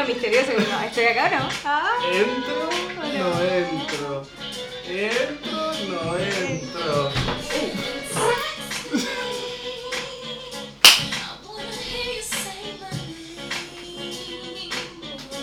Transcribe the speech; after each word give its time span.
Lo 0.00 0.06
misterioso 0.06 0.52
no. 0.56 0.80
¿Estoy 0.86 1.04
acá 1.04 1.26
o 1.26 1.38
no? 1.38 1.48
Ah. 1.62 1.90
¿Entro? 2.10 2.70
No 3.18 3.42
entro. 3.42 4.26
¿Entro? 4.88 5.72
No 5.90 6.18
entro. 6.18 7.12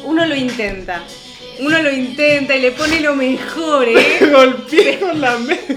Uno 0.05 0.25
lo 0.25 0.35
intenta. 0.35 1.03
Uno 1.59 1.81
lo 1.83 1.91
intenta 1.91 2.55
y 2.55 2.61
le 2.61 2.71
pone 2.71 2.99
lo 2.99 3.16
mejor, 3.16 3.88
¿eh? 3.88 4.17
Golpeé 4.31 4.99
con 4.99 5.21
la 5.21 5.38
mesa. 5.38 5.75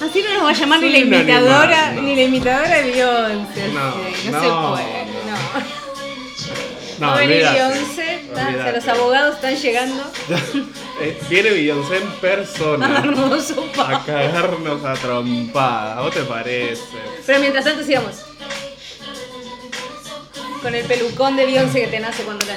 Así 0.00 0.22
no 0.22 0.34
nos 0.34 0.44
va 0.44 0.50
a 0.50 0.54
llamar 0.54 0.80
ni 0.80 0.88
la 0.88 0.98
imitadora, 0.98 1.88
animal, 1.88 1.96
no. 1.96 2.02
ni 2.02 2.16
la 2.16 2.22
imitadora 2.22 2.76
de 2.76 2.82
Beyoncé. 2.82 3.68
No, 3.68 3.92
sí, 4.14 4.30
no, 4.30 4.32
no, 4.32 4.40
se 4.40 4.82
puede. 4.82 4.93
No, 6.98 7.08
a 7.10 7.14
olvídate, 7.16 7.52
Beyoncé, 7.58 8.20
olvídate. 8.30 8.72
los 8.72 8.88
abogados 8.88 9.34
están 9.36 9.56
llegando. 9.56 10.02
Eh, 11.00 11.18
Viene 11.28 11.50
Beyoncé 11.50 11.96
en 11.96 12.08
persona 12.20 12.98
Hermoso, 13.04 13.66
pa. 13.74 13.96
a 13.96 14.04
cagarnos 14.04 14.84
a 14.84 14.94
trompada. 14.94 16.00
¿Vos 16.00 16.14
te 16.14 16.22
parece? 16.22 16.82
Pero 17.26 17.40
mientras 17.40 17.64
tanto 17.64 17.82
sigamos. 17.82 18.14
Con 20.62 20.72
el 20.72 20.84
pelucón 20.86 21.34
de 21.36 21.46
Beyoncé 21.46 21.80
que 21.80 21.86
te 21.88 21.98
nace 21.98 22.22
cuando 22.22 22.46
la... 22.46 22.56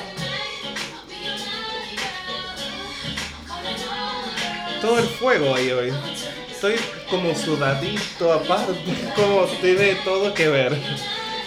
Todo 4.81 4.99
el 4.99 5.05
fuego 5.07 5.55
ahí 5.55 5.71
hoy. 5.71 5.91
Estoy 6.51 6.75
como 7.09 7.33
sudadito 7.35 8.31
aparte, 8.33 8.73
como 9.15 9.45
tiene 9.61 9.95
todo 10.03 10.31
que 10.33 10.47
ver. 10.47 10.77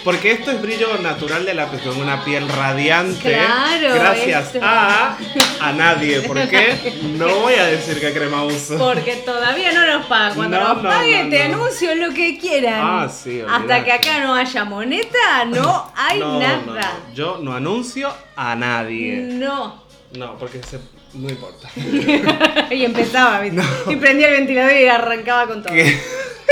Porque 0.03 0.31
esto 0.31 0.51
es 0.51 0.61
brillo 0.61 0.97
natural 0.97 1.45
de 1.45 1.53
la 1.53 1.69
piel, 1.69 1.81
con 1.83 1.97
una 2.01 2.23
piel 2.23 2.47
radiante. 2.49 3.31
Claro, 3.33 3.93
Gracias 3.95 4.47
esto. 4.55 4.59
a 4.63 5.17
a 5.59 5.71
nadie. 5.73 6.21
¿Por 6.21 6.47
qué? 6.49 6.99
No 7.17 7.27
voy 7.41 7.53
a 7.53 7.65
decir 7.65 7.99
qué 7.99 8.11
crema 8.11 8.43
uso. 8.43 8.77
Porque 8.77 9.17
todavía 9.17 9.71
no 9.71 9.85
nos 9.85 10.07
pagan. 10.07 10.35
Cuando 10.35 10.59
No, 10.59 10.73
nos 10.73 10.83
no, 10.83 10.89
paguen, 10.89 11.25
no, 11.25 11.29
te 11.29 11.43
anuncio 11.43 11.95
lo 11.95 12.13
que 12.13 12.37
quieran. 12.39 12.81
Ah, 12.81 13.09
sí, 13.09 13.41
Hasta 13.47 13.83
que 13.83 13.91
acá 13.91 14.19
no 14.21 14.33
haya 14.33 14.65
moneta, 14.65 15.45
no 15.45 15.91
hay 15.95 16.19
nada. 16.19 16.93
Yo 17.13 17.39
no 17.41 17.53
anuncio 17.53 18.11
a 18.35 18.55
nadie. 18.55 19.17
No. 19.17 19.83
No, 20.13 20.37
porque 20.37 20.61
se, 20.63 20.79
no 21.13 21.29
importa. 21.29 21.69
y 22.71 22.83
empezaba, 22.83 23.41
¿viste? 23.41 23.61
Y 23.89 23.95
prendía 23.97 24.27
el 24.29 24.33
ventilador 24.37 24.73
y 24.73 24.87
arrancaba 24.87 25.47
con 25.47 25.63
todo. 25.63 25.73
¿Qué? 25.73 25.97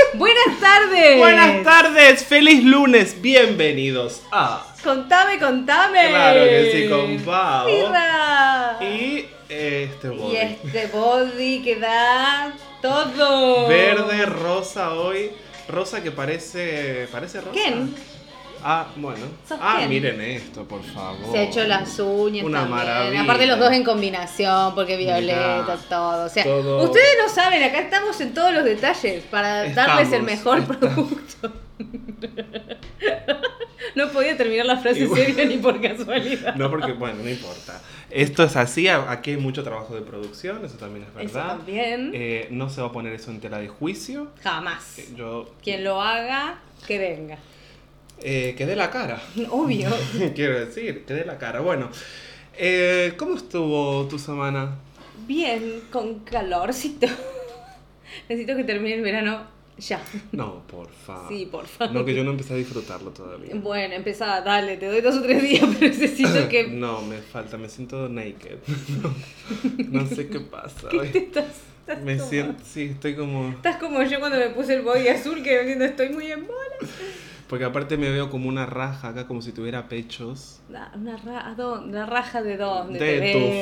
Buenas 0.14 0.60
tardes. 0.60 1.18
Buenas 1.18 1.62
tardes, 1.64 2.24
feliz 2.24 2.64
lunes, 2.64 3.20
bienvenidos 3.20 4.22
a 4.30 4.66
Contame, 4.82 5.38
contame. 5.38 6.08
Claro 6.08 6.40
que 6.44 6.72
sí, 6.72 6.88
con 6.88 7.18
Pau. 7.24 7.68
Y 8.80 9.26
este 9.48 10.06
Y 10.06 10.10
body. 10.10 10.36
este 10.36 10.86
body 10.86 11.62
que 11.62 11.76
da 11.76 12.52
todo. 12.80 13.68
Verde, 13.68 14.24
rosa 14.26 14.94
hoy. 14.94 15.32
Rosa 15.68 16.02
que 16.02 16.10
parece. 16.10 17.06
¿Parece 17.12 17.40
rosa? 17.40 17.52
Ken. 17.52 17.94
Ah, 18.62 18.86
bueno. 18.96 19.26
Ah, 19.50 19.84
miren 19.88 20.20
esto, 20.20 20.64
por 20.64 20.82
favor. 20.82 21.32
Se 21.32 21.38
ha 21.38 21.42
hecho 21.44 21.64
las 21.64 21.98
uñas 21.98 22.44
Una 22.44 22.60
también. 22.60 22.78
maravilla. 22.78 23.22
Aparte 23.22 23.46
los 23.46 23.58
dos 23.58 23.72
en 23.72 23.84
combinación, 23.84 24.74
porque 24.74 24.96
violeta, 24.96 25.62
Mirá, 25.62 25.76
todo. 25.88 26.26
O 26.26 26.28
sea, 26.28 26.44
todo. 26.44 26.82
ustedes 26.84 27.16
no 27.22 27.28
saben, 27.28 27.62
acá 27.62 27.78
estamos 27.80 28.20
en 28.20 28.34
todos 28.34 28.52
los 28.52 28.64
detalles 28.64 29.22
para 29.24 29.72
darles 29.72 30.12
el 30.12 30.22
mejor 30.22 30.64
producto. 30.66 31.52
no 33.94 34.08
podía 34.10 34.36
terminar 34.36 34.66
la 34.66 34.76
frase 34.76 35.00
Igual. 35.00 35.20
seria 35.24 35.44
ni 35.46 35.56
por 35.58 35.80
casualidad. 35.80 36.54
No, 36.54 36.70
porque, 36.70 36.92
bueno, 36.92 37.22
no 37.22 37.28
importa. 37.28 37.80
Esto 38.10 38.42
es 38.44 38.56
así, 38.56 38.88
aquí 38.88 39.30
hay 39.32 39.36
mucho 39.36 39.62
trabajo 39.62 39.94
de 39.94 40.00
producción, 40.02 40.64
eso 40.64 40.76
también 40.76 41.04
es 41.06 41.24
Eso 41.26 41.34
verdad. 41.38 41.56
también. 41.56 42.10
Eh, 42.14 42.48
no 42.50 42.68
se 42.68 42.80
va 42.80 42.88
a 42.88 42.92
poner 42.92 43.12
eso 43.12 43.30
en 43.30 43.40
tela 43.40 43.58
de 43.58 43.68
juicio. 43.68 44.28
Jamás. 44.42 44.98
Eh, 44.98 45.08
Yo. 45.16 45.48
Quien 45.62 45.84
lo 45.84 46.00
haga, 46.02 46.56
que 46.86 46.98
venga. 46.98 47.38
Eh, 48.22 48.54
que 48.56 48.66
dé 48.66 48.76
la 48.76 48.90
cara. 48.90 49.20
Obvio. 49.50 49.88
Quiero 50.34 50.58
decir, 50.60 51.04
que 51.04 51.14
dé 51.14 51.24
la 51.24 51.38
cara. 51.38 51.60
Bueno, 51.60 51.90
eh, 52.58 53.14
¿cómo 53.16 53.36
estuvo 53.36 54.06
tu 54.08 54.18
semana? 54.18 54.76
Bien, 55.26 55.82
con 55.90 56.20
calorcito. 56.20 57.06
Necesito 58.28 58.56
que 58.56 58.64
termine 58.64 58.96
el 58.96 59.02
verano 59.02 59.46
ya. 59.78 60.02
No, 60.32 60.62
por 60.66 60.90
favor. 60.90 61.28
Sí, 61.28 61.46
por 61.50 61.66
favor. 61.66 61.94
No, 61.94 62.04
que 62.04 62.14
yo 62.14 62.22
no 62.24 62.32
empecé 62.32 62.52
a 62.54 62.56
disfrutarlo 62.56 63.10
todavía. 63.12 63.54
Bueno, 63.54 63.94
empezá, 63.94 64.40
dale, 64.42 64.76
te 64.76 64.86
doy 64.86 65.00
dos 65.00 65.16
o 65.16 65.22
tres 65.22 65.42
días, 65.42 65.64
pero 65.78 65.90
necesito 65.92 66.48
que... 66.48 66.68
No, 66.68 67.00
me 67.02 67.18
falta, 67.18 67.56
me 67.56 67.68
siento 67.68 68.08
naked. 68.08 68.58
No, 69.02 70.00
no 70.00 70.06
sé 70.06 70.28
qué 70.28 70.40
pasa. 70.40 70.88
¿Qué 70.90 70.98
te 70.98 71.18
estás, 71.18 71.44
estás 71.80 72.02
Me 72.02 72.18
como- 72.18 72.28
siento, 72.30 72.62
sí, 72.64 72.82
estoy 72.92 73.14
como... 73.16 73.48
Estás 73.50 73.76
como 73.76 74.02
yo 74.02 74.20
cuando 74.20 74.38
me 74.38 74.50
puse 74.50 74.74
el 74.74 74.82
body 74.82 75.08
azul 75.08 75.42
que 75.42 75.72
estoy 75.82 76.10
muy 76.10 76.30
en 76.30 76.46
bola. 76.46 76.90
Porque 77.50 77.64
aparte 77.64 77.96
me 77.98 78.08
veo 78.10 78.30
como 78.30 78.48
una 78.48 78.64
raja 78.64 79.08
acá, 79.08 79.26
como 79.26 79.42
si 79.42 79.50
tuviera 79.50 79.88
pechos. 79.88 80.60
La- 80.70 80.92
Una 80.94 81.16
ra 81.16 81.48
¿a 81.48 81.54
dónde? 81.56 81.98
¿La 81.98 82.06
raja 82.06 82.42
de 82.42 82.56
dónde? 82.56 82.98
De 83.00 83.32
tu 83.32 83.60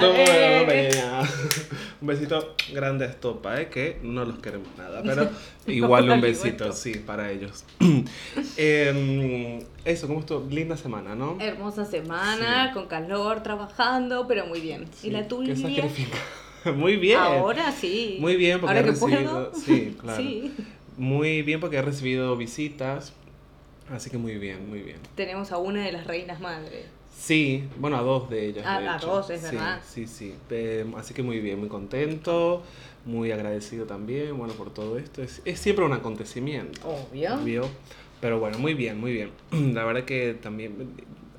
tu 0.00 0.06
Eh. 0.16 1.20
Un 2.00 2.08
besito 2.08 2.54
grande 2.72 3.04
a 3.04 3.08
Estopa, 3.08 3.60
¿eh? 3.60 3.68
que 3.68 4.00
no 4.02 4.24
los 4.24 4.38
queremos 4.38 4.66
nada, 4.78 5.02
pero 5.04 5.28
igual 5.66 6.08
un 6.10 6.20
besito, 6.22 6.72
sí, 6.72 6.94
para 6.94 7.30
ellos. 7.30 7.64
Em, 8.56 9.60
eso, 9.84 10.06
¿cómo 10.06 10.20
estuvo? 10.20 10.46
Linda 10.50 10.76
semana, 10.76 11.14
¿no? 11.14 11.36
Hermosa 11.40 11.84
semana, 11.84 12.68
Sí. 12.68 12.74
con 12.74 12.86
calor, 12.86 13.42
trabajando, 13.42 14.26
pero 14.26 14.46
muy 14.46 14.60
bien. 14.60 14.86
Sí, 14.94 15.08
¿Y 15.08 15.10
la 15.10 15.28
tuya? 15.28 15.54
Muy 16.76 16.96
bien. 16.96 17.18
Ahora 17.18 17.72
sí. 17.72 18.18
Muy 18.20 18.36
bien, 18.36 18.60
porque 18.60 18.76
Ahora 18.76 18.80
he 18.80 18.84
que 18.84 18.90
recibido. 18.92 19.50
puedo. 19.50 19.54
Sí, 19.54 19.96
claro. 20.00 20.22
Sí. 20.22 20.52
Muy 20.96 21.42
bien, 21.42 21.60
porque 21.60 21.76
he 21.76 21.82
recibido 21.82 22.36
visitas. 22.36 23.12
Así 23.90 24.10
que 24.10 24.18
muy 24.18 24.36
bien, 24.38 24.68
muy 24.68 24.80
bien. 24.80 24.98
Tenemos 25.16 25.52
a 25.52 25.58
una 25.58 25.84
de 25.84 25.92
las 25.92 26.06
reinas 26.06 26.40
madres. 26.40 26.86
Sí, 27.18 27.64
bueno, 27.78 27.96
a 27.98 28.02
dos 28.02 28.30
de 28.30 28.46
ellas. 28.48 28.64
Ah, 28.66 28.80
de 28.80 28.88
a 28.88 28.96
hecho. 28.96 29.06
dos, 29.06 29.30
es 29.30 29.40
Sí, 29.40 29.46
verdad. 29.56 29.80
Sí, 29.86 30.06
sí. 30.06 30.34
Eh, 30.50 30.84
así 30.96 31.14
que 31.14 31.22
muy 31.22 31.40
bien, 31.40 31.58
muy 31.60 31.68
contento, 31.68 32.62
muy 33.04 33.30
agradecido 33.32 33.86
también, 33.86 34.36
bueno, 34.36 34.54
por 34.54 34.72
todo 34.72 34.98
esto. 34.98 35.22
Es, 35.22 35.42
es 35.44 35.58
siempre 35.58 35.84
un 35.84 35.92
acontecimiento. 35.92 36.80
Obvio. 36.88 37.34
Obvio. 37.34 37.68
Pero 38.20 38.38
bueno, 38.40 38.58
muy 38.58 38.74
bien, 38.74 38.98
muy 39.00 39.12
bien. 39.12 39.30
La 39.74 39.84
verdad 39.84 40.04
que 40.04 40.34
también. 40.34 40.74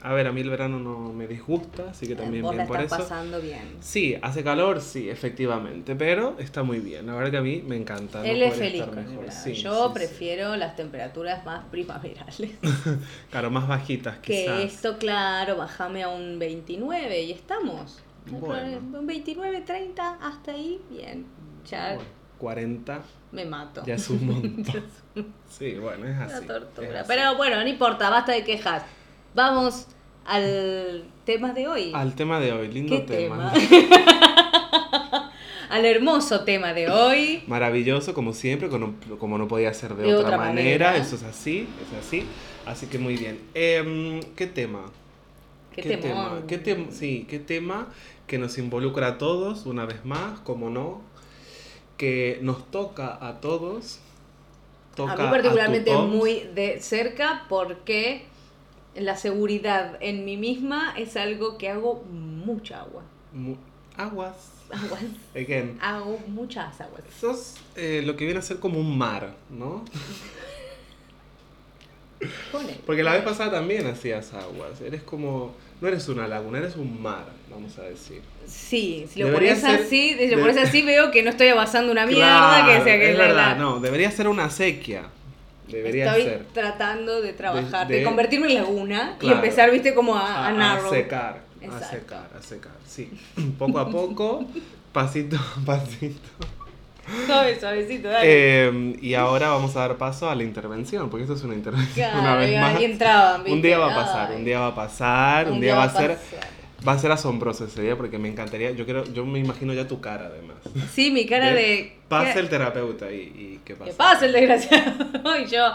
A 0.06 0.12
ver, 0.14 0.28
a 0.28 0.34
mí 0.34 0.41
el 0.41 0.50
verano 0.50 0.80
no 0.80 1.14
me 1.14 1.28
disgusta, 1.28 1.91
así 1.91 2.06
que 2.08 2.16
también 2.16 2.44
bien 2.50 2.68
por 2.68 2.81
eso. 2.81 2.97
pasando 2.97 3.40
bien. 3.40 3.78
Sí, 3.80 4.18
hace 4.22 4.44
calor, 4.44 4.81
sí, 4.81 5.09
efectivamente, 5.09 5.96
pero 5.96 6.36
está 6.40 6.62
muy 6.62 6.80
bien. 6.80 7.06
La 7.08 7.14
verdad 7.16 7.31
que 7.31 7.38
a 7.38 7.41
mí 7.41 7.64
me 7.66 7.78
encanta. 7.78 8.19
no 8.19 8.25
Él 8.25 8.42
es 8.44 8.53
feliz 8.56 8.84
con 8.84 8.97
el. 9.00 9.31
Sí, 9.31 9.53
Yo 9.53 9.72
sí, 9.74 9.88
sí. 9.88 9.94
prefiero 9.94 10.58
las 10.58 10.75
temperaturas 10.75 11.46
más 11.46 11.63
primaverales. 11.72 12.52
Claro, 13.31 13.50
más 13.50 13.66
bajitas 13.68 14.18
que 14.18 14.44
quizás. 14.44 14.59
esto, 14.66 14.97
claro, 14.97 15.56
bajame 15.56 16.03
a 16.03 16.09
un 16.09 16.38
29 16.38 17.22
y 17.22 17.31
estamos. 17.31 18.02
Bueno. 18.30 18.78
Un 19.00 19.08
29, 19.08 19.62
30, 19.62 20.18
hasta 20.22 20.52
ahí, 20.52 20.81
bien. 20.90 21.25
Ya 21.69 21.94
Bueno, 21.96 22.09
40 22.40 23.02
me 23.31 23.46
mato. 23.46 23.84
ya 23.86 23.96
es 23.96 24.09
un 24.09 24.25
montón. 24.28 24.83
Sí, 25.50 25.75
bueno, 25.75 26.06
es 26.06 26.16
Una 26.16 26.25
así. 26.25 26.45
tortura. 26.45 26.88
es 26.89 26.95
así. 26.95 27.06
Pero 27.07 27.38
bueno, 27.38 27.56
no 27.62 27.68
importa, 27.69 28.10
basta 28.10 28.33
de 28.33 28.44
quejas. 28.44 28.83
Vamos 29.36 29.88
al 30.25 31.04
tema 31.25 31.54
de 31.54 31.68
hoy. 31.68 31.92
Al 31.94 32.16
tema 32.16 32.40
de 32.40 32.52
hoy, 32.52 32.68
lindo 32.70 32.96
¿Qué 32.96 33.02
tema. 33.02 33.54
al 35.70 35.86
hermoso 35.86 36.44
tema 36.44 36.74
de 36.74 36.90
hoy. 36.90 37.44
Maravilloso, 37.48 38.14
como 38.14 38.34
siempre, 38.34 38.70
como, 38.70 38.96
como 39.20 39.38
no 39.38 39.48
podía 39.48 39.74
ser 39.74 39.96
de, 39.96 40.04
De 40.04 40.16
otra, 40.16 40.28
otra 40.28 40.38
manera. 40.38 40.88
manera. 40.92 40.98
Eso 40.98 41.16
es 41.16 41.24
así, 41.24 41.68
es 41.81 42.06
así. 42.06 42.24
Así 42.66 42.88
que 42.88 43.00
muy 43.00 43.18
bien. 43.18 43.40
Em, 43.54 44.22
¿Qué 44.36 44.48
tema? 44.48 44.86
Qué, 45.75 45.98
tema? 45.98 46.44
¿Qué 46.48 46.58
tema? 46.58 46.86
Sí, 46.92 47.25
qué 47.30 47.40
tema 47.40 47.88
que 48.28 48.38
nos 48.38 48.58
involucra 48.58 49.08
a 49.08 49.18
todos, 49.18 49.66
una 49.66 49.86
vez 49.86 50.06
más, 50.06 50.40
como 50.42 50.70
no, 50.70 51.02
que 51.98 52.40
nos 52.42 52.70
toca 52.70 53.18
a 53.20 53.42
todos. 53.42 54.00
Toca 54.96 55.14
a 55.14 55.18
mí 55.18 55.24
particularmente 55.31 55.92
muy 55.98 56.48
de 56.54 56.80
cerca 56.80 57.46
porque 57.50 58.25
la 58.95 59.16
seguridad 59.18 59.98
en 60.01 60.25
mí 60.25 60.38
misma 60.38 60.94
es 60.98 61.16
algo 61.18 61.57
que 61.57 61.69
hago 61.69 62.04
mucha 62.12 62.81
agua. 62.81 63.04
Mu- 63.34 63.56
aguas. 63.98 64.36
Aguas. 64.72 65.01
Again. 65.36 65.78
Hago 65.81 66.19
muchas 66.28 66.80
aguas. 66.81 67.04
Sos 67.19 67.56
eh, 67.75 68.01
lo 68.06 68.16
que 68.16 68.25
viene 68.25 68.40
a 68.40 68.44
ser 68.44 68.57
como 68.60 68.80
un 68.80 68.98
mar, 68.98 69.34
¿no? 69.50 69.84
Pone. 72.51 72.78
Porque 72.86 73.04
la 73.04 73.13
vez 73.13 73.24
pasada 73.24 73.51
también 73.51 73.86
hacías 73.88 74.34
aguas. 74.34 74.80
Eres 74.81 75.04
como. 75.04 75.54
No 75.81 75.88
eres 75.89 76.07
una 76.07 76.28
laguna, 76.28 76.60
eres 76.60 76.78
un 76.78 77.01
mar, 77.01 77.25
vamos 77.51 77.78
a 77.78 77.81
decir. 77.84 78.22
Sí, 78.48 79.06
si 79.10 79.19
lo 79.19 79.25
Debería 79.28 79.56
pones 79.56 79.66
así, 79.81 80.16
si 80.18 80.28
lo 80.30 80.38
de- 80.38 80.42
pones 80.42 80.57
así 80.57 80.81
veo 80.84 81.12
que 81.12 81.22
no 81.24 81.30
estoy 81.30 81.50
abasando 81.50 81.92
una 81.92 82.06
mierda, 82.06 82.63
Claro, 82.63 82.68
que 82.68 82.84
sea 82.89 82.98
que 83.00 83.12
es 83.12 83.18
verdad, 83.18 83.51
la- 83.51 83.56
no, 83.56 83.80
debería 83.81 84.10
ser 84.10 84.30
una 84.30 84.50
sequía. 84.50 85.07
Debería 85.68 86.06
Estoy 86.07 86.24
ser. 86.24 86.45
tratando 86.54 87.21
de 87.21 87.33
trabajar, 87.33 87.88
de, 87.88 87.98
de- 88.00 88.04
convertirme 88.04 88.48
en 88.48 88.56
laguna 88.56 89.15
Claro. 89.18 89.36
y 89.36 89.39
empezar, 89.39 89.71
viste, 89.71 89.94
como 89.94 90.15
a, 90.15 90.48
A, 90.48 90.50
a, 90.50 90.74
a 90.75 90.89
secar, 90.89 91.42
a 91.62 91.80
secar, 91.89 92.30
a 92.38 92.42
secar. 92.42 92.71
Sí, 92.86 93.10
poco 93.57 93.80
a 93.80 93.89
poco, 93.89 94.45
pasito 94.94 95.38
a 95.38 95.60
pasito. 95.65 96.19
Suave, 97.25 97.60
suavecito, 97.60 98.07
dale. 98.07 98.24
Eh, 98.25 98.98
y 99.01 99.13
ahora 99.15 99.50
vamos 99.50 99.75
a 99.75 99.81
dar 99.81 99.98
paso 99.98 100.30
a 100.30 100.36
la 100.36 100.44
intervención, 100.44 101.10
porque 101.10 101.24
esto 101.24 101.36
es 101.36 101.44
una 101.44 101.54
intervención 101.54 101.94
Claro, 102.12 102.21
una 102.21 102.36
vez 102.38 102.60
más. 102.62 102.81
entraban, 102.81 103.42
Un 103.51 103.62
día 103.62 103.77
va 103.77 103.92
a 103.92 103.95
pasar, 103.95 104.31
un 104.36 104.45
día 104.45 104.60
va 104.60 104.68
a 104.68 104.75
pasar, 104.75 105.51
un, 105.51 105.60
día, 105.60 105.75
va 105.75 105.83
a 105.83 105.89
ser, 105.89 106.15
pasar. 106.15 106.48
Va 106.88 106.94
a 106.94 107.00
ser 107.00 107.12
asombroso 107.12 107.65
ese 107.65 107.81
día 107.81 107.95
porque 107.95 108.18
me 108.18 108.30
encantaría, 108.30 108.71
yo 108.71 108.85
quiero, 108.85 109.03
yo 109.06 109.25
me 109.25 109.39
imagino 109.39 109.74
ya 109.74 109.88
tu 109.88 110.01
cara 110.01 110.25
además. 110.27 110.57
Sí, 110.91 111.12
mi 111.12 111.25
cara 111.25 111.47
De- 111.47 111.53
de. 111.56 111.97
Pasa 112.07 112.33
¿qué- 112.33 112.39
el 112.39 112.50
terapeuta 112.50 113.12
y, 113.12 113.15
y 113.21 113.59
qué 113.65 113.75
pasa. 113.75 113.91
¿Qué 113.91 113.97
pasa 113.97 114.25
el 114.25 114.31
desgraciado? 114.33 115.39
y 115.44 115.45
yo. 115.45 115.65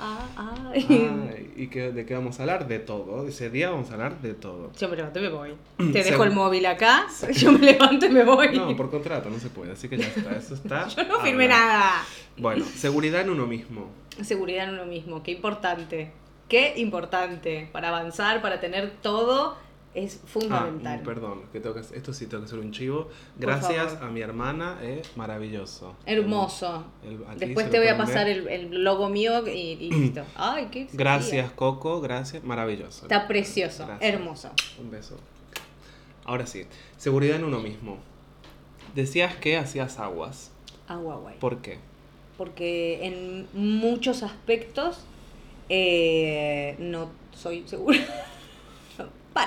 Ah. 0.00 0.70
Ay, 0.72 1.52
¿Y 1.56 1.66
qué, 1.66 1.90
de 1.90 2.06
qué 2.06 2.14
vamos 2.14 2.38
a 2.38 2.42
hablar? 2.44 2.68
De 2.68 2.78
todo. 2.78 3.26
Ese 3.26 3.50
día 3.50 3.70
vamos 3.70 3.90
a 3.90 3.94
hablar 3.94 4.20
de 4.20 4.32
todo. 4.34 4.70
Yo 4.78 4.88
me 4.88 4.94
levanto 4.96 5.18
y 5.18 5.22
me 5.22 5.28
voy. 5.28 5.50
Te 5.92 6.04
dejo 6.04 6.22
el 6.22 6.30
móvil 6.30 6.66
acá, 6.66 7.06
yo 7.32 7.50
me 7.52 7.58
levanto 7.58 8.06
y 8.06 8.10
me 8.10 8.22
voy. 8.24 8.56
No, 8.56 8.76
por 8.76 8.90
contrato 8.90 9.28
no 9.28 9.38
se 9.40 9.48
puede, 9.48 9.72
así 9.72 9.88
que 9.88 9.98
ya 9.98 10.06
está, 10.06 10.36
eso 10.36 10.54
está. 10.54 10.86
Yo 10.96 11.04
no 11.04 11.18
firmé 11.20 11.48
nada. 11.48 12.04
Bueno, 12.36 12.64
seguridad 12.64 13.22
en 13.22 13.30
uno 13.30 13.46
mismo. 13.46 13.88
Seguridad 14.22 14.68
en 14.68 14.74
uno 14.74 14.86
mismo, 14.86 15.22
qué 15.24 15.32
importante. 15.32 16.12
Qué 16.48 16.74
importante. 16.76 17.68
Para 17.72 17.88
avanzar, 17.88 18.40
para 18.40 18.60
tener 18.60 18.90
todo, 19.02 19.56
es 20.04 20.20
fundamental. 20.26 20.98
Ah, 21.00 21.04
perdón, 21.04 21.42
que 21.52 21.60
tengo 21.60 21.74
que, 21.74 21.80
esto 21.80 22.12
sí 22.12 22.26
tengo 22.26 22.42
que 22.42 22.46
hacer 22.46 22.58
un 22.58 22.72
chivo. 22.72 23.08
Gracias 23.38 23.94
a 24.00 24.06
mi 24.06 24.20
hermana, 24.20 24.78
eh, 24.82 25.02
maravilloso. 25.16 25.94
Hermoso. 26.06 26.84
El- 27.04 27.14
el- 27.14 27.26
aquí 27.28 27.38
Después 27.46 27.70
te 27.70 27.78
voy 27.78 27.88
a 27.88 27.96
pasar 27.98 28.28
el, 28.28 28.46
el 28.48 28.84
logo 28.84 29.08
mío 29.08 29.46
y, 29.46 29.50
y 29.50 29.90
listo. 29.90 30.22
Ay, 30.36 30.68
qué 30.70 30.88
Gracias, 30.92 31.50
Coco, 31.52 32.00
gracias, 32.00 32.42
maravilloso. 32.44 33.02
Está 33.06 33.26
precioso, 33.28 33.86
Gracias. 33.86 34.14
hermoso. 34.14 34.50
Un 34.80 34.90
beso. 34.90 35.16
Ahora 36.24 36.46
sí, 36.46 36.64
seguridad 36.96 37.36
en 37.36 37.44
uno 37.44 37.58
mismo. 37.58 37.98
Decías 38.94 39.34
que 39.36 39.56
hacías 39.56 39.98
aguas. 39.98 40.50
Agua 40.86 41.16
guay. 41.16 41.36
¿Por 41.40 41.58
qué? 41.58 41.78
Porque 42.36 43.04
en 43.06 43.46
muchos 43.52 44.22
aspectos 44.22 45.00
eh, 45.68 46.76
no 46.78 47.10
soy 47.32 47.64
segura. 47.66 47.98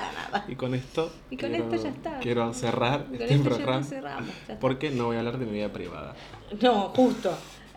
para 0.00 0.12
nada. 0.12 0.44
Y 0.48 0.54
con 0.56 0.74
esto. 0.74 1.12
Y 1.30 1.36
con 1.36 1.50
quiero- 1.50 1.64
esto 1.64 1.82
ya 1.82 1.88
está. 1.90 2.18
Quiero 2.20 2.52
cerrar 2.52 3.04
Con 3.04 3.14
este 3.14 3.34
esto 3.34 3.50
ya 3.50 3.54
programa. 3.56 4.26
Porque 4.60 4.90
no 4.90 5.06
voy 5.06 5.16
a 5.16 5.18
hablar 5.20 5.38
de 5.38 5.46
mi 5.46 5.52
vida 5.52 5.72
privada. 5.72 6.14
No, 6.60 6.88
justo. 6.90 7.32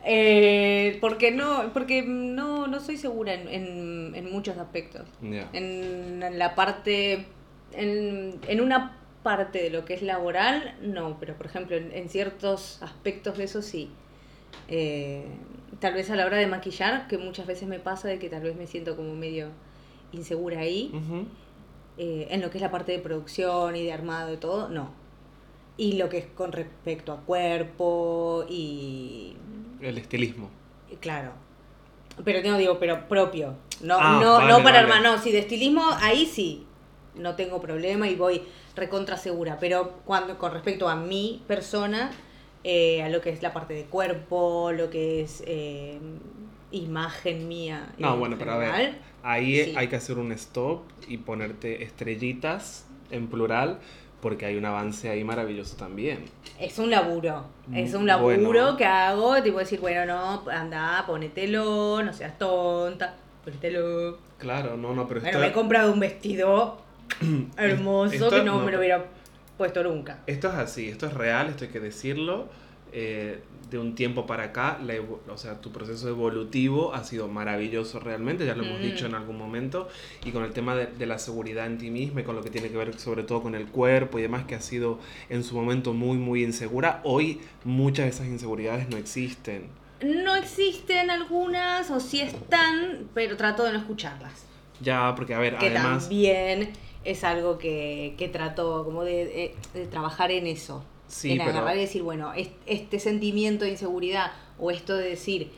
Eh, 0.08 0.98
porque 1.02 1.32
no, 1.32 1.74
porque 1.74 2.04
no, 2.04 2.68
no 2.68 2.80
soy 2.80 2.98
segura 2.98 3.34
en, 3.34 3.48
en, 3.48 4.14
en 4.16 4.32
muchos 4.32 4.58
aspectos. 4.58 5.08
En, 5.54 6.22
en 6.24 6.38
la 6.40 6.54
parte, 6.56 7.26
en, 7.74 8.40
en 8.48 8.62
una 8.62 8.98
parte 9.24 9.64
de 9.64 9.72
lo 9.72 9.84
que 9.86 9.96
es 9.96 10.04
laboral, 10.04 10.76
no, 10.84 11.18
pero 11.20 11.34
por 11.36 11.48
ejemplo 11.48 11.76
en, 11.76 12.10
ciertos 12.10 12.80
aspectos 12.84 13.40
de 13.40 13.46
eso 13.46 13.64
sí. 13.64 13.90
Eh, 14.68 15.26
tal 15.80 15.96
vez 15.96 16.12
a 16.12 16.16
la 16.16 16.28
hora 16.28 16.38
de 16.38 16.46
maquillar, 16.46 17.08
que 17.08 17.18
muchas 17.18 17.48
veces 17.48 17.68
me 17.68 17.80
pasa 17.80 18.08
de 18.08 18.20
que 18.20 18.30
tal 18.30 18.44
vez 18.44 18.56
me 18.56 18.68
siento 18.68 18.96
como 18.96 19.16
medio 19.16 19.48
insegura 20.12 20.60
ahí. 20.60 20.92
Eh, 21.98 22.28
en 22.32 22.42
lo 22.42 22.50
que 22.50 22.58
es 22.58 22.62
la 22.62 22.72
parte 22.72 22.92
de 22.92 23.00
producción 23.00 23.76
y 23.76 23.84
de 23.84 23.94
armado 23.94 24.34
y 24.34 24.38
todo, 24.38 24.68
no. 24.70 24.92
Y 25.78 25.94
lo 25.94 26.10
que 26.10 26.18
es 26.20 26.26
con 26.28 26.52
respecto 26.52 27.12
a 27.14 27.22
cuerpo 27.22 28.46
y, 28.50 29.36
El 29.82 29.98
estilismo. 29.98 30.50
y 30.92 30.96
claro. 30.98 31.32
Pero 32.24 32.42
no 32.50 32.58
digo, 32.58 32.80
pero 32.80 33.08
propio. 33.08 33.56
No, 33.82 33.98
Ah, 34.00 34.20
no, 34.22 34.34
vale, 34.36 34.48
no 34.48 34.58
para 34.64 34.82
vale. 34.82 34.94
armar, 34.94 35.02
no, 35.02 35.22
sí, 35.22 35.32
de 35.32 35.40
estilismo 35.40 35.84
ahí 36.02 36.26
sí. 36.26 36.66
No 37.16 37.36
tengo 37.36 37.60
problema 37.62 38.08
y 38.10 38.16
voy 38.16 38.42
recontra 38.76 39.18
segura. 39.18 39.58
Pero 39.60 40.00
cuando 40.06 40.38
con 40.38 40.52
respecto 40.54 40.88
a 40.90 40.96
mi 40.96 41.44
persona, 41.48 42.12
eh, 42.64 43.04
a 43.04 43.10
lo 43.10 43.20
que 43.22 43.30
es 43.32 43.42
la 43.42 43.52
parte 43.54 43.74
de 43.74 43.86
cuerpo, 43.86 44.72
lo 44.74 44.90
que 44.90 45.22
es 45.22 45.44
eh, 45.46 46.00
imagen 46.78 47.48
mía. 47.48 47.94
No, 47.98 48.14
en 48.14 48.20
bueno, 48.20 48.36
pero 48.40 48.52
a 48.54 48.58
ver. 48.58 48.72
general, 48.72 48.98
Ahí 49.24 49.64
Sí. 49.64 49.74
hay 49.76 49.88
que 49.88 49.96
hacer 49.96 50.18
un 50.20 50.32
stop 50.34 50.84
y 51.08 51.18
ponerte 51.18 51.84
estrellitas 51.84 52.86
en 53.10 53.28
plural 53.28 53.80
porque 54.22 54.46
hay 54.46 54.56
un 54.56 54.66
avance 54.66 55.10
ahí 55.10 55.24
maravilloso 55.24 55.76
también. 55.78 56.26
Es 56.60 56.78
un 56.80 56.90
laburo, 56.92 57.46
es 57.74 57.94
un 57.94 58.06
laburo 58.08 58.38
bueno. 58.48 58.78
que 58.78 58.86
hago, 58.86 59.42
tipo 59.44 59.60
decir, 59.60 59.80
bueno, 59.80 60.06
no, 60.06 60.50
anda, 60.50 61.04
ponételo, 61.08 62.02
no 62.04 62.14
seas 62.14 62.38
tonta, 62.38 63.16
ponételo. 63.44 64.18
Claro, 64.38 64.78
no, 64.78 64.94
no, 64.94 65.08
pero 65.08 65.22
Bueno, 65.22 65.30
esto, 65.38 65.40
me 65.40 65.48
he 65.48 65.52
comprado 65.52 65.92
un 65.94 66.00
vestido 66.00 66.78
hermoso 67.58 68.14
esto- 68.14 68.30
que 68.30 68.44
no, 68.44 68.60
no, 68.60 68.66
me 68.66 68.72
lo 68.72 68.80
hubiera 68.80 69.06
puesto 69.58 69.84
nunca. 69.84 70.20
esto 70.28 70.50
es 70.50 70.56
así, 70.56 70.90
esto 70.90 71.08
es 71.08 71.14
real, 71.14 71.48
esto 71.50 71.66
hay 71.66 71.72
que 71.72 71.80
decirlo. 71.80 72.48
Eh, 72.92 73.42
de 73.70 73.80
un 73.80 73.96
tiempo 73.96 74.26
para 74.28 74.44
acá, 74.46 74.80
la 74.84 74.94
o 75.32 75.38
sea, 75.38 75.60
tu 75.62 75.72
proceso 75.72 76.08
evolutivo 76.08 76.94
ha 76.94 77.04
sido 77.04 77.28
maravilloso 77.28 78.00
realmente, 78.00 78.46
ya 78.46 78.56
lo 78.56 78.64
hemos 78.64 78.80
Mm. 78.80 78.84
dicho 78.84 79.06
en 79.06 79.16
algún 79.16 79.38
momento, 79.38 79.88
y 80.24 80.32
con 80.32 80.44
el 80.44 80.52
tema 80.54 80.76
de, 80.76 80.86
de 80.88 81.06
la 81.06 81.18
seguridad 81.20 81.66
en 81.66 81.78
ti 81.78 81.90
misma 81.90 82.22
y 82.22 82.24
con 82.24 82.36
lo 82.36 82.44
que 82.44 82.50
tiene 82.50 82.70
que 82.70 82.78
ver 82.78 82.98
sobre 83.00 83.24
todo 83.24 83.42
con 83.42 83.56
el 83.56 83.66
cuerpo 83.68 84.20
y 84.20 84.22
demás, 84.22 84.46
que 84.46 84.56
ha 84.56 84.62
sido 84.62 85.00
en 85.30 85.44
su 85.44 85.56
momento 85.56 85.94
muy, 85.94 86.18
muy 86.18 86.44
insegura, 86.44 87.02
hoy 87.04 87.42
muchas 87.64 88.06
de 88.06 88.10
esas 88.12 88.28
inseguridades 88.28 88.88
no 88.90 88.98
existen. 88.98 89.68
No 90.04 90.36
existen 90.36 91.10
algunas, 91.10 91.90
o 91.90 92.00
sí 92.00 92.22
están, 92.22 93.08
pero 93.14 93.38
trato 93.38 93.64
de 93.64 93.72
no 93.74 93.80
escucharlas. 93.80 94.46
Ya, 94.82 95.14
porque 95.16 95.34
a 95.34 95.40
ver, 95.40 95.58
que 95.58 95.68
además... 95.68 96.02
también 96.04 96.70
es 97.06 97.24
algo 97.24 97.58
que, 97.58 98.14
que 98.18 98.28
trato 98.28 98.84
como 98.84 99.04
de, 99.04 99.26
de- 99.26 99.56
de 99.80 99.88
trabajar 99.88 100.32
en 100.32 100.48
eso. 100.48 100.84
Sí, 101.08 101.32
en 101.34 101.38
pero- 101.40 101.52
agarrar 101.52 101.78
y 101.78 101.82
decir, 101.82 102.04
bueno, 102.04 102.34
es- 102.34 102.52
este 102.66 103.00
sentimiento 103.00 103.66
de 103.66 103.72
inseguridad 103.72 104.32
o 104.60 104.72
esto 104.72 104.96
de 104.96 105.10
decir, 105.10 105.52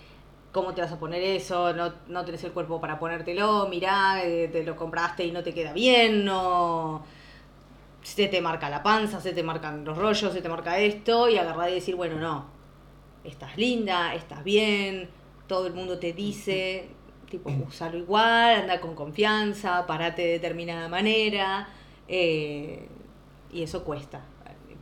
¿cómo 0.51 0.73
te 0.73 0.81
vas 0.81 0.91
a 0.91 0.99
poner 0.99 1.21
eso? 1.23 1.73
No, 1.73 1.93
no 2.07 2.25
tenés 2.25 2.43
el 2.43 2.51
cuerpo 2.51 2.81
para 2.81 2.99
ponértelo, 2.99 3.67
mirá, 3.69 4.23
eh, 4.23 4.47
te 4.51 4.63
lo 4.63 4.75
compraste 4.75 5.23
y 5.25 5.31
no 5.31 5.43
te 5.43 5.53
queda 5.53 5.73
bien, 5.73 6.25
no... 6.25 7.03
Se 8.03 8.27
te 8.27 8.39
marca 8.41 8.69
la 8.69 8.81
panza, 8.83 9.19
se 9.19 9.33
te 9.33 9.43
marcan 9.43 9.83
los 9.83 9.97
rollos, 9.97 10.31
se 10.33 10.41
te 10.41 10.47
marca 10.47 10.79
esto, 10.79 11.27
y 11.29 11.37
agarrar 11.37 11.69
y 11.69 11.73
decir, 11.73 11.95
bueno, 11.95 12.15
no, 12.17 12.45
estás 13.25 13.57
linda, 13.57 14.15
estás 14.15 14.43
bien, 14.45 15.09
todo 15.47 15.67
el 15.67 15.73
mundo 15.73 15.99
te 15.99 16.13
dice, 16.13 16.87
tipo, 17.29 17.51
usalo 17.67 17.97
igual, 17.97 18.55
anda 18.61 18.79
con 18.79 18.95
confianza, 18.95 19.85
parate 19.85 20.21
de 20.21 20.27
determinada 20.29 20.87
manera, 20.87 21.67
eh, 22.07 22.87
y 23.51 23.63
eso 23.63 23.83
cuesta. 23.83 24.21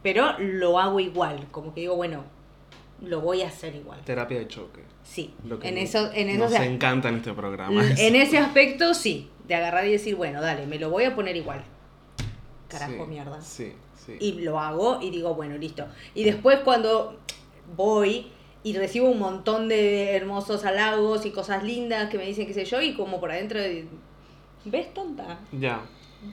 Pero 0.05 0.37
lo 0.37 0.77
hago 0.77 0.99
igual, 0.99 1.47
como 1.49 1.73
que 1.73 1.81
digo, 1.81 1.95
bueno, 1.95 2.23
lo 3.01 3.21
voy 3.21 3.41
a 3.41 3.47
hacer 3.47 3.73
igual. 3.73 4.01
Terapia 4.01 4.37
de 4.37 4.47
choque. 4.47 4.81
Sí, 5.03 5.33
Lo 5.43 5.57
que 5.57 5.67
en 5.67 5.79
eso, 5.79 6.11
en 6.13 6.29
eso, 6.29 6.43
nos 6.43 6.51
o 6.51 6.55
sea, 6.55 6.63
encanta 6.63 7.09
en 7.09 7.15
este 7.15 7.33
programa. 7.33 7.83
en 7.97 8.15
ese 8.15 8.37
aspecto 8.37 8.93
sí, 8.93 9.31
de 9.47 9.55
agarrar 9.55 9.87
y 9.87 9.93
decir, 9.93 10.15
bueno, 10.15 10.43
dale, 10.43 10.67
me 10.67 10.77
lo 10.77 10.91
voy 10.91 11.05
a 11.05 11.15
poner 11.15 11.35
igual. 11.35 11.63
Carajo, 12.67 12.91
Sí, 12.91 13.09
mierda. 13.09 13.41
Sí, 13.41 13.73
sí. 14.05 14.15
Y 14.19 14.33
lo 14.43 14.59
hago 14.59 15.01
y 15.01 15.09
digo, 15.09 15.33
bueno, 15.33 15.57
listo. 15.57 15.87
Y 16.13 16.23
después 16.23 16.59
cuando 16.59 17.17
voy 17.75 18.27
y 18.61 18.77
recibo 18.77 19.09
un 19.09 19.17
montón 19.17 19.67
de 19.69 20.15
hermosos 20.15 20.65
halagos 20.65 21.25
y 21.25 21.31
cosas 21.31 21.63
lindas 21.63 22.11
que 22.11 22.19
me 22.19 22.27
dicen 22.27 22.45
qué 22.45 22.53
sé 22.53 22.65
yo, 22.65 22.79
y 22.79 22.93
como 22.93 23.19
por 23.19 23.31
adentro, 23.31 23.59
de, 23.59 23.87
¿ves 24.65 24.93
tonta? 24.93 25.39
Ya. 25.51 25.81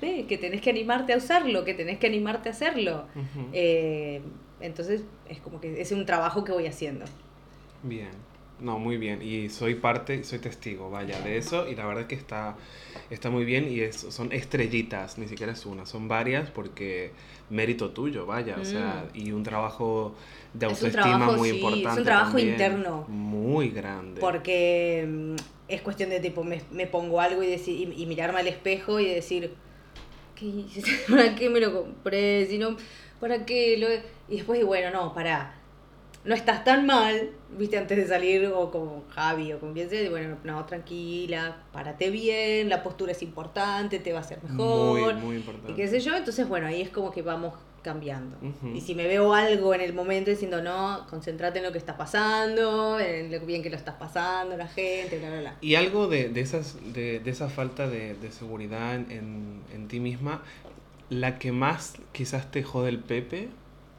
Ve 0.01 0.27
que 0.29 0.39
tenés 0.39 0.61
que 0.61 0.71
animarte 0.71 1.13
a 1.13 1.17
usarlo, 1.19 1.65
que 1.65 1.75
tenés 1.75 1.99
que 1.99 2.07
animarte 2.07 2.49
a 2.49 2.53
hacerlo. 2.53 3.07
Ujú. 3.15 3.49
Eh, 3.53 4.23
entonces 4.61 5.05
es 5.29 5.41
como 5.41 5.61
que 5.61 5.81
es 5.81 5.93
un 5.93 6.07
trabajo 6.07 6.45
que 6.45 6.53
voy 6.53 6.67
haciendo. 6.67 7.05
Bien. 7.83 8.11
No, 8.61 8.79
muy 8.79 8.97
bien. 8.97 9.23
Y 9.23 9.49
soy 9.49 9.75
parte, 9.75 10.23
soy 10.23 10.39
testigo, 10.39 10.89
vaya, 10.89 11.21
de 11.21 11.37
eso. 11.37 11.69
Y 11.69 11.75
la 11.75 11.85
verdad 11.85 12.07
que 12.07 12.15
está, 12.15 12.55
está 13.11 13.29
muy 13.29 13.45
bien. 13.45 13.69
Y 13.69 13.81
es, 13.81 13.97
son 13.97 14.33
estrellitas, 14.33 15.19
ni 15.19 15.27
siquiera 15.27 15.53
es 15.53 15.67
una, 15.67 15.85
son 15.85 16.07
varias 16.07 16.49
porque 16.51 17.11
mérito 17.51 17.91
tuyo, 17.91 18.25
vaya. 18.25 18.57
O 18.61 18.65
sea, 18.65 19.07
y 19.15 19.33
un 19.33 19.43
trabajo 19.43 20.15
de 20.55 20.69
Mm. 20.69 20.71
Es 20.71 20.77
autoestima 20.85 21.03
trabajo, 21.19 21.33
muy 21.39 21.51
sí, 21.51 21.57
es 21.57 21.63
un 21.65 21.69
importante. 21.71 22.03
trabajo 22.05 22.31
también. 22.31 22.49
interno. 22.51 23.05
Muy 23.09 23.71
grande. 23.71 24.21
Porque 24.21 25.07
mm, 25.09 25.35
es 25.67 25.83
cuestión 25.83 26.11
de 26.11 26.21
tipo, 26.21 26.45
me, 26.45 26.63
me 26.71 26.87
pongo 26.87 27.21
algo 27.21 27.43
y, 27.43 27.49
decir, 27.49 27.89
y, 27.97 28.03
y 28.03 28.07
mirarme 28.07 28.39
al 28.41 28.47
espejo 28.47 29.01
y 29.01 29.07
decir, 29.09 29.55
¿qué? 30.43 30.83
¿para 31.09 31.35
qué 31.35 31.49
me 31.49 31.61
lo 31.61 31.73
compré? 31.73 32.47
Si 32.47 32.59
no, 32.59 32.77
¿para 33.21 33.45
qué? 33.45 33.77
Lo... 33.79 33.89
he-?" 33.89 34.03
Y 34.29 34.37
después, 34.37 34.61
y 34.61 34.63
bueno, 34.65 34.91
no, 34.91 35.15
pará. 35.15 35.55
No 36.25 36.35
estás 36.35 36.63
tan 36.63 36.87
mal, 36.87 37.31
viste, 37.59 37.77
antes 37.77 37.97
de 37.99 38.07
salir, 38.07 38.47
o 38.47 38.71
como 38.71 39.05
Javi, 39.09 39.53
o 39.53 39.59
con 39.59 39.73
quien 39.73 39.91
sea, 39.91 40.03
y 40.03 40.09
bueno, 40.09 40.37
no, 40.45 40.65
tranquila, 40.67 41.65
párate 41.73 42.11
bien, 42.11 42.69
la 42.69 42.85
postura 42.85 43.11
es 43.11 43.23
importante, 43.23 43.99
te 43.99 44.13
va 44.13 44.19
a 44.19 44.23
hacer 44.23 44.39
mejor. 44.43 45.15
Muy, 45.15 45.23
muy 45.23 45.37
importante. 45.37 45.73
Y 45.73 45.75
qué 45.75 45.89
sé 45.89 45.99
yo, 45.99 46.15
entonces 46.15 46.49
bueno, 46.49 46.69
ahí 46.69 46.81
es 46.81 46.91
como 46.91 47.11
que 47.11 47.23
vamos 47.23 47.55
cambiando. 47.83 48.37
Y 48.75 48.81
si 48.81 48.95
me 48.95 49.07
veo 49.07 49.35
algo 49.35 49.75
en 49.75 49.81
el 49.81 49.93
momento 49.93 50.31
diciendo, 50.31 50.63
no, 50.63 51.07
concentrate 51.11 51.59
en 51.59 51.65
lo 51.65 51.73
que 51.73 51.79
está 51.79 51.97
pasando, 51.97 52.99
en 53.01 53.31
lo 53.31 53.41
bien 53.45 53.63
que 53.63 53.71
lo 53.71 53.77
estás 53.77 53.97
pasando, 53.97 54.57
la 54.57 54.69
gente, 54.69 55.19
bla, 55.19 55.29
bla, 55.31 55.41
bla. 55.41 55.57
Y 55.61 55.75
algo 55.75 56.07
de, 56.09 56.29
de 56.29 56.41
esas, 56.41 56.77
de, 56.95 57.21
de 57.21 57.31
esa 57.31 57.49
falta 57.49 57.89
de, 57.89 58.15
de 58.15 58.31
seguridad 58.33 58.95
en, 58.95 59.61
en, 59.73 59.89
ti 59.89 60.01
misma, 60.01 60.43
la 61.11 61.39
que 61.39 61.53
más 61.53 61.95
quizás 62.13 62.51
te 62.51 62.63
jode 62.63 62.89
el 62.89 62.99
Pepe, 63.01 63.49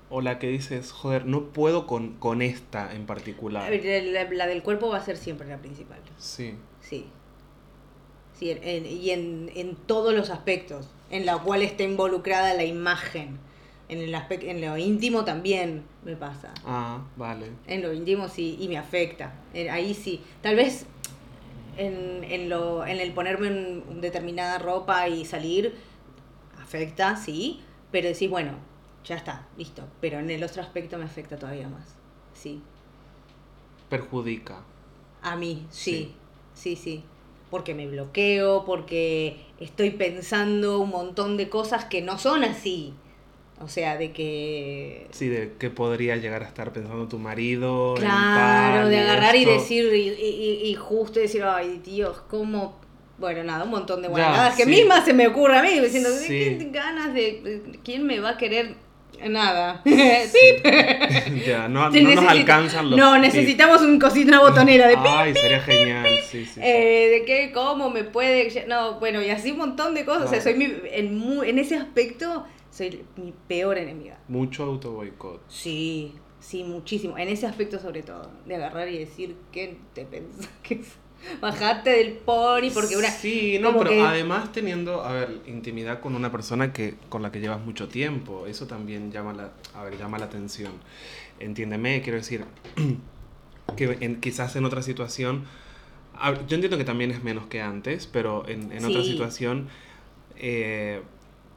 o 0.09 0.21
la 0.21 0.37
que 0.39 0.47
dices, 0.47 0.91
joder, 0.91 1.25
no 1.25 1.45
puedo 1.49 1.85
con, 1.87 2.13
con 2.19 2.41
esta 2.41 2.93
en 2.93 3.05
particular. 3.05 3.69
La, 3.71 4.23
la 4.31 4.47
del 4.47 4.61
cuerpo 4.63 4.89
va 4.89 4.97
a 4.97 5.03
ser 5.05 5.17
siempre 5.17 5.47
la 5.47 5.57
principal. 5.57 5.99
Sí. 6.19 6.55
Sí. 6.81 7.07
Sí, 8.37 8.49
en- 8.51 8.63
en- 8.63 8.85
y 8.85 9.09
en, 9.11 9.51
en 9.55 9.75
todos 9.75 10.13
los 10.13 10.29
aspectos, 10.29 10.87
en 11.11 11.25
la 11.25 11.37
cual 11.37 11.61
está 11.61 11.83
involucrada 11.83 12.53
la 12.53 12.63
imagen. 12.63 13.37
En, 13.93 14.01
el 14.01 14.15
aspecto, 14.15 14.47
en 14.47 14.59
lo 14.59 14.75
íntimo 14.75 15.23
también 15.23 15.83
me 16.03 16.15
pasa. 16.15 16.51
Ah, 16.65 17.03
vale. 17.15 17.51
En 17.67 17.83
lo 17.83 17.93
íntimo 17.93 18.27
sí, 18.27 18.57
y 18.59 18.67
me 18.67 18.77
afecta. 18.77 19.33
Eh, 19.53 19.69
Ahí 19.69 19.93
sí. 19.93 20.21
Tal 20.41 20.55
vez 20.55 20.87
en, 21.77 22.23
en, 22.23 22.49
lo, 22.49 22.85
en 22.85 22.99
el 22.99 23.11
ponerme 23.13 23.47
en 23.47 24.01
determinada 24.01 24.57
ropa 24.57 25.07
y 25.07 25.25
salir, 25.25 25.75
afecta, 26.59 27.15
sí. 27.15 27.61
Pero 27.91 28.07
decís, 28.07 28.29
bueno, 28.29 28.53
ya 29.05 29.15
está, 29.15 29.47
listo. 29.57 29.83
Pero 30.01 30.17
en 30.17 30.31
el 30.31 30.43
otro 30.43 30.63
aspecto 30.63 30.97
me 30.97 31.05
afecta 31.05 31.37
todavía 31.37 31.69
más. 31.69 31.95
Sí. 32.33 32.61
Perjudica. 33.89 34.63
A 35.21 35.35
mí, 35.35 35.67
sí. 35.69 36.15
Sí, 36.55 36.75
sí. 36.75 37.03
Porque 37.51 37.75
me 37.75 37.85
bloqueo, 37.85 38.65
porque 38.65 39.45
estoy 39.59 39.91
pensando 39.91 40.79
un 40.79 40.89
montón 40.89 41.37
de 41.37 41.49
cosas 41.49 41.85
que 41.85 42.01
no 42.01 42.17
son 42.17 42.43
así. 42.43 42.95
O 43.63 43.67
sea, 43.67 43.97
de 43.97 44.11
que 44.11 45.07
Sí, 45.11 45.27
de 45.29 45.53
que 45.57 45.69
podría 45.69 46.17
llegar 46.17 46.43
a 46.43 46.47
estar 46.47 46.73
pensando 46.73 47.07
tu 47.07 47.17
marido. 47.17 47.95
en 47.95 48.01
Claro, 48.03 48.89
de 48.89 48.99
agarrar 48.99 49.35
y 49.35 49.45
decir, 49.45 49.85
y, 49.93 50.09
y- 50.09 50.69
y 50.69 50.75
justo 50.75 51.19
decir, 51.19 51.43
ay 51.43 51.81
Dios, 51.83 52.21
cómo. 52.29 52.81
Bueno, 53.17 53.43
nada, 53.43 53.63
un 53.63 53.69
montón 53.69 54.01
de 54.01 54.07
guanadas 54.09 54.55
que 54.55 54.63
sí. 54.65 54.69
misma 54.69 55.05
se 55.05 55.13
me 55.13 55.27
ocurre 55.27 55.57
a 55.57 55.61
mí, 55.63 55.79
diciendo, 55.79 56.09
¿de 56.09 56.17
Sí. 56.19 56.27
¿qué 56.59 56.69
ganas 56.71 57.13
de. 57.13 57.61
¿Quién 57.83 58.05
me 58.05 58.19
va 58.19 58.31
a 58.31 58.37
querer? 58.37 58.75
Nada. 59.29 59.81
Sí. 59.85 59.93
ya, 61.47 61.67
no, 61.69 61.89
nos 61.89 62.25
alcanzan 62.27 62.89
los. 62.89 62.99
No, 62.99 63.13
pip. 63.13 63.21
necesitamos 63.21 63.81
un 63.81 63.99
cosito, 63.99 64.27
una 64.29 64.41
botonera 64.41 64.87
de 64.87 64.97
pi. 64.97 65.03
Ay, 65.07 65.33
sería 65.35 65.61
genial. 65.61 66.05
Sí, 66.29 66.43
sí, 66.45 66.51
sí. 66.55 66.59
Eh, 66.61 67.09
de 67.19 67.25
qué, 67.25 67.51
cómo 67.53 67.89
me 67.89 68.03
puede. 68.03 68.65
No, 68.67 68.99
bueno, 68.99 69.21
y 69.21 69.29
así 69.29 69.51
un 69.51 69.59
montón 69.59 69.93
de 69.93 70.03
cosas. 70.03 70.25
O 70.25 70.27
sea, 70.29 70.41
soy 70.41 70.55
mi, 70.55 70.65
en, 70.91 71.21
en 71.45 71.59
ese 71.59 71.77
aspecto, 71.77 72.45
soy 72.73 73.03
mi 73.17 73.33
peor 73.47 73.77
enemiga. 73.77 74.17
Mucho 74.27 74.63
auto 74.63 74.91
boicot. 74.93 75.41
Sí, 75.47 76.13
sí, 76.39 76.63
muchísimo. 76.63 77.17
En 77.17 77.27
ese 77.29 77.45
aspecto 77.45 77.79
sobre 77.79 78.01
todo. 78.03 78.31
De 78.45 78.55
agarrar 78.55 78.89
y 78.89 78.97
decir, 78.97 79.35
¿qué 79.51 79.77
te 79.93 80.05
pensás 80.05 80.49
que 80.63 80.75
es? 80.75 80.87
Bajate 81.39 81.89
del 81.91 82.13
pony 82.17 82.69
porque 82.73 82.97
una... 82.97 83.09
Sí, 83.09 83.57
no, 83.61 83.77
pero 83.77 83.91
que- 83.91 84.01
además 84.01 84.51
teniendo, 84.51 85.03
a 85.03 85.13
ver, 85.13 85.39
intimidad 85.47 86.01
con 86.01 86.15
una 86.15 86.31
persona 86.33 86.73
que 86.73 86.95
con 87.07 87.21
la 87.21 87.31
que 87.31 87.39
llevas 87.39 87.63
mucho 87.63 87.87
tiempo, 87.87 88.45
eso 88.45 88.67
también 88.67 89.09
llama 89.09 89.31
la, 89.31 89.53
a 89.73 89.83
ver, 89.85 89.97
llama 89.97 90.17
la 90.17 90.25
atención. 90.25 90.73
Entiéndeme, 91.39 92.01
quiero 92.01 92.17
decir 92.17 92.43
que 93.77 93.97
en- 94.01 94.19
quizás 94.19 94.55
en 94.57 94.65
otra 94.65 94.81
situación, 94.81 95.45
yo 96.47 96.55
entiendo 96.55 96.77
que 96.77 96.83
también 96.83 97.11
es 97.11 97.23
menos 97.23 97.45
que 97.47 97.61
antes, 97.61 98.05
pero 98.07 98.45
en, 98.47 98.71
en 98.73 98.83
otra 98.83 99.01
Sí. 99.01 99.11
situación 99.11 99.69
eh, 100.35 101.01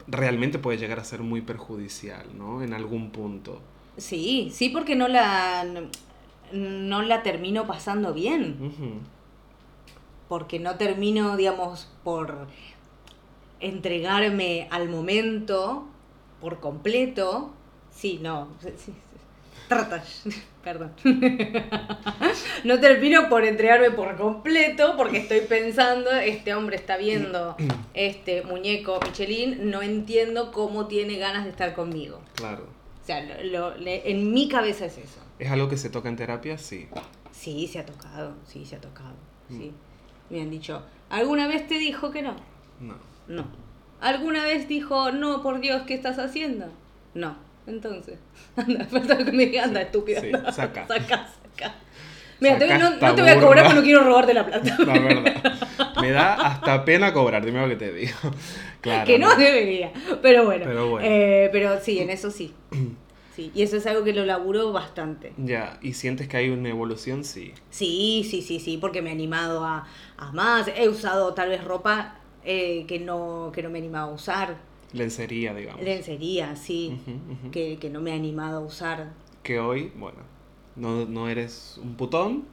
realmente 0.07 0.59
puede 0.59 0.77
llegar 0.77 0.99
a 0.99 1.03
ser 1.03 1.21
muy 1.21 1.41
perjudicial, 1.41 2.25
¿no? 2.37 2.63
En 2.63 2.73
algún 2.73 3.11
punto. 3.11 3.61
Sí, 3.97 4.49
sí, 4.53 4.69
porque 4.69 4.95
no 4.95 5.07
la... 5.07 5.65
No 6.53 7.01
la 7.01 7.23
termino 7.23 7.67
pasando 7.67 8.13
bien. 8.13 9.03
Porque 10.29 10.59
no 10.59 10.75
termino, 10.75 11.35
digamos, 11.35 11.91
por 12.05 12.47
entregarme 13.59 14.67
al 14.71 14.87
momento 14.87 15.85
por 16.39 16.59
completo. 16.59 17.51
Sí, 17.91 18.19
no. 18.21 18.47
sí, 18.61 18.93
perdón. 20.63 20.91
No 22.63 22.79
termino 22.79 23.29
por 23.29 23.45
entregarme 23.45 23.91
por 23.91 24.15
completo 24.17 24.95
porque 24.97 25.17
estoy 25.17 25.41
pensando, 25.41 26.11
este 26.11 26.53
hombre 26.53 26.75
está 26.75 26.97
viendo 26.97 27.55
este 27.93 28.43
muñeco 28.43 28.99
Michelin, 29.03 29.69
no 29.71 29.81
entiendo 29.81 30.51
cómo 30.51 30.87
tiene 30.87 31.17
ganas 31.17 31.43
de 31.45 31.51
estar 31.51 31.73
conmigo. 31.73 32.21
Claro. 32.35 32.63
O 33.01 33.05
sea, 33.05 33.21
lo- 33.23 33.43
lo- 33.43 33.77
le- 33.77 34.09
en 34.11 34.33
mi 34.33 34.49
cabeza 34.49 34.85
es 34.85 34.97
eso. 34.97 35.19
¿Es 35.39 35.49
algo 35.51 35.69
que 35.69 35.77
se 35.77 35.89
toca 35.89 36.09
en 36.09 36.15
terapia? 36.17 36.57
Sí. 36.57 36.87
Sí, 37.31 37.67
se 37.67 37.79
ha 37.79 37.85
tocado, 37.85 38.33
sí, 38.45 38.65
se 38.65 38.75
ha 38.75 38.81
tocado. 38.81 39.13
Mm. 39.49 39.57
Sí. 39.59 39.71
Me 40.29 40.41
han 40.41 40.49
dicho, 40.49 40.83
¿alguna 41.09 41.47
vez 41.47 41.67
te 41.67 41.77
dijo 41.77 42.11
que 42.11 42.21
no? 42.21 42.35
No. 42.79 42.95
No. 43.27 43.45
¿Alguna 44.01 44.43
vez 44.43 44.67
dijo, 44.67 45.11
no, 45.11 45.41
por 45.41 45.59
Dios, 45.59 45.83
¿qué 45.87 45.93
estás 45.93 46.19
haciendo? 46.19 46.65
No. 47.13 47.37
Entonces, 47.67 48.17
anda, 48.55 48.85
falta 48.85 49.17
que 49.17 49.31
me 49.31 49.45
diga, 49.47 49.65
anda, 49.65 49.81
estúpida. 49.81 50.21
sí, 50.21 50.31
anda, 50.33 50.51
saca. 50.53 50.87
saca, 50.87 51.27
saca. 51.55 51.75
Mira, 52.39 52.53
Saca 52.59 52.67
te- 52.67 52.77
no, 52.77 52.89
no 52.91 53.15
te 53.15 53.21
voy 53.23 53.31
a 53.31 53.39
cobrar 53.39 53.63
porque 53.65 53.75
no 53.79 53.83
quiero 53.83 54.03
robarte 54.03 54.33
la 54.33 54.45
plata. 54.45 54.77
La 54.85 54.93
verdad. 54.93 55.53
Me 56.01 56.11
da 56.11 56.33
hasta 56.35 56.85
pena 56.85 57.11
cobrar, 57.11 57.43
dime 57.43 57.59
lo 57.61 57.67
que 57.69 57.75
te 57.75 57.91
digo. 57.93 58.17
Claro. 58.79 59.05
que 59.05 59.17
no 59.19 59.35
debería. 59.35 59.91
Pero 60.21 60.45
bueno. 60.45 60.63
Pero 60.65 60.87
bueno. 60.89 61.05
Eh, 61.09 61.49
pero 61.51 61.79
sí, 61.81 61.99
en 61.99 62.09
eso 62.11 62.31
sí. 62.31 62.53
Sí, 63.35 63.51
y 63.53 63.61
eso 63.61 63.77
es 63.77 63.85
algo 63.85 64.03
que 64.03 64.13
lo 64.13 64.25
laburo 64.25 64.71
bastante. 64.71 65.31
Ya, 65.37 65.77
¿y 65.83 65.93
sientes 65.93 66.27
que 66.27 66.37
hay 66.37 66.49
una 66.49 66.69
evolución? 66.69 67.23
Sí. 67.23 67.53
Sí, 67.69 68.25
sí, 68.27 68.41
sí, 68.41 68.59
sí, 68.59 68.77
porque 68.81 69.03
me 69.03 69.09
he 69.09 69.13
animado 69.13 69.63
a, 69.63 69.85
a 70.17 70.31
más. 70.31 70.67
He 70.75 70.89
usado 70.89 71.35
tal 71.35 71.49
vez 71.49 71.63
ropa 71.63 72.15
eh, 72.43 72.85
que, 72.87 72.97
no, 72.97 73.51
que 73.53 73.61
no 73.61 73.69
me 73.69 73.77
he 73.77 73.81
animado 73.83 74.09
a 74.09 74.13
usar. 74.15 74.55
Lencería, 74.93 75.53
digamos. 75.53 75.83
Lencería, 75.83 76.55
sí. 76.55 76.99
Ujú, 77.01 77.11
ujú. 77.33 77.51
que, 77.51 77.77
que 77.77 77.89
no 77.89 78.01
me 78.01 78.11
he 78.11 78.13
animado 78.13 78.57
a 78.57 78.61
usar. 78.61 79.11
Que 79.43 79.59
hoy, 79.59 79.91
bueno, 79.95 80.19
no, 80.75 81.05
no 81.05 81.27
eres 81.29 81.79
un 81.83 81.95
putón. 81.95 82.45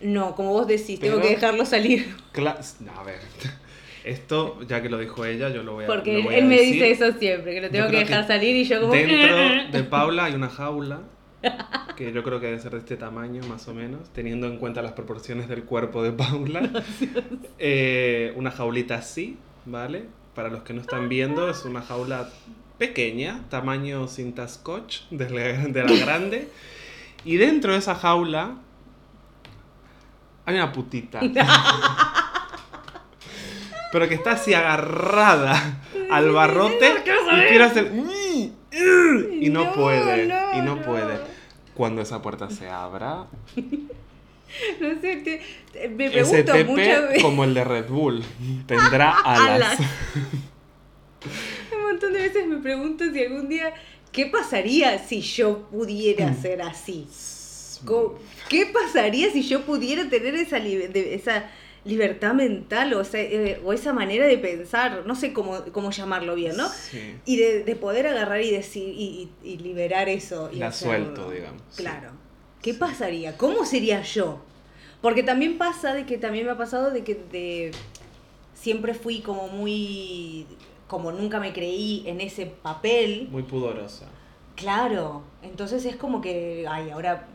No, 0.00 0.34
como 0.36 0.50
vos 0.52 0.66
decís, 0.66 1.00
tengo 1.00 1.16
Pero- 1.16 1.28
que 1.28 1.34
dejarlo 1.34 1.64
salir. 1.64 2.14
Cla- 2.32 2.58
a 2.94 3.02
ver, 3.02 3.20
esto, 4.04 4.60
ya 4.68 4.82
que 4.82 4.88
lo 4.88 4.98
dijo 4.98 5.24
ella, 5.24 5.48
yo 5.48 5.62
lo 5.62 5.72
voy 5.74 5.84
a 5.84 5.86
Porque 5.86 6.12
lo 6.12 6.18
él, 6.18 6.24
voy 6.24 6.34
a 6.36 6.44
me 6.44 6.56
decir. 6.56 6.74
dice 6.74 6.90
eso 6.92 7.12
siempre, 7.18 7.54
que 7.54 7.60
lo 7.62 7.70
tengo 7.70 7.88
que 7.90 7.98
dejar 7.98 8.22
que 8.22 8.28
salir 8.28 8.54
y 8.56 8.64
yo 8.64 8.80
como... 8.80 8.92
Dentro 8.92 9.72
de 9.72 9.84
Paula 9.84 10.24
hay 10.26 10.34
una 10.34 10.48
jaula 10.48 11.00
que 11.96 12.12
yo 12.12 12.22
creo 12.24 12.40
que 12.40 12.46
debe 12.46 12.58
ser 12.58 12.72
de 12.72 12.78
este 12.78 12.96
tamaño 12.96 13.40
más 13.48 13.68
o 13.68 13.74
menos, 13.74 14.10
teniendo 14.12 14.46
en 14.48 14.58
cuenta 14.58 14.82
las 14.82 14.92
proporciones 14.92 15.48
del 15.48 15.64
cuerpo 15.64 16.02
de 16.02 16.12
Paula. 16.12 16.70
Eh, 17.58 18.32
una 18.36 18.50
jaulita 18.50 18.96
así, 18.96 19.38
¿vale? 19.64 20.04
Para 20.36 20.50
los 20.50 20.62
que 20.62 20.74
no 20.74 20.82
están 20.82 21.08
viendo, 21.08 21.50
es 21.50 21.64
una 21.64 21.80
jaula 21.80 22.28
pequeña, 22.78 23.40
tamaño 23.48 24.06
cinta 24.06 24.46
scotch 24.46 25.00
de 25.10 25.30
la, 25.30 25.40
de 25.66 25.82
la 25.82 26.04
grande. 26.04 26.50
Y 27.24 27.36
dentro 27.36 27.72
de 27.72 27.78
esa 27.78 27.94
jaula 27.94 28.56
hay 30.44 30.54
una 30.54 30.72
putita. 30.72 31.20
Pero 33.92 34.08
que 34.08 34.14
está 34.14 34.32
así 34.32 34.52
agarrada 34.52 35.80
al 36.10 36.30
barrote 36.30 36.92
y 36.98 37.48
quiere 37.48 37.64
hacer... 37.64 37.92
Y 39.40 39.48
no, 39.48 39.72
puede, 39.72 40.24
y 40.54 40.60
no. 40.60 40.82
puede. 40.82 41.18
Cuando 41.74 42.02
esa 42.02 42.20
puerta 42.20 42.50
se 42.50 42.68
abra, 42.68 43.24
No 44.80 45.00
sé, 45.00 45.16
te- 45.16 45.40
te- 45.72 45.88
me 45.88 46.10
pregunto 46.10 46.52
muchas 46.66 47.02
veces, 47.08 47.22
como 47.22 47.44
el 47.44 47.54
de 47.54 47.64
Red 47.64 47.88
Bull, 47.88 48.22
tendrá 48.66 49.10
alas. 49.24 49.78
Alas. 49.78 49.80
un 51.76 51.82
montón 51.82 52.12
de 52.12 52.20
veces 52.20 52.46
me 52.46 52.58
pregunto 52.58 53.04
si 53.12 53.24
algún 53.24 53.48
día, 53.48 53.72
¿qué 54.12 54.26
pasaría 54.26 54.98
si 54.98 55.20
yo 55.20 55.68
pudiera 55.70 56.32
ser 56.34 56.62
así? 56.62 57.06
¿Qué 58.48 58.66
pasaría 58.66 59.30
si 59.30 59.42
yo 59.42 59.62
pudiera 59.64 60.08
tener 60.08 60.34
esa, 60.34 60.58
li- 60.58 60.76
de- 60.88 61.14
esa 61.14 61.50
libertad 61.84 62.32
mental 62.34 62.92
o, 62.94 63.00
esa, 63.02 63.18
eh, 63.20 63.60
o 63.64 63.72
esa 63.72 63.92
manera 63.92 64.26
de 64.26 64.38
pensar? 64.38 65.04
No 65.06 65.14
sé 65.14 65.32
cómo, 65.32 65.62
cómo 65.72 65.90
llamarlo 65.90 66.34
bien, 66.34 66.56
¿no? 66.56 66.68
Sí. 66.68 67.14
Y 67.26 67.36
de, 67.36 67.64
de 67.64 67.76
poder 67.76 68.06
agarrar 68.06 68.40
y 68.40 68.50
decir 68.50 68.88
y, 68.88 69.28
y- 69.44 69.48
y 69.52 69.58
liberar 69.58 70.08
eso. 70.08 70.48
Y 70.52 70.56
La 70.56 70.68
hacerlo. 70.68 71.06
suelto, 71.06 71.30
digamos, 71.30 71.62
sí. 71.70 71.82
¿Qué 72.66 72.74
pasaría? 72.74 73.38
¿Cómo 73.38 73.64
sería 73.64 74.02
yo? 74.02 74.40
Porque 75.00 75.22
también 75.22 75.56
pasa 75.56 75.94
de 75.94 76.04
que 76.04 76.18
también 76.18 76.46
me 76.46 76.50
ha 76.50 76.56
pasado 76.56 76.90
de 76.90 77.04
que 77.04 77.14
de, 77.14 77.70
siempre 78.54 78.92
fui 78.92 79.20
como 79.20 79.46
muy 79.46 80.48
como 80.88 81.12
nunca 81.12 81.38
me 81.38 81.52
creí 81.52 82.02
en 82.06 82.20
ese 82.20 82.46
papel. 82.46 83.28
Muy 83.30 83.44
pudorosa. 83.44 84.06
Claro. 84.56 85.22
Entonces 85.42 85.84
es 85.84 85.94
como 85.94 86.20
que 86.20 86.66
ay, 86.68 86.90
ahora 86.90 87.28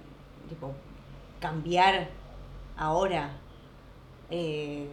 tipo 0.49 0.73
cambiar 1.39 2.09
ahora 2.75 3.37
eh, 4.31 4.85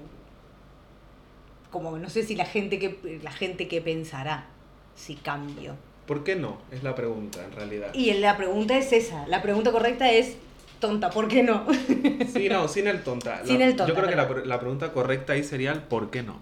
como 1.73 1.99
no 1.99 2.09
sé 2.11 2.23
si 2.23 2.37
la 2.37 2.45
gente 2.45 2.79
que 2.79 3.19
la 3.25 3.33
gente 3.33 3.67
que 3.67 3.83
pensará 3.83 4.47
si 4.95 5.17
cambio 5.17 5.75
¿Por 6.09 6.25
qué 6.25 6.35
no? 6.35 6.59
Es 6.73 6.83
la 6.83 6.97
pregunta, 6.97 7.45
en 7.45 7.53
realidad. 7.53 7.95
Y 7.95 8.13
la 8.15 8.37
pregunta 8.37 8.77
es 8.77 8.93
esa. 8.93 9.27
La 9.29 9.43
pregunta 9.43 9.71
correcta 9.71 10.11
es 10.11 10.37
tonta, 10.81 11.11
¿por 11.11 11.29
qué 11.29 11.43
no? 11.45 11.67
Sí, 12.33 12.49
no, 12.49 12.67
sin 12.67 12.89
el 12.89 13.05
tonta. 13.05 13.45
Sin 13.45 13.61
La- 13.61 13.67
el 13.67 13.77
tonta, 13.77 13.93
Yo 13.93 13.95
creo 13.95 14.09
que 14.09 14.17
la, 14.17 14.47
la 14.47 14.59
pregunta 14.59 14.93
correcta 14.93 15.35
ahí 15.35 15.45
sería 15.45 15.71
el 15.73 15.83
¿por 15.83 16.11
qué 16.11 16.23
no? 16.25 16.41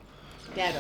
claro. 0.55 0.79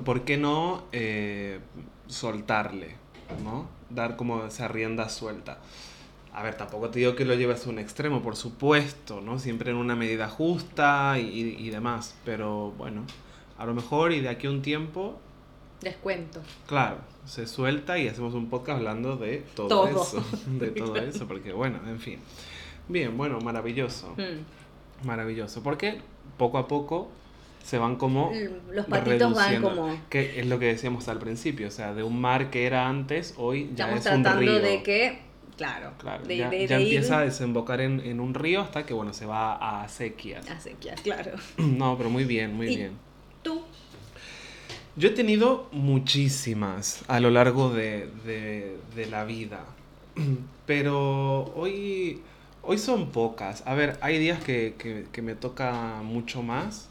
¿Por 0.04 0.22
qué 0.24 0.36
no 0.36 0.84
eh, 0.92 1.60
soltarle? 2.08 2.96
¿No? 3.44 3.68
Dar 3.90 4.16
como 4.16 4.44
esa 4.44 4.68
rienda 4.68 5.08
suelta. 5.08 5.58
A 6.32 6.42
ver, 6.42 6.56
tampoco 6.56 6.90
te 6.90 6.98
digo 7.00 7.14
que 7.16 7.24
lo 7.24 7.34
lleves 7.34 7.66
a 7.66 7.70
un 7.70 7.78
extremo, 7.78 8.22
por 8.22 8.36
supuesto, 8.36 9.20
¿no? 9.20 9.38
Siempre 9.38 9.70
en 9.72 9.76
una 9.76 9.96
medida 9.96 10.28
justa 10.28 11.16
y, 11.18 11.26
y- 11.58 11.66
y 11.66 11.70
demás. 11.70 12.14
Pero 12.24 12.72
bueno, 12.78 13.02
a 13.58 13.66
lo 13.66 13.74
mejor 13.74 14.12
y 14.12 14.20
de 14.20 14.28
aquí 14.28 14.46
a 14.46 14.50
un 14.50 14.62
tiempo, 14.62 15.20
Descuento. 15.82 16.40
claro, 16.66 16.98
se 17.24 17.46
suelta 17.46 17.98
y 17.98 18.08
hacemos 18.08 18.34
un 18.34 18.48
podcast 18.50 18.78
hablando 18.78 19.16
de 19.16 19.44
todo, 19.54 19.68
Todo. 19.68 20.02
eso. 20.02 20.24
De 20.58 20.68
todo 20.68 20.96
eso, 20.96 21.26
porque 21.28 21.52
bueno, 21.52 21.78
en 21.86 21.98
fin. 22.00 22.18
Bien, 22.88 23.16
bueno, 23.16 23.38
maravilloso. 23.40 24.14
Mm. 24.16 25.06
Maravilloso. 25.06 25.62
Porque 25.62 25.98
poco 26.36 26.58
a 26.58 26.66
poco 26.68 27.10
se 27.62 27.78
van 27.78 27.96
como 27.96 28.32
Los 28.72 28.86
patitos 28.86 29.34
van 29.34 29.62
como... 29.62 30.00
Que 30.08 30.40
es 30.40 30.46
lo 30.46 30.58
que 30.58 30.66
decíamos 30.66 31.08
al 31.08 31.18
principio, 31.18 31.68
o 31.68 31.70
sea, 31.70 31.94
de 31.94 32.02
un 32.02 32.20
mar 32.20 32.50
que 32.50 32.66
era 32.66 32.88
antes, 32.88 33.34
hoy 33.36 33.70
ya 33.74 33.84
Estamos 33.84 34.06
es 34.06 34.12
un 34.16 34.22
tratando 34.22 34.40
río. 34.52 34.60
de 34.60 34.82
que... 34.82 35.30
Claro. 35.56 35.92
Claro, 35.98 36.24
de, 36.24 36.36
ya, 36.38 36.48
de- 36.48 36.66
ya 36.66 36.76
de 36.78 36.82
ir 36.84 36.88
empieza 36.94 37.18
a 37.18 37.20
desembocar 37.22 37.82
en, 37.82 38.00
en 38.00 38.18
un 38.18 38.32
río 38.32 38.62
hasta 38.62 38.86
que, 38.86 38.94
bueno, 38.94 39.12
se 39.12 39.26
va 39.26 39.82
a 39.82 39.86
sequías. 39.88 40.48
a 40.50 40.58
sequías, 40.58 41.00
claro. 41.02 41.32
No, 41.58 41.96
pero 41.98 42.08
muy 42.08 42.24
bien, 42.24 42.54
muy 42.56 42.68
Y- 42.72 42.76
bien. 42.76 43.09
Yo 44.96 45.08
he 45.08 45.12
tenido 45.12 45.68
muchísimas 45.72 47.02
a 47.08 47.20
lo 47.20 47.30
largo 47.30 47.70
de, 47.70 48.08
de- 48.24 48.76
de 48.94 49.06
la 49.06 49.24
vida, 49.24 49.64
pero 50.66 51.44
hoy, 51.54 52.20
hoy 52.62 52.78
son 52.78 53.10
pocas. 53.10 53.62
A 53.66 53.74
ver, 53.74 53.98
hay 54.00 54.18
días 54.18 54.42
que, 54.42 54.74
que- 54.78 55.06
que 55.12 55.22
me 55.22 55.34
toca 55.34 56.00
mucho 56.02 56.42
más, 56.42 56.88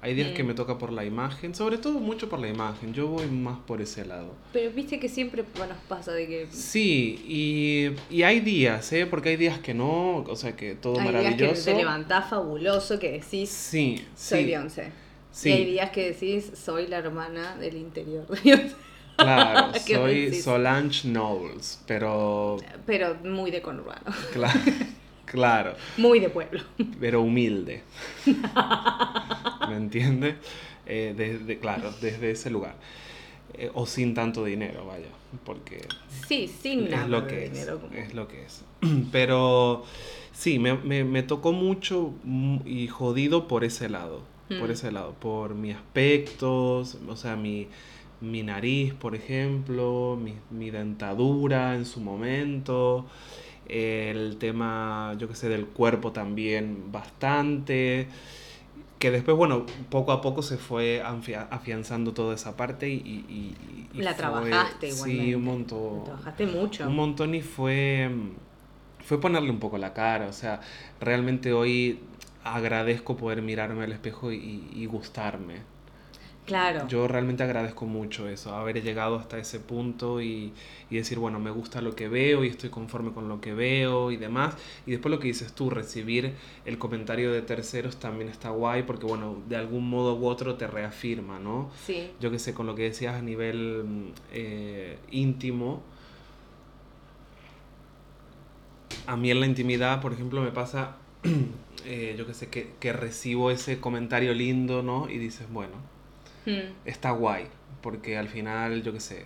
hay 0.00 0.14
días 0.14 0.30
que 0.32 0.42
Mm. 0.44 0.46
me 0.46 0.54
toca 0.54 0.78
por 0.78 0.92
la 0.92 1.04
imagen, 1.04 1.54
sobre 1.54 1.78
todo 1.78 1.98
mucho 1.98 2.28
por 2.28 2.38
la 2.38 2.48
imagen, 2.48 2.94
yo 2.94 3.08
voy 3.08 3.26
más 3.26 3.58
por 3.66 3.80
ese 3.82 4.04
lado. 4.06 4.32
Pero 4.52 4.70
viste 4.72 4.98
que 5.00 5.08
siempre 5.08 5.44
nos 5.58 5.78
pasa 5.88 6.12
de 6.12 6.26
que... 6.28 6.46
Sí, 6.50 7.20
y, 7.28 8.14
y 8.16 8.22
hay 8.22 8.40
días, 8.40 8.92
¿eh? 8.92 9.04
Porque 9.06 9.30
hay 9.30 9.36
días 9.36 9.58
que 9.58 9.74
no, 9.74 10.18
o 10.18 10.36
sea, 10.36 10.54
que 10.56 10.74
todo 10.76 10.94
Hay 11.00 11.08
días 11.08 11.12
que 11.16 11.22
maravilloso. 11.22 11.64
te 11.64 11.74
levantás 11.74 12.30
fabuloso, 12.30 12.98
que 13.00 13.12
decís, 13.12 13.50
Sí, 13.50 14.04
soy 14.16 14.40
sí, 14.40 14.44
Beyoncé. 14.46 15.03
Sí. 15.34 15.48
Y 15.50 15.52
hay 15.52 15.64
días 15.64 15.90
que 15.90 16.12
decís, 16.12 16.52
soy 16.54 16.86
la 16.86 16.98
hermana 16.98 17.56
del 17.56 17.76
interior 17.76 18.26
de. 18.28 18.72
Claro, 19.16 19.72
soy. 19.86 20.34
Solange 20.34 21.06
Knowles, 21.08 21.80
pero 21.86 22.56
Pero 22.84 23.14
muy 23.22 23.52
de 23.52 23.62
conurbano. 23.62 24.02
claro, 24.32 24.58
claro, 25.24 25.74
Muy 25.98 26.18
de 26.18 26.30
pueblo. 26.30 26.60
pero 26.98 27.22
humilde. 27.22 27.82
¿Me 29.68 29.76
entiende? 29.76 30.36
Eh, 30.86 31.14
desde, 31.16 31.58
claro, 31.58 31.92
desde 32.00 32.32
ese 32.32 32.50
lugar. 32.50 32.74
Eh, 33.56 33.70
o 33.74 33.86
sin 33.86 34.14
tanto 34.14 34.44
dinero, 34.44 34.84
vaya, 34.84 35.06
porque 35.44 35.86
Sí, 36.26 36.48
sin 36.48 36.90
nada 36.90 37.04
es 37.04 37.08
lo 37.10 37.20
de 37.20 37.26
que 37.28 37.44
es, 37.44 37.52
dinero. 37.52 37.80
es 37.94 38.14
lo 38.14 38.26
que 38.26 38.42
es. 38.44 38.64
Pero 39.12 39.84
sí, 40.32 40.58
me, 40.58 40.74
me- 40.74 41.04
me 41.04 41.22
tocó 41.22 41.52
mucho 41.52 42.12
mm, 42.24 42.58
y 42.66 42.88
jodido 42.88 43.46
por 43.46 43.62
ese 43.62 43.88
lado, 43.88 44.22
por 44.48 44.68
Mm. 44.68 44.72
ese 44.72 44.92
lado, 44.92 45.12
por 45.14 45.54
mis 45.54 45.74
aspectos, 45.76 46.98
o 47.08 47.16
sea, 47.16 47.36
mi, 47.36 47.68
mi 48.20 48.42
nariz, 48.42 48.94
por 48.94 49.14
ejemplo, 49.14 50.18
mi, 50.22 50.34
mi 50.50 50.70
dentadura 50.70 51.74
en 51.74 51.84
su 51.86 52.00
momento, 52.00 53.06
el 53.68 54.36
tema, 54.38 55.14
yo 55.18 55.28
qué 55.28 55.34
sé, 55.34 55.48
del 55.48 55.66
cuerpo 55.66 56.12
también 56.12 56.92
bastante, 56.92 58.08
que 58.98 59.10
después, 59.10 59.36
bueno, 59.36 59.66
poco 59.90 60.12
a 60.12 60.20
poco 60.20 60.42
se 60.42 60.56
fue 60.56 61.02
afianzando 61.02 62.12
toda 62.12 62.34
esa 62.34 62.56
parte 62.56 62.88
y... 62.88 62.94
y- 62.96 63.54
y- 63.94 64.02
La 64.02 64.10
fue- 64.12 64.18
trabajaste 64.18 64.90
Sí, 64.90 64.94
igualmente. 64.96 65.36
un 65.36 65.44
montón. 65.44 66.04
Trabajaste 66.04 66.46
mucho. 66.46 66.86
Un 66.88 66.96
montón 66.96 67.34
y 67.34 67.42
fue, 67.42 68.10
fue 69.04 69.20
ponerle 69.20 69.50
un 69.50 69.58
poco 69.60 69.78
la 69.78 69.92
cara. 69.92 70.26
O 70.28 70.32
sea, 70.32 70.60
realmente 71.00 71.52
hoy 71.52 72.00
agradezco 72.44 73.16
poder 73.16 73.42
mirarme 73.42 73.84
al 73.84 73.92
espejo 73.92 74.32
y, 74.32 74.68
y 74.72 74.86
gustarme. 74.86 75.74
Claro. 76.46 76.86
Yo 76.88 77.08
realmente 77.08 77.42
agradezco 77.42 77.86
mucho 77.86 78.28
eso, 78.28 78.54
haber 78.54 78.82
llegado 78.82 79.16
hasta 79.16 79.38
ese 79.38 79.60
punto 79.60 80.20
y, 80.20 80.52
y 80.90 80.96
decir, 80.96 81.18
bueno, 81.18 81.40
me 81.40 81.50
gusta 81.50 81.80
lo 81.80 81.94
que 81.96 82.08
veo 82.08 82.44
y 82.44 82.48
estoy 82.48 82.68
conforme 82.68 83.12
con 83.12 83.28
lo 83.30 83.40
que 83.40 83.54
veo 83.54 84.10
y 84.10 84.18
demás. 84.18 84.54
Y 84.84 84.90
después 84.90 85.10
lo 85.10 85.18
que 85.20 85.28
dices 85.28 85.54
tú, 85.54 85.70
recibir 85.70 86.34
el 86.66 86.76
comentario 86.76 87.32
de 87.32 87.40
terceros 87.40 87.96
también 87.96 88.28
está 88.28 88.50
guay 88.50 88.82
porque, 88.82 89.06
bueno, 89.06 89.38
de 89.48 89.56
algún 89.56 89.88
modo 89.88 90.16
u 90.16 90.26
otro 90.26 90.56
te 90.56 90.66
reafirma, 90.66 91.38
¿no? 91.38 91.70
Sí. 91.86 92.10
yo 92.20 92.30
que 92.30 92.38
sé, 92.38 92.52
con 92.52 92.66
lo 92.66 92.74
que 92.74 92.82
decías 92.82 93.14
a 93.14 93.22
nivel 93.22 94.12
eh, 94.30 94.98
íntimo, 95.10 95.82
a 99.06 99.16
mí 99.16 99.30
en 99.30 99.40
la 99.40 99.46
intimidad, 99.46 100.00
por 100.00 100.12
ejemplo, 100.12 100.42
me 100.42 100.50
pasa, 100.50 100.96
eh, 101.84 102.14
yo 102.18 102.26
que 102.26 102.34
sé, 102.34 102.48
que, 102.48 102.72
que 102.80 102.92
recibo 102.92 103.50
ese 103.50 103.80
comentario 103.80 104.34
lindo, 104.34 104.82
¿no? 104.82 105.08
Y 105.08 105.18
dices, 105.18 105.46
bueno, 105.50 105.72
Mm. 106.46 106.72
está 106.84 107.10
guay, 107.12 107.46
porque 107.82 108.18
al 108.18 108.28
final, 108.28 108.82
yo 108.82 108.92
que 108.92 109.00
sé, 109.00 109.24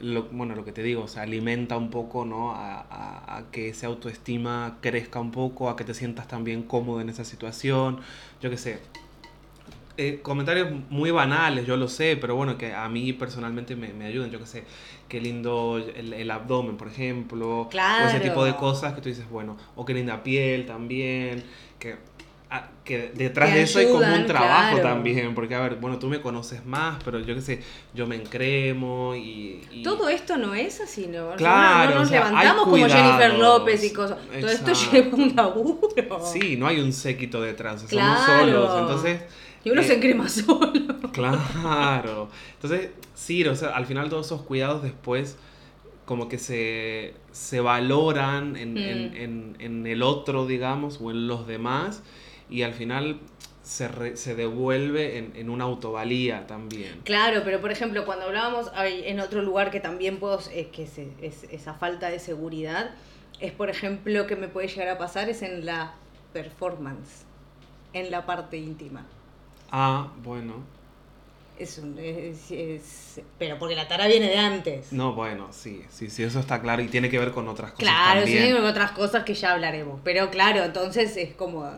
lo, 0.00 0.24
bueno, 0.24 0.54
lo 0.54 0.64
que 0.64 0.72
te 0.72 0.82
digo, 0.82 1.04
o 1.04 1.08
sea, 1.08 1.22
alimenta 1.22 1.76
un 1.78 1.90
poco, 1.90 2.24
¿no? 2.26 2.52
A, 2.54 2.80
a- 2.82 3.38
a 3.38 3.50
que 3.50 3.68
esa 3.70 3.86
autoestima 3.86 4.78
crezca 4.82 5.18
un 5.20 5.30
poco, 5.32 5.70
a 5.70 5.76
que 5.76 5.84
te 5.84 5.94
sientas 5.94 6.28
también 6.28 6.62
cómodo 6.62 7.00
en 7.00 7.08
esa 7.08 7.24
situación, 7.24 8.00
yo 8.42 8.50
que 8.50 8.58
sé. 8.58 8.80
Eh, 10.00 10.20
comentarios 10.22 10.68
muy 10.90 11.10
banales, 11.10 11.66
yo 11.66 11.76
lo 11.76 11.88
sé, 11.88 12.16
pero 12.20 12.36
bueno, 12.36 12.56
que 12.56 12.72
a 12.72 12.88
mí 12.88 13.12
personalmente 13.12 13.74
me, 13.74 13.88
me 13.92 14.06
ayudan, 14.06 14.30
yo 14.30 14.38
que 14.38 14.46
sé, 14.46 14.62
qué 15.08 15.20
lindo 15.20 15.76
el, 15.96 16.12
el 16.12 16.30
abdomen, 16.30 16.76
por 16.76 16.86
ejemplo, 16.86 17.62
o 17.62 17.68
ese 18.06 18.20
tipo 18.20 18.44
de 18.44 18.52
Claro. 18.52 18.56
cosas 18.64 18.92
que 18.94 19.00
tú 19.00 19.08
dices, 19.08 19.28
bueno, 19.28 19.56
o 19.74 19.84
qué 19.84 19.94
linda 19.94 20.22
piel 20.22 20.66
también, 20.66 21.42
que, 21.80 21.96
ah, 22.48 22.68
que 22.84 23.10
detrás 23.12 23.48
Que 23.50 23.56
de 23.56 23.62
eso 23.62 23.80
hay 23.80 23.86
como 23.90 24.06
un 24.14 24.24
trabajo 24.24 24.76
claro. 24.76 24.88
también, 24.88 25.34
porque 25.34 25.56
a 25.56 25.60
ver, 25.62 25.74
bueno, 25.80 25.98
tú 25.98 26.06
me 26.06 26.20
conoces 26.20 26.64
más, 26.64 27.02
pero 27.04 27.18
yo 27.18 27.34
qué 27.34 27.40
sé, 27.42 27.60
yo 27.92 28.06
me 28.06 28.14
encremo 28.14 29.16
y... 29.16 29.62
y- 29.72 29.82
Todo 29.82 30.08
esto 30.08 30.36
no 30.36 30.54
es 30.54 30.80
así, 30.80 31.08
¿no? 31.08 31.32
Claro, 31.34 31.88
no, 31.88 31.94
no 31.94 32.00
nos 32.02 32.06
o 32.06 32.10
sea, 32.12 32.24
levantamos 32.28 32.64
como 32.66 32.76
Jennifer. 32.76 33.34
López 33.34 33.82
y 33.82 33.92
cosas. 33.92 34.18
Todo 34.40 34.48
esto 34.48 34.70
Exacto. 34.70 34.92
lleva 34.96 35.16
un 35.16 35.34
laburo. 35.34 35.80
Sí, 36.32 36.56
no 36.56 36.68
hay 36.68 36.78
un 36.78 36.92
séquito 36.92 37.40
detrás, 37.40 37.80
somos 37.80 37.90
Claro. 37.90 38.24
solos, 38.44 38.72
entonces... 38.78 39.22
Y 39.68 39.70
uno 39.72 39.80
eh, 39.82 39.84
se 39.84 39.94
encrema 39.94 40.28
solo. 40.28 41.10
Claro. 41.12 42.28
Entonces, 42.54 42.90
sí, 43.14 43.44
o 43.44 43.54
sea, 43.54 43.70
al 43.70 43.86
final 43.86 44.08
todos 44.08 44.26
esos 44.26 44.42
cuidados 44.42 44.82
después 44.82 45.36
como 46.04 46.28
que 46.28 46.38
se, 46.38 47.14
se 47.32 47.60
valoran 47.60 48.56
en, 48.56 48.74
Mm. 48.74 48.78
en- 49.16 49.56
en 49.58 49.86
el 49.86 50.02
otro, 50.02 50.46
digamos, 50.46 50.98
o 51.02 51.10
en 51.10 51.26
los 51.28 51.46
demás, 51.46 52.02
y 52.48 52.62
al 52.62 52.72
final 52.72 53.20
se, 53.62 53.88
re- 53.88 54.16
se 54.16 54.34
devuelve 54.34 55.18
en, 55.18 55.32
en 55.36 55.50
una 55.50 55.64
autovalía 55.64 56.46
también. 56.46 57.00
Claro, 57.04 57.42
pero 57.44 57.60
por 57.60 57.70
ejemplo, 57.70 58.06
cuando 58.06 58.24
hablábamos 58.24 58.70
en 58.78 59.20
otro 59.20 59.42
lugar 59.42 59.70
que 59.70 59.80
también 59.80 60.18
puedo, 60.18 60.38
es 60.54 60.68
que 60.68 60.86
se- 60.86 61.10
es, 61.20 61.44
esa 61.50 61.74
falta 61.74 62.08
de 62.08 62.18
seguridad, 62.20 62.92
es 63.40 63.52
por 63.52 63.68
ejemplo 63.68 64.26
que 64.26 64.34
me 64.36 64.48
puede 64.48 64.68
llegar 64.68 64.88
a 64.88 64.96
pasar 64.96 65.28
es 65.28 65.42
en 65.42 65.66
la 65.66 65.92
performance, 66.32 67.24
en 67.92 68.10
la 68.10 68.24
parte 68.24 68.56
íntima. 68.56 69.04
Ah, 69.70 70.12
bueno. 70.22 70.54
Es 71.58 71.78
un, 71.78 71.98
es- 71.98 72.50
es- 72.52 73.20
pero 73.38 73.58
porque 73.58 73.74
la 73.74 73.88
tara 73.88 74.06
viene 74.06 74.28
de 74.28 74.38
antes. 74.38 74.92
No, 74.92 75.14
bueno, 75.14 75.48
sí, 75.50 75.84
sí, 75.88 76.08
sí, 76.08 76.22
eso 76.22 76.38
está 76.38 76.60
claro 76.60 76.82
y 76.82 76.88
tiene 76.88 77.10
que 77.10 77.18
ver 77.18 77.32
con 77.32 77.48
otras 77.48 77.72
cosas 77.72 77.84
Claro, 77.88 78.26
sí, 78.26 78.52
con 78.52 78.64
otras 78.64 78.92
cosas 78.92 79.24
que 79.24 79.34
ya 79.34 79.52
hablaremos. 79.52 80.00
Pero 80.04 80.30
claro, 80.30 80.62
entonces 80.64 81.16
es 81.16 81.34
como. 81.34 81.68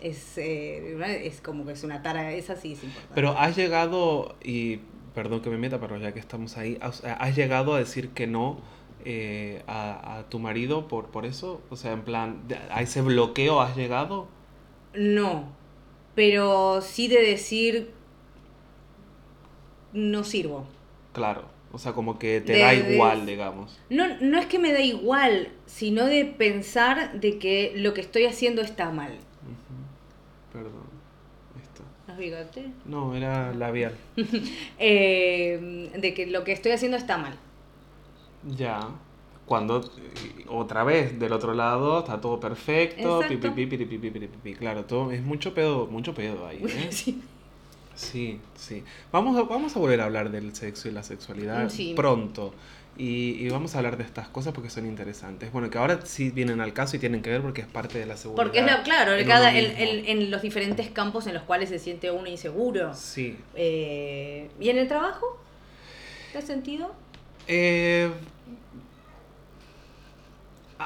Es, 0.00 0.38
eh, 0.38 1.26
es 1.26 1.40
como 1.42 1.66
que 1.66 1.72
es 1.72 1.84
una 1.84 2.00
tara, 2.00 2.32
esa 2.32 2.56
sí 2.56 2.72
es 2.72 2.82
importante. 2.84 3.14
Pero 3.14 3.36
has 3.36 3.54
llegado, 3.54 4.34
y 4.42 4.78
perdón 5.14 5.42
que 5.42 5.50
me 5.50 5.58
meta, 5.58 5.78
pero 5.78 5.98
ya 5.98 6.12
que 6.12 6.20
estamos 6.20 6.56
ahí, 6.56 6.78
has, 6.80 7.04
has 7.04 7.36
llegado 7.36 7.74
a 7.74 7.78
decir 7.78 8.10
que 8.10 8.26
no 8.26 8.60
eh, 9.04 9.62
a, 9.66 10.18
a 10.18 10.22
tu 10.30 10.38
marido 10.38 10.88
por, 10.88 11.08
por 11.08 11.26
eso? 11.26 11.60
O 11.68 11.76
sea, 11.76 11.92
en 11.92 12.02
plan, 12.02 12.40
¿a 12.70 12.80
ese 12.80 13.02
bloqueo 13.02 13.60
has 13.60 13.76
llegado? 13.76 14.28
No, 14.94 15.44
pero 16.20 16.82
sí 16.82 17.08
de 17.08 17.22
decir. 17.22 17.90
No 19.94 20.22
sirvo. 20.22 20.66
Claro, 21.14 21.44
o 21.72 21.78
sea, 21.78 21.94
como 21.94 22.18
que 22.18 22.42
te 22.42 22.52
De- 22.52 22.58
da 22.58 22.72
de- 22.72 22.92
igual, 22.94 23.24
digamos. 23.24 23.80
No, 23.88 24.06
no 24.20 24.38
es 24.38 24.44
que 24.44 24.58
me 24.58 24.70
da 24.74 24.80
igual, 24.82 25.48
sino 25.64 26.04
de 26.04 26.26
pensar 26.26 27.18
de 27.18 27.38
que 27.38 27.72
lo 27.74 27.94
que 27.94 28.02
estoy 28.02 28.26
haciendo 28.26 28.60
está 28.60 28.90
mal. 28.90 29.16
Perdón, 30.52 30.82
esto. 31.62 31.82
fíjate. 32.18 32.66
No, 32.84 33.14
era 33.16 33.54
labial. 33.54 33.94
Eh, 34.78 35.90
de 35.98 36.12
que 36.12 36.26
lo 36.26 36.44
que 36.44 36.52
estoy 36.52 36.72
haciendo 36.72 36.98
está 36.98 37.16
mal. 37.16 37.32
Ya. 38.46 38.90
Cuando 39.50 39.80
eh, 39.80 40.44
otra 40.46 40.84
vez 40.84 41.18
del 41.18 41.32
otro 41.32 41.54
lado 41.54 41.98
está 41.98 42.20
todo 42.20 42.38
perfecto, 42.38 43.18
pi, 43.28 43.36
pi, 43.36 43.66
pi, 43.66 44.28
pi, 44.44 44.54
claro, 44.54 44.84
todo 44.84 45.10
es 45.10 45.24
mucho 45.24 45.52
pedo, 45.54 45.88
mucho 45.88 46.14
pedo 46.14 46.46
ahí, 46.46 46.62
¿eh? 46.68 46.86
Sí. 46.92 47.20
Sí, 47.96 48.38
sí. 48.54 48.84
Vamos 49.10 49.36
a, 49.36 49.42
vamos 49.42 49.74
a 49.74 49.80
volver 49.80 50.00
a 50.02 50.04
hablar 50.04 50.30
del 50.30 50.54
sexo 50.54 50.88
y 50.88 50.92
la 50.92 51.02
sexualidad 51.02 51.68
Sí. 51.68 51.94
pronto. 51.96 52.54
Y, 52.96 53.44
y 53.44 53.48
vamos 53.48 53.74
a 53.74 53.78
hablar 53.78 53.96
de 53.96 54.04
estas 54.04 54.28
cosas 54.28 54.52
porque 54.54 54.70
son 54.70 54.86
interesantes. 54.86 55.50
Bueno, 55.50 55.68
que 55.68 55.78
ahora 55.78 55.98
sí 56.06 56.30
vienen 56.30 56.60
al 56.60 56.72
caso 56.72 56.94
y 56.94 57.00
tienen 57.00 57.20
que 57.20 57.30
ver 57.30 57.42
porque 57.42 57.62
es 57.62 57.66
parte 57.66 57.98
de 57.98 58.06
la 58.06 58.16
seguridad. 58.16 58.44
Porque 58.44 58.60
es 58.60 58.70
lo, 58.70 58.82
claro, 58.84 59.16
en 59.16 59.26
cada, 59.26 59.50
el- 59.52 59.66
mismo. 59.70 59.82
el- 59.82 60.08
en 60.08 60.30
los 60.30 60.42
diferentes 60.42 60.90
campos 60.90 61.26
en 61.26 61.34
los 61.34 61.42
cuales 61.42 61.70
se 61.70 61.80
siente 61.80 62.08
uno 62.12 62.28
inseguro. 62.28 62.94
Sí. 62.94 63.36
Eh, 63.56 64.48
¿Y 64.60 64.68
en 64.70 64.78
el 64.78 64.86
trabajo? 64.86 65.26
¿Te 66.30 66.38
has 66.38 66.44
sentido? 66.44 66.92
Eh, 67.48 68.12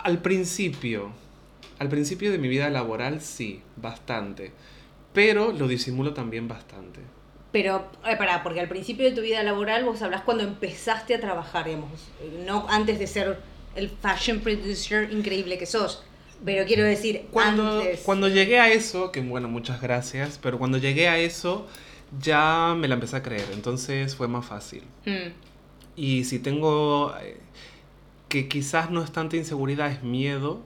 al 0.02 0.20
principio, 0.22 1.12
al 1.78 1.88
principio 1.88 2.30
de 2.32 2.38
mi 2.38 2.48
vida 2.48 2.68
laboral 2.70 3.20
sí, 3.20 3.62
bastante. 3.76 4.52
Pero 5.12 5.52
lo 5.52 5.68
disimulo 5.68 6.12
también 6.12 6.48
bastante. 6.48 7.00
Pero, 7.52 7.88
eh, 8.04 8.16
pará, 8.16 8.42
porque 8.42 8.58
al 8.60 8.68
principio 8.68 9.04
de 9.04 9.12
tu 9.12 9.20
vida 9.22 9.42
laboral 9.44 9.84
vos 9.84 10.02
hablás 10.02 10.22
cuando 10.22 10.42
empezaste 10.42 11.14
a 11.14 11.20
trabajar, 11.20 11.66
digamos, 11.66 12.08
no 12.44 12.66
antes 12.68 12.98
de 12.98 13.06
ser 13.06 13.38
el 13.76 13.88
fashion 13.90 14.40
producer 14.40 15.12
increíble 15.12 15.56
que 15.56 15.66
sos. 15.66 16.02
Pero 16.44 16.66
quiero 16.66 16.82
decir, 16.82 17.26
Cuando, 17.30 17.78
antes. 17.78 18.00
cuando 18.00 18.28
llegué 18.28 18.58
a 18.58 18.72
eso, 18.72 19.12
que 19.12 19.20
bueno, 19.20 19.48
muchas 19.48 19.80
gracias, 19.80 20.38
pero 20.42 20.58
cuando 20.58 20.78
llegué 20.78 21.06
a 21.08 21.16
eso 21.18 21.66
ya 22.20 22.74
me 22.76 22.88
la 22.88 22.94
empecé 22.94 23.16
a 23.16 23.22
creer, 23.22 23.46
entonces 23.52 24.16
fue 24.16 24.26
más 24.26 24.44
fácil. 24.46 24.82
Mm, 25.06 25.30
Y 25.96 26.24
si 26.24 26.40
tengo, 26.40 27.14
eh, 27.22 27.38
que 28.34 28.48
quizás 28.48 28.90
no 28.90 29.00
es 29.02 29.12
tanta 29.12 29.36
inseguridad, 29.36 29.90
es 29.90 30.02
miedo, 30.02 30.60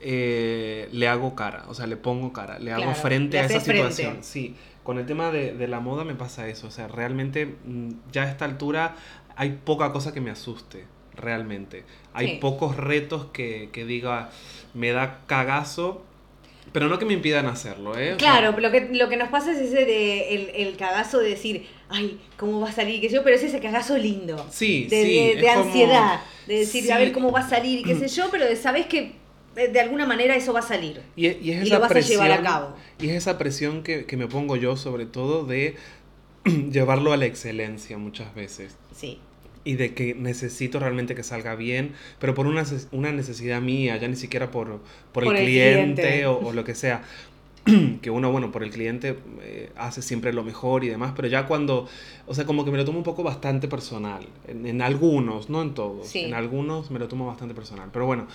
eh, 0.00 0.88
le 0.92 1.06
hago 1.08 1.34
cara, 1.36 1.64
o 1.68 1.74
sea, 1.74 1.86
le 1.86 1.96
pongo 1.96 2.32
cara, 2.32 2.58
le 2.58 2.72
hago 2.72 2.92
frente 2.94 3.36
le 3.36 3.42
a 3.44 3.46
esa 3.46 3.60
frente. 3.60 3.92
situación. 3.92 4.24
Sí, 4.24 4.56
con 4.82 4.98
el 4.98 5.06
tema 5.06 5.30
de, 5.30 5.54
de 5.54 5.68
la 5.68 5.78
moda 5.78 6.04
me 6.04 6.14
pasa 6.14 6.48
eso, 6.48 6.66
o 6.66 6.70
sea, 6.72 6.88
realmente 6.88 7.46
mm, 7.46 7.88
ya 8.10 8.22
a 8.24 8.30
esta 8.30 8.44
altura 8.44 8.96
hay 9.36 9.60
poca 9.64 9.92
cosa 9.92 10.12
que 10.12 10.20
me 10.20 10.30
asuste, 10.32 10.86
realmente. 11.14 11.84
Hay 12.14 12.26
Sí. 12.28 12.38
pocos 12.40 12.76
retos 12.76 13.26
que, 13.32 13.68
que 13.72 13.84
diga, 13.84 14.30
me 14.74 14.90
da 14.90 15.20
cagazo, 15.26 16.04
pero 16.72 16.88
no 16.88 16.98
que 16.98 17.04
me 17.04 17.12
impidan 17.14 17.46
hacerlo, 17.46 17.96
¿eh? 17.98 18.14
O 18.14 18.18
sea, 18.18 18.40
Claro, 18.40 18.58
lo 18.58 18.70
que, 18.70 18.88
lo 18.92 19.08
que 19.08 19.16
nos 19.16 19.28
pasa 19.28 19.52
es 19.52 19.58
ese 19.58 19.84
de 19.84 20.34
el, 20.34 20.50
el 20.68 20.76
cagazo 20.76 21.18
de 21.18 21.30
decir, 21.30 21.66
ay, 21.88 22.18
¿cómo 22.36 22.60
va 22.60 22.70
a 22.70 22.72
salir? 22.72 23.00
¿Qué 23.00 23.08
sé 23.08 23.16
yo? 23.16 23.22
Pero 23.24 23.36
es 23.36 23.42
ese 23.42 23.60
cagazo 23.60 23.96
lindo. 23.98 24.46
Sí, 24.50 24.86
de, 24.90 25.02
sí, 25.04 25.34
de- 25.40 25.46
como- 25.52 25.64
ansiedad. 25.64 26.20
De 26.46 26.58
decir, 26.60 26.90
a 26.92 26.98
ver 26.98 27.12
cómo 27.12 27.30
va 27.30 27.40
a 27.40 27.48
salir 27.48 27.80
y 27.80 27.82
qué 27.82 27.94
sé 27.94 28.08
yo, 28.16 28.28
pero 28.30 28.46
de- 28.46 28.56
sabes 28.56 28.86
que 28.86 29.12
de 29.54 29.80
alguna 29.80 30.06
manera 30.06 30.34
eso 30.34 30.52
va 30.54 30.60
a 30.60 30.62
salir. 30.62 31.02
Y, 31.14 31.26
es- 31.26 31.36
y 31.42 31.50
es 31.52 31.58
Y 31.64 31.66
esa 31.66 31.74
lo 31.74 31.80
vas 31.80 31.92
a 31.94 32.00
llevar 32.00 32.32
a 32.32 32.42
cabo. 32.42 32.74
Y 32.98 33.10
es 33.10 33.16
esa 33.16 33.36
presión 33.38 33.82
que, 33.82 34.06
que 34.06 34.16
me 34.16 34.26
pongo 34.26 34.56
yo, 34.56 34.76
sobre 34.76 35.04
todo, 35.06 35.44
de 35.44 35.76
llevarlo 36.44 37.12
a 37.12 37.16
la 37.16 37.26
excelencia 37.26 37.98
muchas 37.98 38.34
veces. 38.34 38.76
Sí. 38.96 39.18
Y 39.64 39.74
de 39.76 39.94
que 39.94 40.14
necesito 40.14 40.80
realmente 40.80 41.14
que 41.14 41.22
salga 41.22 41.54
bien, 41.54 41.92
pero 42.18 42.34
por 42.34 42.46
una, 42.46 42.64
una 42.90 43.12
necesidad 43.12 43.60
mía, 43.60 43.96
ya 43.96 44.08
ni 44.08 44.16
siquiera 44.16 44.50
por, 44.50 44.80
por, 45.12 45.24
Por 45.24 45.36
el 45.36 45.36
el 45.36 45.44
cliente, 45.44 46.02
cliente. 46.02 46.26
O, 46.26 46.38
o 46.38 46.52
lo 46.52 46.64
que 46.64 46.74
sea. 46.74 47.02
que 48.02 48.10
uno, 48.10 48.32
bueno, 48.32 48.50
por 48.50 48.64
el 48.64 48.70
cliente 48.70 49.16
eh, 49.40 49.70
hace 49.76 50.02
siempre 50.02 50.32
lo 50.32 50.42
mejor 50.42 50.82
y 50.82 50.88
demás, 50.88 51.12
pero 51.14 51.28
ya 51.28 51.46
cuando, 51.46 51.86
o 52.26 52.34
sea, 52.34 52.44
como 52.44 52.64
que 52.64 52.72
me 52.72 52.76
lo 52.76 52.84
tomo 52.84 52.98
un 52.98 53.04
poco 53.04 53.22
bastante 53.22 53.68
personal. 53.68 54.26
En, 54.48 54.66
en 54.66 54.82
algunos, 54.82 55.48
no 55.48 55.62
en 55.62 55.74
todos. 55.74 56.08
Sí. 56.08 56.20
En 56.24 56.34
algunos 56.34 56.90
me 56.90 56.98
lo 56.98 57.06
tomo 57.06 57.24
bastante 57.24 57.54
personal. 57.54 57.88
Pero 57.92 58.04
bueno, 58.06 58.26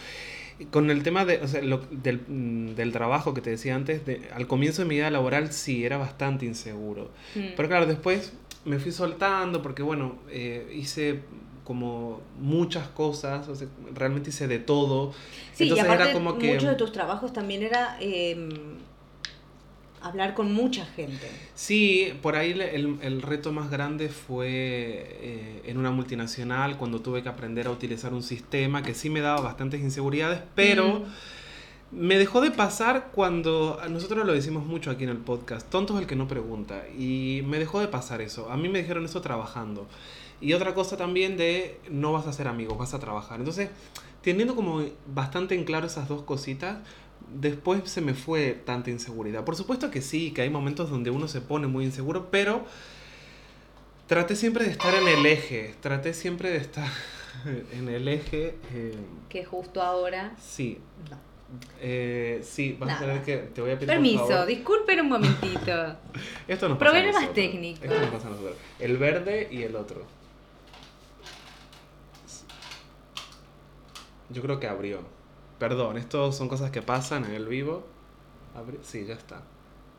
con 0.72 0.90
el 0.90 1.04
tema 1.04 1.26
de, 1.26 1.38
o 1.40 1.48
sea, 1.48 1.62
lo- 1.62 1.82
del, 1.92 2.22
mm, 2.28 2.76
del 2.76 2.92
trabajo 2.92 3.34
que 3.34 3.42
te 3.42 3.50
decía 3.50 3.76
antes, 3.76 4.06
de, 4.06 4.22
al 4.34 4.48
comienzo 4.48 4.82
de 4.82 4.88
mi 4.88 4.96
vida 4.96 5.12
laboral 5.12 5.52
sí, 5.52 5.84
era 5.86 5.98
bastante 5.98 6.46
inseguro. 6.46 7.12
Mm. 7.36 7.40
Pero 7.56 7.68
claro, 7.70 7.86
después 7.86 8.34
me 8.68 8.80
fui 8.80 8.92
soltando 8.92 9.62
porque, 9.62 9.82
bueno, 9.82 10.18
eh, 10.30 10.72
hice 10.76 11.22
como 11.64 12.22
muchas 12.40 12.88
cosas, 12.90 13.48
o 13.50 13.56
sea, 13.56 13.68
realmente 13.94 14.30
hice 14.30 14.48
de 14.48 14.60
todo. 14.60 15.14
Sí, 15.54 15.64
Entonces 15.64 15.86
y 15.86 15.88
aparte 15.88 16.04
era 16.06 16.14
como 16.14 16.38
que... 16.38 16.54
muchos 16.54 16.70
de 16.70 16.76
tus 16.76 16.92
trabajos 16.92 17.34
también 17.34 17.64
era 17.64 17.98
eh, 18.00 18.48
hablar 20.02 20.34
con 20.34 20.54
mucha 20.54 20.86
gente. 20.86 21.28
Sí, 21.56 22.14
por 22.22 22.36
ahí 22.36 22.52
el, 22.52 23.00
el 23.02 23.22
reto 23.22 23.52
más 23.52 23.70
grande 23.70 24.10
fue 24.10 24.48
eh, 24.50 25.62
en 25.66 25.78
una 25.78 25.92
multinacional 25.92 26.78
cuando 26.78 27.02
tuve 27.02 27.24
que 27.24 27.30
aprender 27.30 27.68
a 27.68 27.72
utilizar 27.72 28.14
un 28.14 28.24
sistema 28.24 28.84
que 28.84 28.94
sí 28.94 29.10
me 29.10 29.20
daba 29.22 29.42
bastantes 29.42 29.82
inseguridades, 29.82 30.40
pero 30.56 31.00
Mm. 31.00 31.04
Me 31.92 32.18
dejó 32.18 32.42
de 32.42 32.52
pasar 32.52 33.10
cuando 33.14 33.80
nosotros 33.90 34.26
lo 34.26 34.34
decimos 34.34 34.66
mucho 34.66 34.92
aquí 34.92 35.04
en 35.06 35.10
el 35.10 35.18
podcast, 35.18 35.70
tonto 35.70 35.96
es 35.96 36.02
el 36.02 36.08
que 36.08 36.16
no 36.16 36.28
pregunta, 36.28 36.84
y 36.98 37.42
me 37.46 37.60
dejó 37.60 37.80
de 37.80 37.88
pasar 37.88 38.22
eso. 38.22 38.52
A 38.52 38.58
mí 38.58 38.68
me 38.70 38.80
dijeron 38.82 39.06
eso 39.06 39.22
trabajando. 39.22 39.88
Y 40.42 40.54
otra 40.54 40.74
cosa 40.74 40.98
también 40.98 41.38
de 41.38 41.80
no 41.90 42.12
vas 42.14 42.28
a 42.28 42.34
ser 42.34 42.48
amigos, 42.48 42.78
vas 42.78 42.94
a 42.94 43.00
trabajar. 43.00 43.40
Entonces, 43.40 43.70
teniendo 44.22 44.56
como 44.56 44.84
bastante 45.08 45.56
en 45.56 45.64
claro 45.64 45.88
esas 45.88 46.08
dos 46.08 46.22
cositas, 46.24 46.78
después 47.34 47.82
se 47.90 48.02
me 48.02 48.14
fue 48.14 48.52
tanta 48.52 48.90
inseguridad. 48.92 49.44
Por 49.46 49.56
supuesto 49.56 49.90
que 49.90 50.02
sí, 50.02 50.32
que 50.32 50.42
hay 50.44 50.50
momentos 50.50 50.90
donde 50.92 51.10
uno 51.10 51.28
se 51.28 51.42
pone 51.42 51.68
muy 51.68 51.86
inseguro, 51.86 52.28
pero 52.30 52.66
traté 54.08 54.36
siempre 54.36 54.66
de 54.66 54.72
estar 54.72 54.94
en 54.94 55.08
el 55.08 55.26
eje, 55.26 55.74
traté 55.82 56.14
siempre 56.14 56.50
de 56.52 56.58
estar 56.58 56.88
en 57.74 57.90
el 57.90 58.08
eje. 58.08 58.58
eh, 58.74 58.96
Que 59.30 59.44
justo 59.46 59.82
ahora. 59.82 60.36
sí, 60.40 60.80
No. 61.10 61.27
Eh, 61.80 62.42
sí, 62.44 62.76
vas 62.80 62.96
a 62.96 63.00
tener 63.00 63.24
que, 63.24 63.38
te 63.38 63.62
voy 63.62 63.72
a 63.72 63.76
pedir 63.76 63.88
Permiso, 63.88 64.46
disculpen 64.46 65.00
un 65.02 65.10
momentito. 65.10 65.96
Esto 66.48 66.68
nos 66.70 66.78
pasa 66.78 66.90
a 66.90 66.92
Problemas 66.94 67.14
nosotros. 67.16 67.36
técnicos. 67.36 67.84
Esto 67.84 68.00
nos 68.02 68.10
pasa 68.10 68.28
a 68.28 68.30
nosotros. 68.32 68.56
El 68.80 68.98
verde 68.98 69.48
y 69.52 69.64
el 69.64 69.76
otro. 69.76 70.04
Yo 74.30 74.42
creo 74.42 74.60
que 74.60 74.68
abrió. 74.68 75.00
Perdón, 75.60 75.98
esto 75.98 76.32
son 76.32 76.50
cosas 76.50 76.72
que 76.72 76.82
pasan 76.82 77.26
en 77.26 77.32
el 77.34 77.46
vivo. 77.48 77.86
Abri- 78.56 78.80
Sí, 78.84 79.06
ya 79.06 79.14
está. 79.14 79.42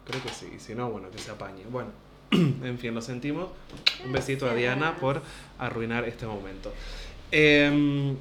Creo 0.06 0.22
que 0.22 0.28
sí. 0.28 0.52
Y 0.56 0.60
si 0.60 0.74
no, 0.74 0.90
bueno, 0.90 1.10
que 1.10 1.18
se 1.18 1.30
apañe. 1.30 1.64
Bueno, 1.70 1.90
en 2.30 2.78
fin, 2.78 2.94
lo 2.94 3.00
sentimos. 3.00 3.48
Un 4.04 4.12
besito 4.12 4.48
a 4.48 4.54
Diana 4.54 4.96
por 4.96 5.22
arruinar 5.58 6.04
este 6.04 6.26
momento. 6.26 6.72
Em, 7.30 8.16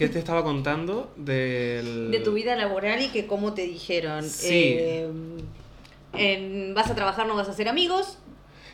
¿Qué 0.00 0.08
te 0.08 0.18
estaba 0.18 0.42
contando? 0.42 1.12
Del... 1.14 2.10
De 2.10 2.20
tu 2.20 2.32
vida 2.32 2.56
laboral 2.56 3.02
y 3.02 3.08
que 3.08 3.26
cómo 3.26 3.52
te 3.52 3.66
dijeron. 3.66 4.24
Sí. 4.24 4.48
eh, 4.78 5.10
en- 6.14 6.72
vas 6.72 6.90
a 6.90 6.94
trabajar, 6.94 7.26
no 7.26 7.36
vas 7.36 7.50
a 7.50 7.52
ser 7.52 7.68
amigos. 7.68 8.16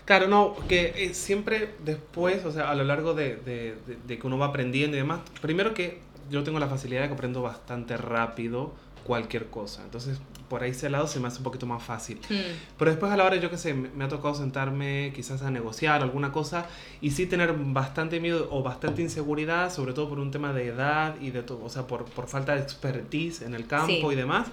Claro, 0.04 0.28
no, 0.28 0.54
que 0.68 0.92
eh, 0.96 1.14
siempre 1.14 1.70
después, 1.84 2.44
o 2.44 2.52
sea, 2.52 2.70
a 2.70 2.76
lo 2.76 2.84
largo 2.84 3.12
de, 3.14 3.34
de- 3.38 3.74
de- 3.88 3.96
de 4.06 4.18
que 4.20 4.24
uno 4.24 4.38
va 4.38 4.46
aprendiendo 4.46 4.96
y 4.96 5.00
demás, 5.00 5.18
primero 5.42 5.74
que 5.74 5.98
yo 6.30 6.44
tengo 6.44 6.60
la 6.60 6.68
facilidad 6.68 7.02
de 7.02 7.08
que 7.08 7.14
aprendo 7.14 7.42
bastante 7.42 7.96
rápido 7.96 8.72
cualquier 9.02 9.46
cosa, 9.46 9.82
entonces 9.82 10.20
por 10.48 10.62
ahí 10.62 10.70
ese 10.70 10.88
lado 10.90 11.06
se 11.06 11.18
me 11.20 11.28
hace 11.28 11.38
un 11.38 11.44
poquito 11.44 11.66
más 11.66 11.82
fácil. 11.82 12.18
Mm, 12.30 12.34
Pero 12.78 12.90
después 12.90 13.10
a 13.12 13.16
la 13.16 13.24
hora, 13.24 13.36
yo 13.36 13.50
qué 13.50 13.58
sé, 13.58 13.74
me, 13.74 13.88
me 13.90 14.04
ha 14.04 14.08
tocado 14.08 14.34
sentarme 14.34 15.12
quizás 15.14 15.42
a 15.42 15.50
negociar 15.50 16.02
alguna 16.02 16.32
cosa 16.32 16.66
y 17.00 17.10
sí 17.10 17.26
tener 17.26 17.52
bastante 17.56 18.20
miedo 18.20 18.48
o 18.50 18.62
bastante 18.62 19.02
inseguridad, 19.02 19.72
sobre 19.72 19.92
todo 19.92 20.08
por 20.08 20.18
un 20.20 20.30
tema 20.30 20.52
de 20.52 20.66
edad 20.68 21.16
y 21.20 21.30
de 21.30 21.42
todo, 21.42 21.64
o 21.64 21.68
sea, 21.68 21.86
por, 21.86 22.04
por 22.04 22.28
falta 22.28 22.54
de 22.54 22.62
expertise 22.62 23.42
en 23.42 23.54
el 23.54 23.66
campo 23.66 23.86
Sí. 24.08 24.12
y 24.12 24.14
demás. 24.16 24.48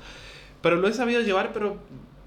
Pero 0.62 0.78
lo 0.78 0.88
he 0.88 0.94
sabido 0.94 1.22
llevar, 1.22 1.52
pero 1.54 1.78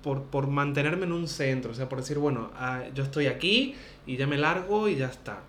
por, 0.02 0.22
por 0.24 0.46
mantenerme 0.46 1.04
en 1.06 1.12
un 1.12 1.26
centro, 1.26 1.72
o 1.72 1.74
sea, 1.74 1.88
por 1.88 1.98
decir, 2.00 2.18
bueno, 2.18 2.50
ah, 2.56 2.82
yo 2.94 3.02
estoy 3.02 3.26
aquí 3.26 3.74
y 4.06 4.16
ya 4.16 4.26
me 4.26 4.36
largo 4.38 4.88
y 4.88 4.96
ya 4.96 5.06
está. 5.06 5.40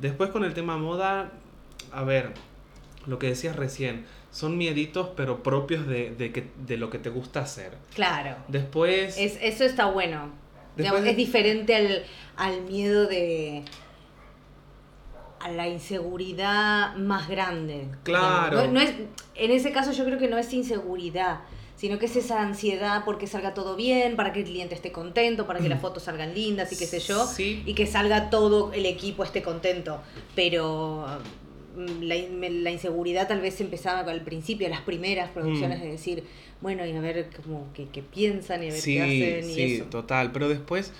Después 0.00 0.30
con 0.30 0.44
el 0.44 0.54
tema 0.54 0.78
moda, 0.78 1.32
a 1.92 2.02
ver, 2.04 2.32
lo 3.06 3.18
que 3.18 3.26
decías 3.26 3.56
recién, 3.56 4.06
son 4.30 4.56
mieditos 4.56 5.10
pero 5.16 5.42
propios 5.42 5.86
de, 5.86 6.10
de, 6.10 6.32
que, 6.32 6.50
de 6.66 6.76
lo 6.76 6.90
que 6.90 6.98
te 6.98 7.10
gusta 7.10 7.40
hacer. 7.40 7.72
claro. 7.94 8.36
Después... 8.48 9.16
Es, 9.18 9.38
eso 9.40 9.64
está 9.64 9.86
bueno. 9.86 10.30
Después 10.76 11.04
Es 11.04 11.16
diferente 11.16 11.74
al, 11.74 12.04
al 12.36 12.62
miedo 12.62 13.06
de. 13.06 13.64
a 15.40 15.50
la 15.50 15.68
inseguridad 15.68 16.94
más 16.96 17.28
grande. 17.28 17.88
Claro. 18.02 18.66
No, 18.66 18.72
no 18.72 18.80
es, 18.80 18.94
en 19.34 19.50
ese 19.50 19.72
caso, 19.72 19.92
yo 19.92 20.04
creo 20.04 20.18
que 20.18 20.28
no 20.28 20.38
es 20.38 20.52
inseguridad, 20.52 21.40
sino 21.76 21.98
que 21.98 22.06
es 22.06 22.16
esa 22.16 22.42
ansiedad 22.42 23.04
porque 23.04 23.26
salga 23.26 23.54
todo 23.54 23.76
bien, 23.76 24.16
para 24.16 24.32
que 24.32 24.40
el 24.40 24.44
cliente 24.46 24.74
esté 24.74 24.92
contento, 24.92 25.46
para 25.46 25.60
que 25.60 25.68
las 25.68 25.80
fotos 25.80 26.04
salgan 26.04 26.34
lindas 26.34 26.72
y 26.72 26.76
qué 26.76 26.86
sé 26.86 27.00
yo. 27.00 27.26
Sí. 27.26 27.62
Y 27.66 27.74
que 27.74 27.86
salga 27.86 28.30
todo 28.30 28.72
el 28.72 28.86
equipo 28.86 29.24
esté 29.24 29.42
contento. 29.42 30.00
Pero 30.34 31.06
mm, 31.06 31.49
la, 32.00 32.14
la 32.40 32.70
inseguridad 32.70 33.28
tal 33.28 33.40
vez 33.40 33.60
empezaba 33.60 34.00
al 34.10 34.20
principio, 34.22 34.68
las 34.68 34.80
primeras 34.82 35.30
producciones, 35.30 35.78
Mm. 35.78 35.82
de 35.82 35.90
decir, 35.90 36.24
bueno, 36.60 36.84
y 36.86 36.92
a 36.92 37.00
ver 37.00 37.28
como 37.44 37.72
que, 37.72 37.86
qué 37.88 38.02
piensan 38.02 38.62
y 38.62 38.68
a 38.68 38.72
ver 38.72 38.80
Sí, 38.80 38.94
qué 38.94 39.02
hacen 39.02 39.50
y 39.50 39.54
sí, 39.54 39.74
eso. 39.76 39.84
total. 39.86 40.30
Pero 40.32 40.48
después, 40.48 40.92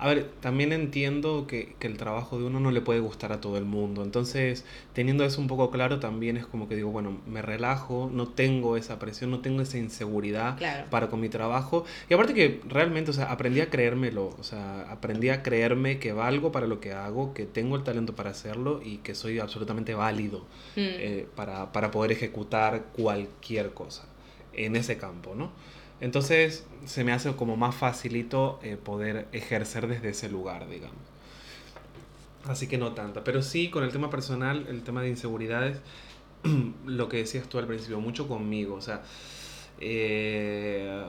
a 0.00 0.08
ver, 0.08 0.30
también 0.40 0.72
entiendo 0.72 1.46
que, 1.46 1.74
que 1.78 1.86
el 1.86 1.96
trabajo 1.98 2.38
de 2.38 2.44
uno 2.44 2.58
no 2.58 2.70
le 2.70 2.80
puede 2.80 3.00
gustar 3.00 3.32
a 3.32 3.40
todo 3.40 3.56
el 3.58 3.64
mundo. 3.64 4.02
Entonces, 4.02 4.64
teniendo 4.94 5.24
eso 5.24 5.40
un 5.40 5.46
poco 5.46 5.70
claro, 5.70 6.00
también 6.00 6.36
es 6.36 6.46
como 6.46 6.68
que 6.68 6.74
digo, 6.76 6.90
bueno, 6.90 7.18
me 7.26 7.42
relajo, 7.42 8.10
no 8.12 8.26
tengo 8.28 8.76
esa 8.76 8.98
presión, 8.98 9.30
no 9.30 9.40
tengo 9.40 9.60
esa 9.62 9.78
inseguridad 9.78 10.56
Claro. 10.56 10.86
para 10.90 11.08
con 11.08 11.20
mi 11.20 11.28
trabajo. 11.28 11.84
Y 12.08 12.14
aparte 12.14 12.34
que 12.34 12.60
realmente, 12.68 13.10
o 13.10 13.14
sea, 13.14 13.30
aprendí 13.30 13.60
a 13.60 13.68
creérmelo, 13.70 14.34
o 14.38 14.42
sea, 14.42 14.82
aprendí 14.90 15.28
a 15.28 15.42
creerme 15.42 15.98
que 15.98 16.12
valgo 16.12 16.50
para 16.50 16.66
lo 16.66 16.80
que 16.80 16.92
hago, 16.92 17.34
que 17.34 17.44
tengo 17.46 17.76
el 17.76 17.82
talento 17.84 18.14
para 18.16 18.30
hacerlo 18.30 18.80
y 18.84 18.98
que 18.98 19.14
soy 19.14 19.38
absolutamente 19.38 19.94
válido 19.94 20.40
Mm. 20.76 20.80
eh, 20.80 21.26
para, 21.36 21.72
para 21.72 21.90
poder 21.90 22.12
ejecutar 22.12 22.84
cualquier 22.92 23.70
cosa 23.74 24.04
en 24.52 24.76
ese 24.76 24.96
campo, 24.96 25.34
¿no? 25.34 25.50
Entonces 26.00 26.66
se 26.86 27.04
me 27.04 27.12
hace 27.12 27.32
como 27.36 27.56
más 27.56 27.74
facilito 27.74 28.58
eh, 28.62 28.76
poder 28.82 29.28
ejercer 29.32 29.86
desde 29.86 30.10
ese 30.10 30.28
lugar, 30.30 30.68
digamos. 30.68 30.96
Así 32.46 32.66
que 32.66 32.78
no 32.78 32.92
tanta, 32.92 33.22
pero 33.22 33.42
sí 33.42 33.68
con 33.68 33.84
el 33.84 33.92
tema 33.92 34.08
personal, 34.08 34.66
el 34.68 34.82
tema 34.82 35.02
de 35.02 35.10
inseguridades, 35.10 35.78
lo 36.86 37.08
que 37.08 37.18
decías 37.18 37.46
tú 37.48 37.58
al 37.58 37.66
principio, 37.66 38.00
mucho 38.00 38.26
conmigo, 38.28 38.76
o 38.76 38.80
sea, 38.80 39.02
eh, 39.78 41.02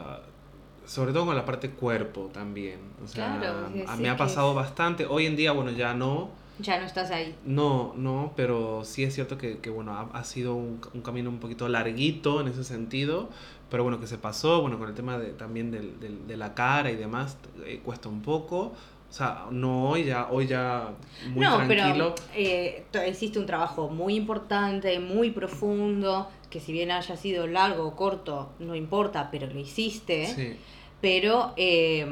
sobre 0.85 1.13
todo 1.13 1.25
con 1.25 1.35
la 1.35 1.45
parte 1.45 1.69
cuerpo 1.69 2.29
también, 2.33 2.79
o 3.03 3.07
sea, 3.07 3.37
Claro, 3.39 3.69
me 3.97 4.09
ha 4.09 4.17
pasado 4.17 4.53
bastante, 4.53 5.05
hoy 5.05 5.25
en 5.25 5.37
día, 5.37 5.53
bueno, 5.53 5.71
ya 5.71 5.93
no, 5.93 6.31
Ya 6.59 6.79
no 6.81 6.85
estás 6.85 7.11
ahí. 7.11 7.33
no, 7.45 7.93
no, 7.95 8.33
pero 8.35 8.83
sí 8.83 9.03
es 9.03 9.13
cierto 9.15 9.37
que, 9.37 9.59
que, 9.59 9.69
bueno, 9.69 9.93
ha, 9.93 10.09
ha 10.13 10.23
sido 10.25 10.53
un, 10.55 10.81
un 10.93 11.01
camino 11.01 11.29
un 11.29 11.39
poquito 11.39 11.69
larguito 11.69 12.41
en 12.41 12.49
ese 12.49 12.65
sentido, 12.65 13.29
pero 13.71 13.81
bueno, 13.83 13.99
que 13.99 14.05
se 14.05 14.19
pasó, 14.19 14.61
bueno, 14.61 14.77
con 14.77 14.89
el 14.89 14.93
tema 14.95 15.17
de, 15.17 15.31
también 15.33 15.71
del, 15.71 15.99
del- 15.99 16.27
de 16.27 16.37
la 16.37 16.53
cara 16.53 16.91
y 16.91 16.95
demás, 16.95 17.37
eh, 17.65 17.81
cuesta 17.83 18.09
un 18.09 18.21
poco, 18.21 18.73
o 19.09 19.13
sea, 19.13 19.45
no 19.49 19.89
hoy 19.89 20.03
ya, 20.05 20.27
hoy 20.29 20.45
ya 20.45 20.89
muy 21.33 21.43
no, 21.45 21.55
tranquilo. 21.55 22.13
pero 22.13 22.25
eh, 22.35 22.85
hiciste 23.09 23.39
un 23.39 23.45
trabajo 23.47 23.89
muy 23.89 24.15
importante, 24.15 24.99
muy 24.99 25.31
profundo, 25.31 26.29
que 26.51 26.59
si 26.59 26.71
bien 26.73 26.91
haya 26.91 27.17
sido 27.17 27.47
largo 27.47 27.87
o 27.87 27.95
corto, 27.95 28.49
no 28.59 28.75
importa, 28.75 29.29
pero 29.31 29.47
lo 29.47 29.59
hiciste. 29.59 30.27
Sí, 30.27 30.55
pero 31.01 31.53
eh, 31.57 32.05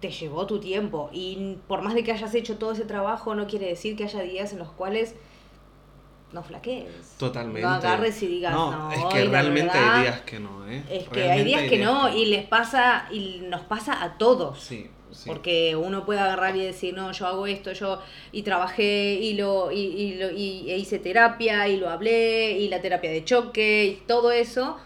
te 0.00 0.10
llevó 0.10 0.46
tu 0.46 0.58
tiempo 0.60 1.10
y 1.12 1.56
por 1.66 1.82
más 1.82 1.94
de 1.94 2.04
que 2.04 2.12
hayas 2.12 2.34
hecho 2.34 2.58
todo 2.58 2.72
ese 2.72 2.84
trabajo 2.84 3.34
no 3.34 3.46
quiere 3.46 3.66
decir 3.66 3.96
que 3.96 4.04
haya 4.04 4.22
días 4.22 4.52
en 4.52 4.58
los 4.58 4.68
cuales 4.68 5.14
no 6.32 6.42
flaquees. 6.42 7.14
totalmente. 7.18 7.62
No 7.62 7.70
agarres 7.70 8.22
y 8.22 8.26
digas, 8.26 8.52
no, 8.52 8.70
no, 8.70 8.92
es 8.92 9.04
que 9.06 9.24
realmente 9.24 9.72
verdad 9.72 9.94
hay 9.94 10.02
días 10.02 10.20
que 10.22 10.40
no, 10.40 10.68
¿eh? 10.68 10.82
Es 10.90 11.08
que 11.08 11.30
hay 11.30 11.44
días 11.44 11.62
que 11.68 11.78
no 11.78 12.10
que 12.10 12.18
y 12.18 12.24
les 12.26 12.44
pasa 12.46 13.08
y 13.10 13.42
nos 13.48 13.62
pasa 13.62 14.02
a 14.02 14.18
todos. 14.18 14.60
Sí, 14.60 14.90
sí. 15.12 15.28
Porque 15.28 15.76
uno 15.76 16.04
puede 16.04 16.20
agarrar 16.20 16.56
y 16.56 16.62
decir, 16.62 16.94
no, 16.94 17.12
yo 17.12 17.26
hago 17.26 17.46
esto, 17.46 17.72
yo 17.72 18.00
y 18.32 18.42
trabajé 18.42 19.14
y 19.14 19.34
lo 19.34 19.70
y, 19.70 19.78
y 19.78 20.14
lo 20.16 20.30
y, 20.30 20.70
e 20.70 20.76
hice 20.78 20.98
terapia 20.98 21.68
y 21.68 21.76
lo 21.76 21.88
hablé 21.88 22.52
y 22.52 22.68
la 22.68 22.80
terapia 22.80 23.10
de 23.10 23.24
choque 23.24 23.84
y 23.86 24.06
todo 24.06 24.32
eso, 24.32 24.78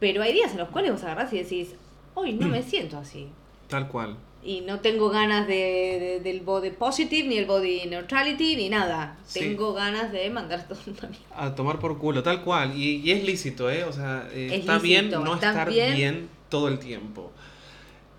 pero 0.00 0.22
hay 0.22 0.32
días 0.32 0.52
en 0.52 0.58
los 0.58 0.68
cuales 0.68 0.92
vos 0.92 1.04
agarrás 1.04 1.32
y 1.32 1.38
decís, 1.38 1.74
hoy 2.14 2.32
no 2.32 2.48
me 2.48 2.62
siento 2.64 2.98
así 2.98 3.30
Tal 3.68 3.88
cual. 3.88 4.16
Y 4.44 4.60
no 4.60 4.78
tengo 4.80 5.10
ganas 5.10 5.46
de, 5.48 5.54
de- 5.54 6.20
del 6.22 6.40
body 6.40 6.70
positive 6.70 7.26
ni 7.28 7.36
el 7.38 7.46
body 7.46 7.86
neutrality 7.86 8.56
ni 8.56 8.68
nada. 8.68 9.16
Sí. 9.26 9.40
Tengo 9.40 9.72
ganas 9.74 10.12
de 10.12 10.30
mandar 10.30 10.66
todo. 10.68 10.78
A 11.36 11.54
tomar 11.54 11.78
por 11.78 11.98
culo, 11.98 12.22
tal 12.22 12.42
cual. 12.42 12.76
Y, 12.76 12.96
y 13.04 13.10
es 13.12 13.24
lícito, 13.24 13.68
¿eh? 13.70 13.84
O 13.84 13.92
sea, 13.92 14.28
eh, 14.32 14.48
Es 14.52 14.60
está 14.60 14.78
bien 14.78 15.10
no 15.10 15.34
estar 15.34 15.68
bien. 15.68 15.94
bien. 15.96 16.28
todo 16.48 16.68
el 16.68 16.78
tiempo. 16.78 17.32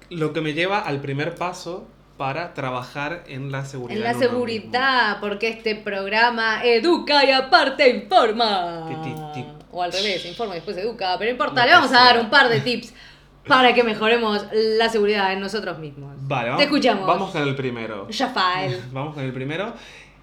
Lo 0.10 0.34
que 0.34 0.42
me 0.42 0.54
lleva 0.54 0.80
al 0.80 1.00
primer 1.02 1.36
paso 1.36 1.88
para 2.18 2.54
trabajar 2.54 3.24
en 3.28 3.52
la 3.52 3.64
seguridad. 3.66 3.98
En 3.98 4.04
la 4.04 4.14
seguridad, 4.20 5.20
porque 5.22 5.50
este 5.50 5.76
programa 5.76 6.64
educa 6.64 7.24
y 7.26 7.32
aparte 7.32 7.88
informa. 7.90 8.86
Ti, 8.90 8.96
ti, 9.10 9.16
ti. 9.34 9.46
O 9.72 9.84
al 9.84 9.92
revés, 9.92 10.26
informa 10.26 10.56
y 10.56 10.58
después 10.58 10.76
educa, 10.78 11.16
pero 11.20 11.30
no 11.30 11.34
importa, 11.34 11.66
le 11.66 11.72
vamos 11.74 11.92
a 11.92 12.00
dar 12.06 12.20
un 12.20 12.30
par 12.30 12.50
de 12.50 12.62
tips 12.62 12.94
para 13.48 13.74
que 13.74 13.84
mejoremos 13.84 14.46
la 14.52 14.90
seguridad 14.90 15.34
en 15.34 15.40
nosotros 15.40 15.80
mismos. 15.80 16.16
Vale, 16.22 16.50
vamos, 16.50 16.60
Te 16.60 16.66
escuchamos. 16.66 17.08
Vamos 17.08 17.32
con 17.32 17.42
el 17.44 17.56
primero. 17.56 18.08
Rafael. 18.18 18.82
Vamos 18.92 19.16
con 19.16 19.24
el 19.24 19.34
primero. 19.34 19.74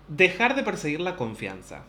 Dejar 0.09 0.55
de 0.55 0.63
perseguir 0.63 1.01
la 1.01 1.17
confianza. 1.17 1.85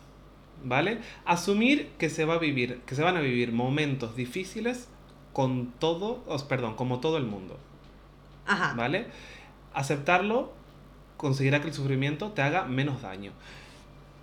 ¿Vale? 0.64 1.00
Asumir 1.24 1.90
que 1.98 2.08
se 2.08 2.24
va 2.24 2.34
a 2.34 2.38
vivir, 2.38 2.80
que 2.86 2.94
se 2.94 3.02
van 3.02 3.16
a 3.16 3.20
vivir 3.20 3.52
momentos 3.52 4.16
difíciles 4.16 4.88
con 5.32 5.72
todo, 5.78 6.24
os, 6.26 6.42
perdón, 6.44 6.74
como 6.74 6.98
todo 7.00 7.18
el 7.18 7.24
mundo. 7.24 7.58
Ajá. 8.46 8.74
¿Vale? 8.74 9.06
Aceptarlo 9.74 10.52
conseguirá 11.16 11.60
que 11.60 11.68
el 11.68 11.74
sufrimiento 11.74 12.30
te 12.32 12.42
haga 12.42 12.64
menos 12.64 13.02
daño. 13.02 13.32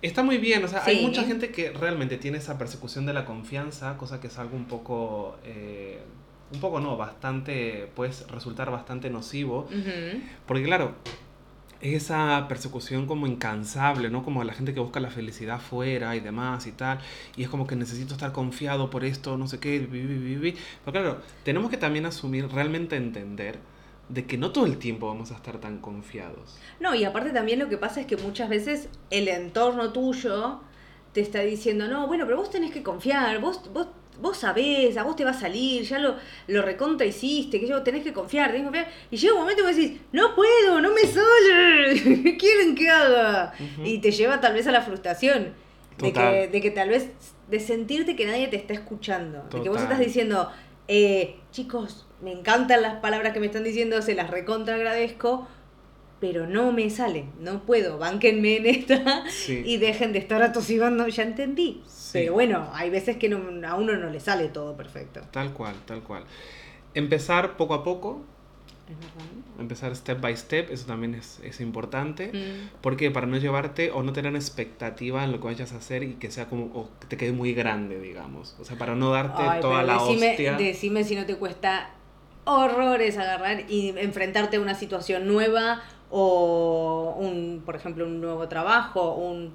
Está 0.02 0.22
muy 0.22 0.36
bien, 0.36 0.62
o 0.62 0.68
sea, 0.68 0.84
hay 0.84 1.00
mucha 1.02 1.24
gente 1.24 1.50
que 1.50 1.70
realmente 1.70 2.18
tiene 2.18 2.36
esa 2.36 2.58
persecución 2.58 3.06
de 3.06 3.14
la 3.14 3.24
confianza, 3.24 3.96
cosa 3.96 4.20
que 4.20 4.26
es 4.26 4.38
algo 4.38 4.54
un 4.54 4.66
poco, 4.66 5.38
eh, 5.44 6.02
un 6.54 6.60
poco 6.60 6.80
no, 6.80 6.96
bastante, 6.96 7.90
puede 7.94 8.12
resultar 8.30 8.70
bastante 8.70 9.10
nocivo, 9.10 9.68
porque 10.46 10.64
claro, 10.64 10.94
es 11.80 12.04
esa 12.04 12.46
persecución 12.48 13.06
como 13.06 13.26
incansable, 13.26 14.08
¿no? 14.08 14.24
Como 14.24 14.42
la 14.42 14.54
gente 14.54 14.72
que 14.72 14.80
busca 14.80 15.00
la 15.00 15.10
felicidad 15.10 15.60
fuera 15.60 16.16
y 16.16 16.20
demás 16.20 16.66
y 16.66 16.72
tal, 16.72 16.98
y 17.36 17.42
es 17.42 17.48
como 17.48 17.66
que 17.66 17.76
necesito 17.76 18.14
estar 18.14 18.32
confiado 18.32 18.88
por 18.90 19.04
esto, 19.04 19.36
no 19.36 19.46
sé 19.46 19.60
qué, 19.60 19.78
bi. 19.80 20.54
pero 20.84 20.92
claro, 20.92 21.20
tenemos 21.42 21.70
que 21.70 21.76
también 21.76 22.06
asumir, 22.06 22.48
realmente 22.48 22.96
entender 22.96 23.58
de 24.08 24.26
que 24.26 24.36
no 24.36 24.52
todo 24.52 24.66
el 24.66 24.78
tiempo 24.78 25.06
vamos 25.06 25.30
a 25.30 25.34
estar 25.34 25.58
tan 25.58 25.78
confiados. 25.78 26.56
No, 26.80 26.94
y 26.94 27.04
aparte 27.04 27.30
también 27.30 27.58
lo 27.58 27.68
que 27.68 27.78
pasa 27.78 28.00
es 28.00 28.06
que 28.06 28.16
muchas 28.16 28.48
veces 28.48 28.88
el 29.10 29.28
entorno 29.28 29.92
tuyo 29.92 30.60
te 31.12 31.20
está 31.20 31.40
diciendo, 31.40 31.86
no, 31.88 32.06
bueno, 32.06 32.24
pero 32.24 32.36
vos 32.36 32.50
tenés 32.50 32.72
que 32.72 32.82
confiar, 32.82 33.40
vos, 33.40 33.70
vos, 33.72 33.88
vos 34.20 34.36
sabés, 34.36 34.96
a 34.96 35.02
vos 35.02 35.16
te 35.16 35.24
va 35.24 35.30
a 35.30 35.34
salir, 35.34 35.82
ya 35.82 35.98
lo, 35.98 36.16
lo 36.46 36.62
recontra 36.62 37.06
hiciste, 37.06 37.60
que 37.60 37.66
yo 37.66 37.82
tenés 37.82 38.02
que 38.02 38.12
confiar, 38.12 38.48
tenés 38.48 38.62
que 38.62 38.66
confiar. 38.66 38.88
Y 39.10 39.16
llega 39.16 39.34
un 39.34 39.40
momento 39.40 39.62
que 39.62 39.68
vos 39.68 39.76
decís, 39.76 40.00
no 40.12 40.34
puedo, 40.34 40.80
no 40.80 40.92
me 40.92 41.02
sale, 41.02 42.22
¿qué 42.22 42.36
quieren 42.38 42.74
que 42.74 42.88
haga? 42.88 43.52
Y 43.84 43.98
te 43.98 44.10
lleva 44.10 44.40
tal 44.40 44.54
vez 44.54 44.66
a 44.66 44.72
la 44.72 44.82
frustración. 44.82 45.54
De 45.98 46.12
que, 46.12 46.48
de 46.48 46.60
que 46.60 46.70
tal 46.72 46.88
vez, 46.88 47.10
de 47.48 47.60
sentirte 47.60 48.16
que 48.16 48.26
nadie 48.26 48.48
te 48.48 48.56
está 48.56 48.74
escuchando. 48.74 49.44
De 49.52 49.62
que 49.62 49.68
vos 49.68 49.80
estás 49.80 50.00
diciendo, 50.00 50.50
eh, 50.88 51.36
chicos, 51.52 52.06
me 52.20 52.32
encantan 52.32 52.82
las 52.82 52.96
palabras 52.96 53.32
que 53.32 53.40
me 53.40 53.46
están 53.46 53.64
diciendo, 53.64 54.02
se 54.02 54.14
las 54.14 54.30
recontra 54.30 54.74
agradezco, 54.74 55.46
pero 56.26 56.46
no 56.46 56.72
me 56.72 56.88
sale, 56.88 57.26
no 57.38 57.66
puedo, 57.66 57.98
bánquenme 57.98 58.56
en 58.56 58.64
esta 58.66 59.24
Sí. 59.28 59.62
y 59.62 59.76
dejen 59.76 60.14
de 60.14 60.20
estar 60.20 60.42
atosigando, 60.42 61.06
ya 61.06 61.22
entendí. 61.22 61.82
Sí. 61.86 62.10
Pero 62.14 62.32
bueno, 62.32 62.70
hay 62.72 62.88
veces 62.88 63.18
que 63.18 63.28
no- 63.28 63.68
a 63.68 63.74
uno 63.74 63.92
no 63.98 64.08
le 64.08 64.20
sale 64.20 64.48
todo 64.48 64.74
perfecto. 64.74 65.20
Tal 65.30 65.52
cual, 65.52 65.74
tal 65.84 66.02
cual. 66.02 66.24
Empezar 66.94 67.58
poco 67.58 67.74
a 67.74 67.84
poco, 67.84 68.22
empezar 69.58 69.94
step 69.94 70.18
by 70.20 70.34
step, 70.34 70.70
eso 70.70 70.86
también 70.86 71.14
es, 71.14 71.40
es 71.44 71.60
importante. 71.60 72.28
Mm. 72.32 72.70
Porque 72.80 73.10
para 73.10 73.26
no 73.26 73.36
llevarte 73.36 73.90
o 73.90 74.02
no 74.02 74.14
tener 74.14 74.34
expectativa 74.34 75.24
en 75.24 75.32
lo 75.32 75.40
que 75.40 75.44
vayas 75.44 75.74
a 75.74 75.76
hacer 75.76 76.04
y 76.04 76.14
que 76.14 76.30
sea 76.30 76.46
como, 76.46 76.66
o 76.74 76.88
que 77.00 77.06
te 77.06 77.18
quede 77.18 77.32
muy 77.32 77.52
grande, 77.52 78.00
digamos. 78.00 78.56
O 78.58 78.64
sea, 78.64 78.78
para 78.78 78.94
no 78.94 79.10
darte 79.10 79.42
Ay, 79.42 79.60
toda 79.60 79.82
la 79.82 79.98
decime, 79.98 80.30
hostia. 80.30 80.52
decime 80.54 81.04
si 81.04 81.16
no 81.16 81.26
te 81.26 81.36
cuesta 81.36 81.90
horrores 82.46 83.16
agarrar 83.16 83.70
y 83.70 83.94
enfrentarte 83.96 84.56
a 84.58 84.60
una 84.60 84.74
situación 84.74 85.26
nueva 85.26 85.82
o 86.10 87.14
un, 87.18 87.62
por 87.64 87.76
ejemplo, 87.76 88.04
un 88.06 88.20
nuevo 88.20 88.46
trabajo, 88.48 89.14
un 89.14 89.52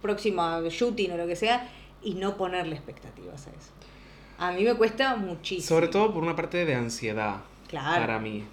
próximo 0.00 0.60
shooting 0.68 1.12
o 1.12 1.16
lo 1.16 1.26
que 1.26 1.36
sea, 1.36 1.68
y 2.02 2.14
no 2.14 2.36
ponerle 2.36 2.74
expectativas 2.74 3.46
a 3.46 3.50
eso. 3.50 3.70
A 4.38 4.52
mí 4.52 4.64
me 4.64 4.74
cuesta 4.74 5.16
muchísimo. 5.16 5.68
Sobre 5.68 5.88
todo 5.88 6.12
por 6.12 6.22
una 6.22 6.34
parte 6.34 6.64
de 6.64 6.74
ansiedad 6.74 7.36
Claro. 7.68 8.00
para 8.00 8.18
mí. 8.18 8.44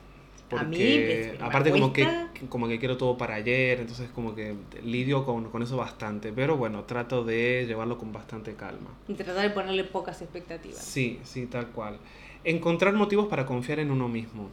A 0.52 0.64
mí, 0.64 0.78
Porque 0.78 1.28
pues, 1.30 1.40
me 1.40 1.46
aparte 1.46 1.72
como 1.72 1.94
que, 1.94 2.08
como 2.50 2.68
que 2.68 2.80
quiero 2.80 2.98
todo 2.98 3.18
para 3.18 3.36
ayer, 3.36 3.80
entonces 3.82 4.10
como 4.10 4.34
que 4.34 4.56
lidio 4.84 5.24
con, 5.24 5.52
con 5.52 5.62
eso 5.62 5.78
bastante. 5.78 6.32
Pero 6.34 6.58
bueno, 6.58 6.84
trato 6.86 7.24
de 7.24 7.66
llevarlo 7.68 7.98
con 8.00 8.12
bastante 8.12 8.56
calma. 8.56 8.90
Y 9.08 9.14
tratar 9.14 9.44
de 9.44 9.50
ponerle 9.52 9.84
pocas 9.84 10.22
expectativas. 10.22 10.80
Sí, 10.84 11.20
sí, 11.24 11.46
tal 11.46 11.68
cual. 11.68 12.00
Encontrar 12.44 12.94
motivos 12.96 13.28
para 13.28 13.46
confiar 13.46 13.80
en 13.80 13.92
uno 13.92 14.08
mismo. 14.08 14.50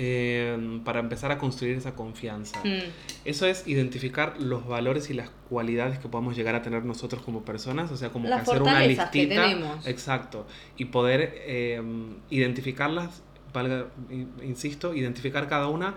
Eh, 0.00 0.80
para 0.84 1.00
empezar 1.00 1.32
a 1.32 1.38
construir 1.38 1.76
esa 1.76 1.96
confianza. 1.96 2.60
Mm. 2.64 2.90
Eso 3.24 3.46
es 3.46 3.66
identificar 3.66 4.40
los 4.40 4.64
valores 4.66 5.10
y 5.10 5.14
las 5.14 5.30
cualidades 5.50 5.98
que 5.98 6.08
podamos 6.08 6.36
llegar 6.36 6.54
a 6.54 6.62
tener 6.62 6.84
nosotros 6.84 7.20
como 7.22 7.42
personas, 7.42 7.90
o 7.90 7.96
sea, 7.96 8.10
como 8.10 8.28
Las 8.28 8.44
que 8.44 8.50
hacer 8.52 8.62
una 8.62 8.78
que 8.80 8.88
listita. 8.88 9.10
tenemos. 9.10 9.86
Exacto. 9.88 10.46
Y 10.76 10.84
poder 10.86 11.32
eh, 11.46 11.82
identificarlas, 12.30 13.22
valga, 13.52 13.86
in- 14.10 14.30
insisto, 14.44 14.94
identificar 14.94 15.48
cada 15.48 15.66
una 15.66 15.94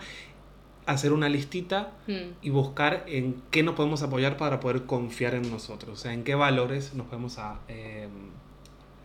hacer 0.88 1.14
una 1.14 1.30
listita 1.30 1.92
Mm. 2.08 2.14
y 2.42 2.50
buscar 2.50 3.04
en 3.08 3.44
qué 3.52 3.62
nos 3.62 3.76
podemos 3.76 4.02
apoyar 4.02 4.36
para 4.36 4.60
poder 4.60 4.84
confiar 4.88 5.36
en 5.36 5.44
nosotros, 5.52 6.00
o 6.00 6.02
sea, 6.02 6.12
en 6.12 6.24
qué 6.24 6.34
valores 6.34 6.96
nos 6.96 7.06
podemos 7.06 7.38
a- 7.38 7.60
eh, 7.68 8.08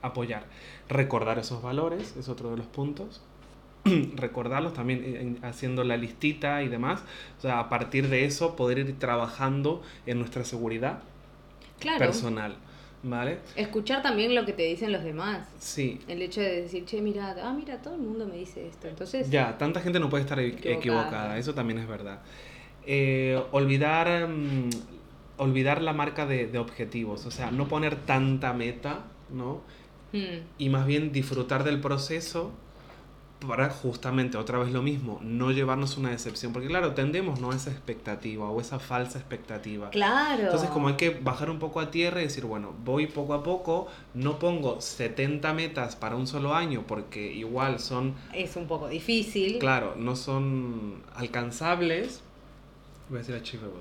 apoyar. 0.00 0.46
Recordar 0.88 1.38
esos 1.38 1.62
valores 1.62 2.16
es 2.18 2.28
otro 2.30 2.50
de 2.50 2.56
los 2.56 2.66
puntos. 2.66 3.20
Recordarlos 4.16 4.74
también 4.74 5.02
eh, 5.04 5.20
en- 5.20 5.38
haciendo 5.44 5.84
la 5.84 5.96
listita 5.96 6.62
y 6.62 6.68
demás. 6.68 7.02
O 7.38 7.40
sea, 7.42 7.58
a 7.60 7.68
partir 7.68 8.08
de 8.08 8.24
eso 8.24 8.56
poder 8.56 8.78
ir 8.78 8.98
trabajando 8.98 9.82
en 10.06 10.18
nuestra 10.18 10.44
seguridad 10.44 11.00
Claro. 11.80 11.98
personal. 11.98 12.56
¿Vale? 13.02 13.38
Escuchar 13.54 14.02
también 14.02 14.34
lo 14.34 14.44
que 14.44 14.52
te 14.52 14.64
dicen 14.64 14.90
los 14.90 15.04
demás. 15.04 15.46
Sí. 15.60 16.00
El 16.08 16.22
hecho 16.22 16.40
de 16.40 16.62
decir, 16.62 16.84
che, 16.86 17.00
mira, 17.00 17.36
ah, 17.40 17.52
mira, 17.52 17.80
todo 17.80 17.94
el 17.94 18.00
mundo 18.00 18.26
me 18.26 18.36
dice 18.36 18.66
esto. 18.66 18.88
Entonces, 18.88 19.30
Ya, 19.30 19.56
tanta 19.58 19.80
gente 19.80 20.00
no 20.00 20.08
puede 20.08 20.22
estar 20.24 20.38
equi- 20.38 20.54
Equivocada. 20.54 20.78
equivocada, 20.78 21.38
eso 21.38 21.54
también 21.54 21.78
es 21.78 21.86
verdad. 21.86 22.20
Eh, 22.84 23.40
olvidar, 23.52 24.26
mm, 24.28 24.70
olvidar 25.36 25.82
la 25.82 25.92
marca 25.92 26.26
de, 26.26 26.46
de 26.48 26.58
objetivos, 26.58 27.26
o 27.26 27.30
sea, 27.30 27.50
no 27.52 27.68
poner 27.68 27.94
tanta 27.94 28.52
meta, 28.54 29.04
¿no? 29.30 29.60
mm, 30.12 30.18
Y 30.58 30.68
más 30.70 30.86
bien 30.86 31.12
disfrutar 31.12 31.62
del 31.62 31.80
proceso 31.80 32.52
para 33.46 33.68
justamente, 33.68 34.38
otra 34.38 34.58
vez 34.58 34.72
lo 34.72 34.82
mismo, 34.82 35.20
no 35.22 35.50
llevarnos 35.52 35.98
una 35.98 36.10
decepción, 36.10 36.52
porque 36.52 36.68
claro, 36.68 36.94
tendemos 36.94 37.38
¿no? 37.40 37.50
a 37.52 37.56
esa 37.56 37.70
expectativa 37.70 38.48
o 38.48 38.60
esa 38.60 38.78
falsa 38.78 39.18
expectativa. 39.18 39.90
claro. 39.90 40.44
Entonces 40.44 40.70
como 40.70 40.88
hay 40.88 40.94
que 40.94 41.10
bajar 41.10 41.50
un 41.50 41.58
poco 41.58 41.80
a 41.80 41.90
tierra 41.90 42.20
y 42.20 42.24
decir, 42.24 42.44
bueno, 42.46 42.74
voy 42.84 43.06
poco 43.06 43.34
a 43.34 43.42
poco, 43.42 43.88
no 44.14 44.38
pongo 44.38 44.80
70 44.80 45.52
metas 45.52 45.96
para 45.96 46.16
un 46.16 46.26
solo 46.26 46.54
año, 46.54 46.84
porque 46.86 47.30
igual 47.32 47.78
son 47.78 48.14
Es 48.32 48.56
un 48.56 48.66
poco 48.66 48.88
difícil. 48.88 49.58
claro, 49.58 49.94
no 49.96 50.16
son 50.16 51.02
alcanzables. 51.14 52.22
Voy 53.08 53.18
a 53.18 53.20
decir 53.20 53.34
achievable. 53.36 53.74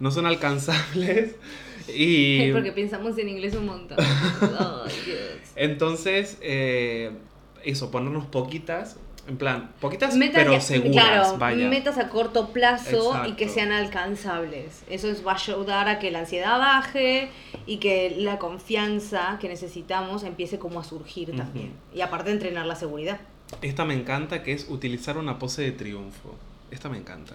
No 0.00 0.10
son 0.10 0.26
alcanzables. 0.26 1.36
Y 1.86 2.50
Porque 2.52 2.72
pensamos 2.72 3.18
en 3.18 3.28
inglés 3.28 3.54
un 3.54 3.66
montón. 3.66 3.98
Dios. 5.04 5.52
entonces, 5.54 6.38
eh, 6.40 7.10
eso, 7.64 7.90
ponernos 7.90 8.26
poquitas. 8.26 8.96
En 9.26 9.38
plan, 9.38 9.70
poquitas 9.80 10.14
Metas 10.16 10.44
pero 10.44 10.60
seguras, 10.60 10.92
claro, 11.30 11.38
vaya. 11.38 11.66
metas 11.70 11.96
a 11.96 12.10
corto 12.10 12.48
plazo 12.52 13.22
y 13.26 13.32
que 13.32 13.44
Exacto. 13.44 13.54
sean 13.54 13.72
alcanzables. 13.72 14.82
Eso 14.90 15.08
es, 15.08 15.26
va 15.26 15.32
a 15.32 15.36
ayudar 15.36 15.88
a 15.88 15.98
que 15.98 16.10
la 16.10 16.18
ansiedad 16.20 16.58
baje 16.58 17.30
y 17.66 17.78
que 17.78 18.14
la 18.18 18.38
confianza 18.38 19.38
que 19.40 19.48
necesitamos 19.48 20.24
empiece 20.24 20.58
como 20.58 20.78
a 20.78 20.84
surgir 20.84 21.34
también. 21.34 21.72
Y 21.94 22.02
aparte 22.02 22.32
entrenar 22.32 22.66
la 22.66 22.76
seguridad. 22.76 23.18
Esta 23.62 23.86
me 23.86 23.94
encanta, 23.94 24.42
que 24.42 24.52
es 24.52 24.66
utilizar 24.68 25.16
una 25.16 25.38
pose 25.38 25.62
de 25.62 25.72
triunfo. 25.72 26.34
Esta 26.70 26.90
me 26.90 26.98
encanta. 26.98 27.34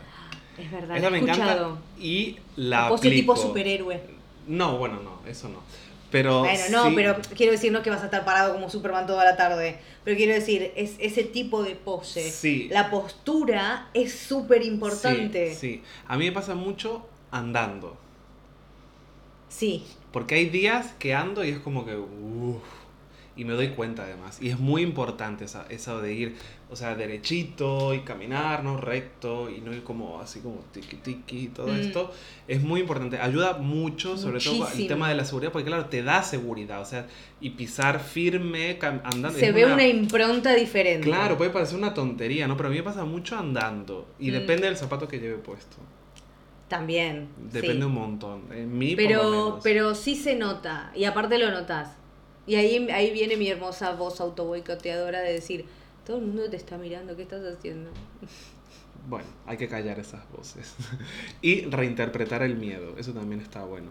Es 0.60 0.70
verdad, 0.72 0.96
Esta 0.96 1.08
he 1.08 1.12
me 1.12 1.18
escuchado. 1.20 1.66
encanta 1.70 1.82
y 2.00 2.38
la 2.56 2.90
Pose 2.90 3.10
tipo 3.10 3.32
aplico. 3.32 3.48
superhéroe. 3.48 4.00
No, 4.48 4.78
bueno, 4.78 5.00
no, 5.02 5.28
eso 5.28 5.50
no. 5.50 5.60
Pero 6.12 6.40
Bueno, 6.40 6.64
no, 6.72 6.90
sí- 6.90 6.94
pero 6.96 7.18
quiero 7.36 7.52
decir, 7.52 7.72
no 7.72 7.84
que 7.84 7.90
vas 7.92 8.02
a 8.02 8.06
estar 8.06 8.26
parado 8.26 8.54
como 8.54 8.70
Superman 8.70 9.06
toda 9.06 9.24
la 9.26 9.38
tarde. 9.38 9.78
Pero 10.04 10.18
quiero 10.18 10.34
decir, 10.34 10.72
es 10.76 10.96
ese 11.00 11.24
tipo 11.24 11.62
de 11.64 11.76
pose. 11.76 12.32
Sí. 12.32 12.68
La 12.72 12.90
postura 12.90 13.90
es 13.94 14.14
súper 14.18 14.64
importante. 14.64 15.54
Sí, 15.54 15.76
sí. 15.76 15.84
A 16.08 16.18
mí 16.18 16.26
me 16.26 16.32
pasa 16.32 16.56
mucho 16.56 17.06
andando. 17.32 17.96
Sí. 19.50 19.86
Porque 20.12 20.36
hay 20.36 20.50
días 20.50 20.94
que 21.00 21.14
ando 21.14 21.44
y 21.44 21.50
es 21.50 21.60
como 21.60 21.86
que. 21.86 21.96
uff, 21.96 22.64
y 23.40 23.46
me 23.46 23.54
doy 23.54 23.70
cuenta 23.70 24.04
además. 24.04 24.40
Y 24.42 24.50
es 24.50 24.60
muy 24.60 24.82
importante 24.82 25.46
esa, 25.46 25.66
eso 25.70 26.02
de 26.02 26.14
ir, 26.14 26.36
o 26.70 26.76
sea, 26.76 26.96
derechito 26.96 27.94
y 27.94 28.00
caminar, 28.02 28.64
¿no? 28.64 28.76
Recto 28.78 29.50
y 29.50 29.62
no 29.62 29.74
ir 29.74 29.84
como 29.84 30.20
así 30.20 30.42
como 30.42 30.58
tiki 30.74 30.98
tiki 30.98 31.38
y 31.38 31.48
todo 31.48 31.68
Mm. 31.68 31.80
esto. 31.80 32.12
Es 32.48 32.62
muy 32.62 32.82
importante. 32.82 33.18
Ayuda 33.20 33.58
mucho, 33.58 34.18
sobre 34.18 34.40
todo 34.40 34.54
el 34.56 34.60
Muchísimo. 34.62 34.88
tema 34.88 35.10
de 35.10 35.16
la 35.16 35.24
seguridad, 35.26 35.52
porque 35.52 35.68
claro, 35.68 35.86
te 35.86 36.04
da 36.04 36.22
seguridad. 36.22 36.82
O 36.82 36.86
sea, 36.86 37.08
y 37.40 37.52
pisar 37.52 38.00
firme, 38.02 38.78
andando. 38.82 39.32
Se 39.32 39.52
ve 39.52 39.66
una... 39.66 39.88
impronta 39.88 40.54
diferente. 40.54 41.08
Claro, 41.08 41.38
puede 41.38 41.52
parecer 41.52 41.78
una 41.78 41.94
tontería, 41.94 42.48
¿no? 42.48 42.58
Pero 42.58 42.68
a 42.68 42.72
mí 42.72 42.78
me 42.78 42.84
pasa 42.84 43.06
mucho 43.06 43.38
andando. 43.38 44.08
Y 44.20 44.30
Mm. 44.30 44.34
depende 44.34 44.66
del 44.68 44.76
zapato 44.78 45.08
que 45.08 45.20
lleve 45.20 45.36
puesto. 45.38 45.78
También. 46.68 47.30
Depende 47.52 47.78
sí. 47.80 47.84
un 47.84 47.94
montón. 47.94 48.42
En 48.52 48.78
mí, 48.78 48.96
por 48.96 49.04
lo 49.04 49.08
Pero, 49.10 49.24
menos. 49.32 49.60
pero 49.64 49.96
sí 49.96 50.16
se 50.16 50.36
nota. 50.36 50.92
Y 50.96 51.06
aparte 51.06 51.38
lo 51.40 51.50
notas. 51.52 51.96
Y 52.50 52.56
ahí, 52.56 52.90
ahí 52.90 53.12
viene 53.12 53.38
mi 53.38 53.48
hermosa 53.48 53.92
voz 53.94 54.20
autoboicoteadora 54.20 55.22
de 55.22 55.34
decir, 55.34 55.66
todo 56.04 56.18
el 56.18 56.26
mundo 56.26 56.50
te 56.50 56.56
está 56.56 56.80
mirando, 56.80 57.16
¿qué 57.16 57.22
estás 57.22 57.46
haciendo? 57.46 57.92
Bueno, 59.08 59.28
hay 59.46 59.56
que 59.56 59.70
callar 59.70 59.98
esas 59.98 60.30
voces. 60.32 60.76
y 61.42 61.62
reinterpretar 61.62 62.44
el 62.44 62.58
miedo, 62.58 62.96
eso 62.98 63.14
también 63.14 63.40
está 63.40 63.64
bueno. 63.64 63.88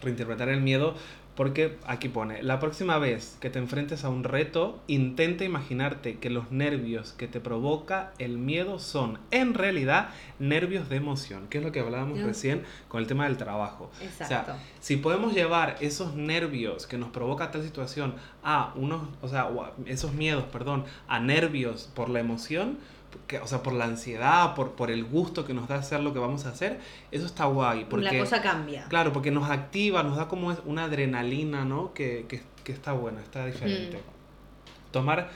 Reinterpretar 0.00 0.48
el 0.48 0.60
miedo 0.60 0.94
porque 1.34 1.78
aquí 1.86 2.08
pone, 2.08 2.42
la 2.42 2.60
próxima 2.60 2.98
vez 2.98 3.38
que 3.40 3.48
te 3.48 3.58
enfrentes 3.58 4.04
a 4.04 4.10
un 4.10 4.22
reto, 4.22 4.82
intenta 4.86 5.44
imaginarte 5.44 6.18
que 6.18 6.28
los 6.28 6.50
nervios 6.52 7.12
que 7.12 7.26
te 7.26 7.40
provoca 7.40 8.12
el 8.18 8.36
miedo 8.36 8.78
son 8.78 9.18
en 9.30 9.54
realidad 9.54 10.10
nervios 10.38 10.90
de 10.90 10.96
emoción, 10.96 11.48
que 11.48 11.58
es 11.58 11.64
lo 11.64 11.72
que 11.72 11.80
hablábamos 11.80 12.20
recién 12.20 12.64
con 12.88 13.00
el 13.00 13.06
tema 13.06 13.24
del 13.24 13.38
trabajo. 13.38 13.90
O 14.00 14.04
Exacto. 14.04 14.52
sea, 14.52 14.58
si 14.80 14.96
podemos 14.96 15.32
llevar 15.32 15.76
esos 15.80 16.14
nervios 16.14 16.86
que 16.86 16.98
nos 16.98 17.08
provoca 17.08 17.50
tal 17.50 17.62
situación 17.62 18.14
a 18.42 18.72
unos, 18.76 19.02
o 19.22 19.28
sea, 19.28 19.46
o 19.46 19.72
esos 19.86 20.12
miedos, 20.12 20.44
perdón, 20.44 20.84
a 21.08 21.18
nervios 21.18 21.90
por 21.94 22.10
la 22.10 22.20
emoción, 22.20 22.78
que, 23.26 23.38
o 23.38 23.46
sea, 23.46 23.62
por 23.62 23.72
la 23.72 23.84
ansiedad, 23.84 24.54
por, 24.54 24.72
por 24.72 24.90
el 24.90 25.04
gusto 25.04 25.44
que 25.44 25.54
nos 25.54 25.68
da 25.68 25.76
hacer 25.76 26.00
lo 26.00 26.12
que 26.12 26.18
vamos 26.18 26.46
a 26.46 26.50
hacer, 26.50 26.80
eso 27.10 27.26
está 27.26 27.44
guay. 27.46 27.86
Porque, 27.88 28.06
la 28.12 28.18
cosa 28.18 28.42
cambia. 28.42 28.86
Claro, 28.88 29.12
porque 29.12 29.30
nos 29.30 29.50
activa, 29.50 30.02
nos 30.02 30.16
da 30.16 30.28
como 30.28 30.54
una 30.66 30.84
adrenalina, 30.84 31.64
¿no? 31.64 31.92
Que, 31.94 32.26
que, 32.28 32.42
que 32.64 32.72
está 32.72 32.92
buena, 32.92 33.20
está 33.20 33.46
diferente. 33.46 33.96
Mm. 33.98 34.92
Tomar 34.92 35.30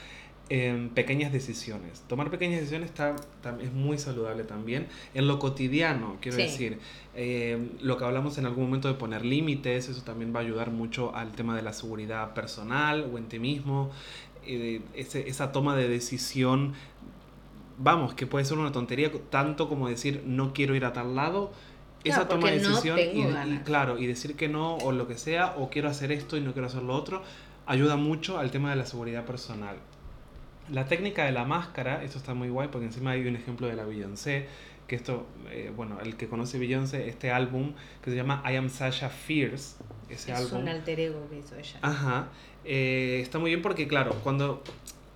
em, 0.49 0.89
pequeñas 0.89 1.31
decisiones. 1.33 2.01
Tomar 2.07 2.29
pequeñas 2.29 2.59
decisiones 2.61 2.89
está, 2.89 3.15
tam- 3.43 3.59
es 3.61 3.73
muy 3.73 3.97
saludable 3.97 4.43
también. 4.43 4.87
En 5.13 5.27
lo 5.27 5.39
cotidiano, 5.39 6.17
quiero 6.21 6.37
Sí. 6.37 6.43
decir, 6.43 6.79
em, 7.15 7.69
lo 7.81 7.97
que 7.97 8.05
hablamos 8.05 8.37
en 8.37 8.45
algún 8.45 8.63
momento 8.65 8.87
de 8.87 8.93
poner 8.93 9.25
límites, 9.25 9.89
eso 9.89 10.03
también 10.03 10.33
va 10.33 10.39
a 10.39 10.43
ayudar 10.43 10.71
mucho 10.71 11.13
al 11.15 11.31
tema 11.33 11.55
de 11.55 11.63
la 11.63 11.73
seguridad 11.73 12.33
personal 12.33 13.09
o 13.11 13.17
en 13.17 13.25
ti 13.27 13.39
mismo. 13.39 13.91
Eh, 14.45 14.79
ese- 14.93 15.27
esa 15.27 15.51
toma 15.51 15.75
de 15.75 15.89
decisión, 15.89 16.73
vamos, 17.77 18.13
que 18.13 18.27
puede 18.27 18.45
ser 18.45 18.57
una 18.57 18.71
tontería, 18.71 19.11
tanto 19.29 19.69
como 19.69 19.87
decir 19.87 20.23
no 20.25 20.53
quiero 20.53 20.75
ir 20.75 20.85
a 20.85 20.93
tal 20.93 21.15
lado. 21.15 21.51
Esa 22.03 22.27
Claro, 22.27 22.29
toma 22.29 22.51
de 22.51 22.59
porque 22.59 22.63
no 22.69 22.75
decisión 22.75 22.99
y, 23.53 23.57
claro, 23.59 23.97
y 23.97 24.05
decir 24.05 24.35
que 24.35 24.47
no 24.47 24.75
o 24.77 24.91
lo 24.91 25.07
que 25.07 25.17
sea, 25.17 25.55
o 25.57 25.69
quiero 25.69 25.89
hacer 25.89 26.11
esto 26.11 26.37
y 26.37 26.41
no 26.41 26.53
quiero 26.53 26.67
hacer 26.67 26.83
lo 26.83 26.95
otro, 26.95 27.21
ayuda 27.65 27.95
mucho 27.97 28.37
al 28.37 28.51
tema 28.51 28.69
de 28.69 28.75
la 28.77 28.85
seguridad 28.85 29.25
personal. 29.25 29.77
La 30.71 30.85
técnica 30.85 31.25
de 31.25 31.31
la 31.31 31.43
máscara, 31.45 32.03
esto 32.03 32.17
está 32.17 32.33
muy 32.33 32.49
guay 32.49 32.69
porque 32.71 32.85
encima 32.85 33.11
hay 33.11 33.25
un 33.27 33.35
ejemplo 33.35 33.67
de 33.67 33.75
la 33.75 33.83
Beyoncé, 33.83 34.47
que 34.87 34.95
esto, 34.95 35.25
eh, 35.49 35.71
bueno, 35.75 35.99
el 36.01 36.15
que 36.15 36.27
conoce 36.27 36.59
Beyoncé, 36.59 37.09
este 37.09 37.31
álbum 37.31 37.73
que 38.01 38.11
se 38.11 38.15
llama 38.15 38.41
I 38.49 38.55
Am 38.55 38.69
Sasha 38.69 39.09
Fierce, 39.09 39.75
ese 40.09 40.31
es 40.31 40.37
álbum. 40.37 40.61
un 40.61 40.69
alter 40.69 40.99
ego 40.99 41.27
que 41.29 41.39
hizo 41.39 41.55
ella. 41.55 41.79
Ajá, 41.81 42.27
eh, 42.63 43.19
está 43.21 43.39
muy 43.39 43.49
bien 43.49 43.61
porque 43.61 43.87
claro, 43.87 44.15
cuando... 44.23 44.63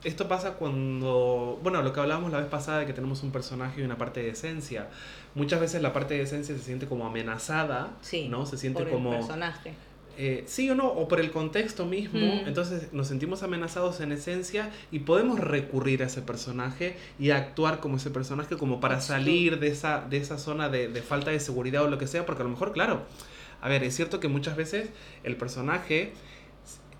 Esto 0.03 0.27
pasa 0.27 0.53
cuando, 0.53 1.59
bueno, 1.61 1.81
lo 1.83 1.93
que 1.93 1.99
hablábamos 1.99 2.31
la 2.31 2.39
vez 2.39 2.47
pasada 2.47 2.79
de 2.79 2.85
que 2.87 2.93
tenemos 2.93 3.21
un 3.23 3.31
personaje 3.31 3.81
y 3.81 3.83
una 3.83 3.97
parte 3.97 4.21
de 4.21 4.29
esencia. 4.29 4.87
Muchas 5.35 5.59
veces 5.59 5.81
la 5.81 5.93
parte 5.93 6.15
de 6.15 6.21
esencia 6.23 6.55
se 6.55 6.61
siente 6.63 6.87
como 6.87 7.05
amenazada, 7.05 7.91
Sí, 8.01 8.27
¿no? 8.27 8.45
Se 8.45 8.57
siente 8.57 8.83
por 8.83 8.91
como... 8.91 9.11
el 9.13 9.19
personaje. 9.19 9.73
Eh, 10.17 10.43
sí 10.45 10.69
o 10.69 10.75
no, 10.75 10.87
o 10.87 11.07
por 11.07 11.19
el 11.21 11.31
contexto 11.31 11.85
mismo, 11.85 12.19
Mm. 12.19 12.47
entonces 12.47 12.91
nos 12.91 13.07
sentimos 13.07 13.43
amenazados 13.43 14.01
en 14.01 14.11
esencia 14.11 14.69
y 14.91 14.99
podemos 14.99 15.39
recurrir 15.39 16.03
a 16.03 16.07
ese 16.07 16.21
personaje 16.21 16.97
y 17.17 17.29
actuar 17.31 17.79
como 17.79 17.95
ese 17.97 18.09
personaje 18.09 18.57
como 18.57 18.81
para 18.81 18.99
salir 19.01 19.59
de 19.59 19.67
esa, 19.69 20.01
de 20.01 20.17
esa 20.17 20.37
zona 20.37 20.67
de, 20.67 20.89
de 20.89 21.01
falta 21.01 21.31
de 21.31 21.39
seguridad 21.39 21.83
o 21.83 21.89
lo 21.89 21.97
que 21.97 22.07
sea, 22.07 22.25
porque 22.25 22.41
a 22.41 22.45
lo 22.45 22.49
mejor, 22.51 22.73
claro, 22.73 23.03
a 23.61 23.69
ver, 23.69 23.83
es 23.83 23.95
cierto 23.95 24.19
que 24.19 24.27
muchas 24.27 24.57
veces 24.57 24.89
el 25.23 25.37
personaje 25.37 26.11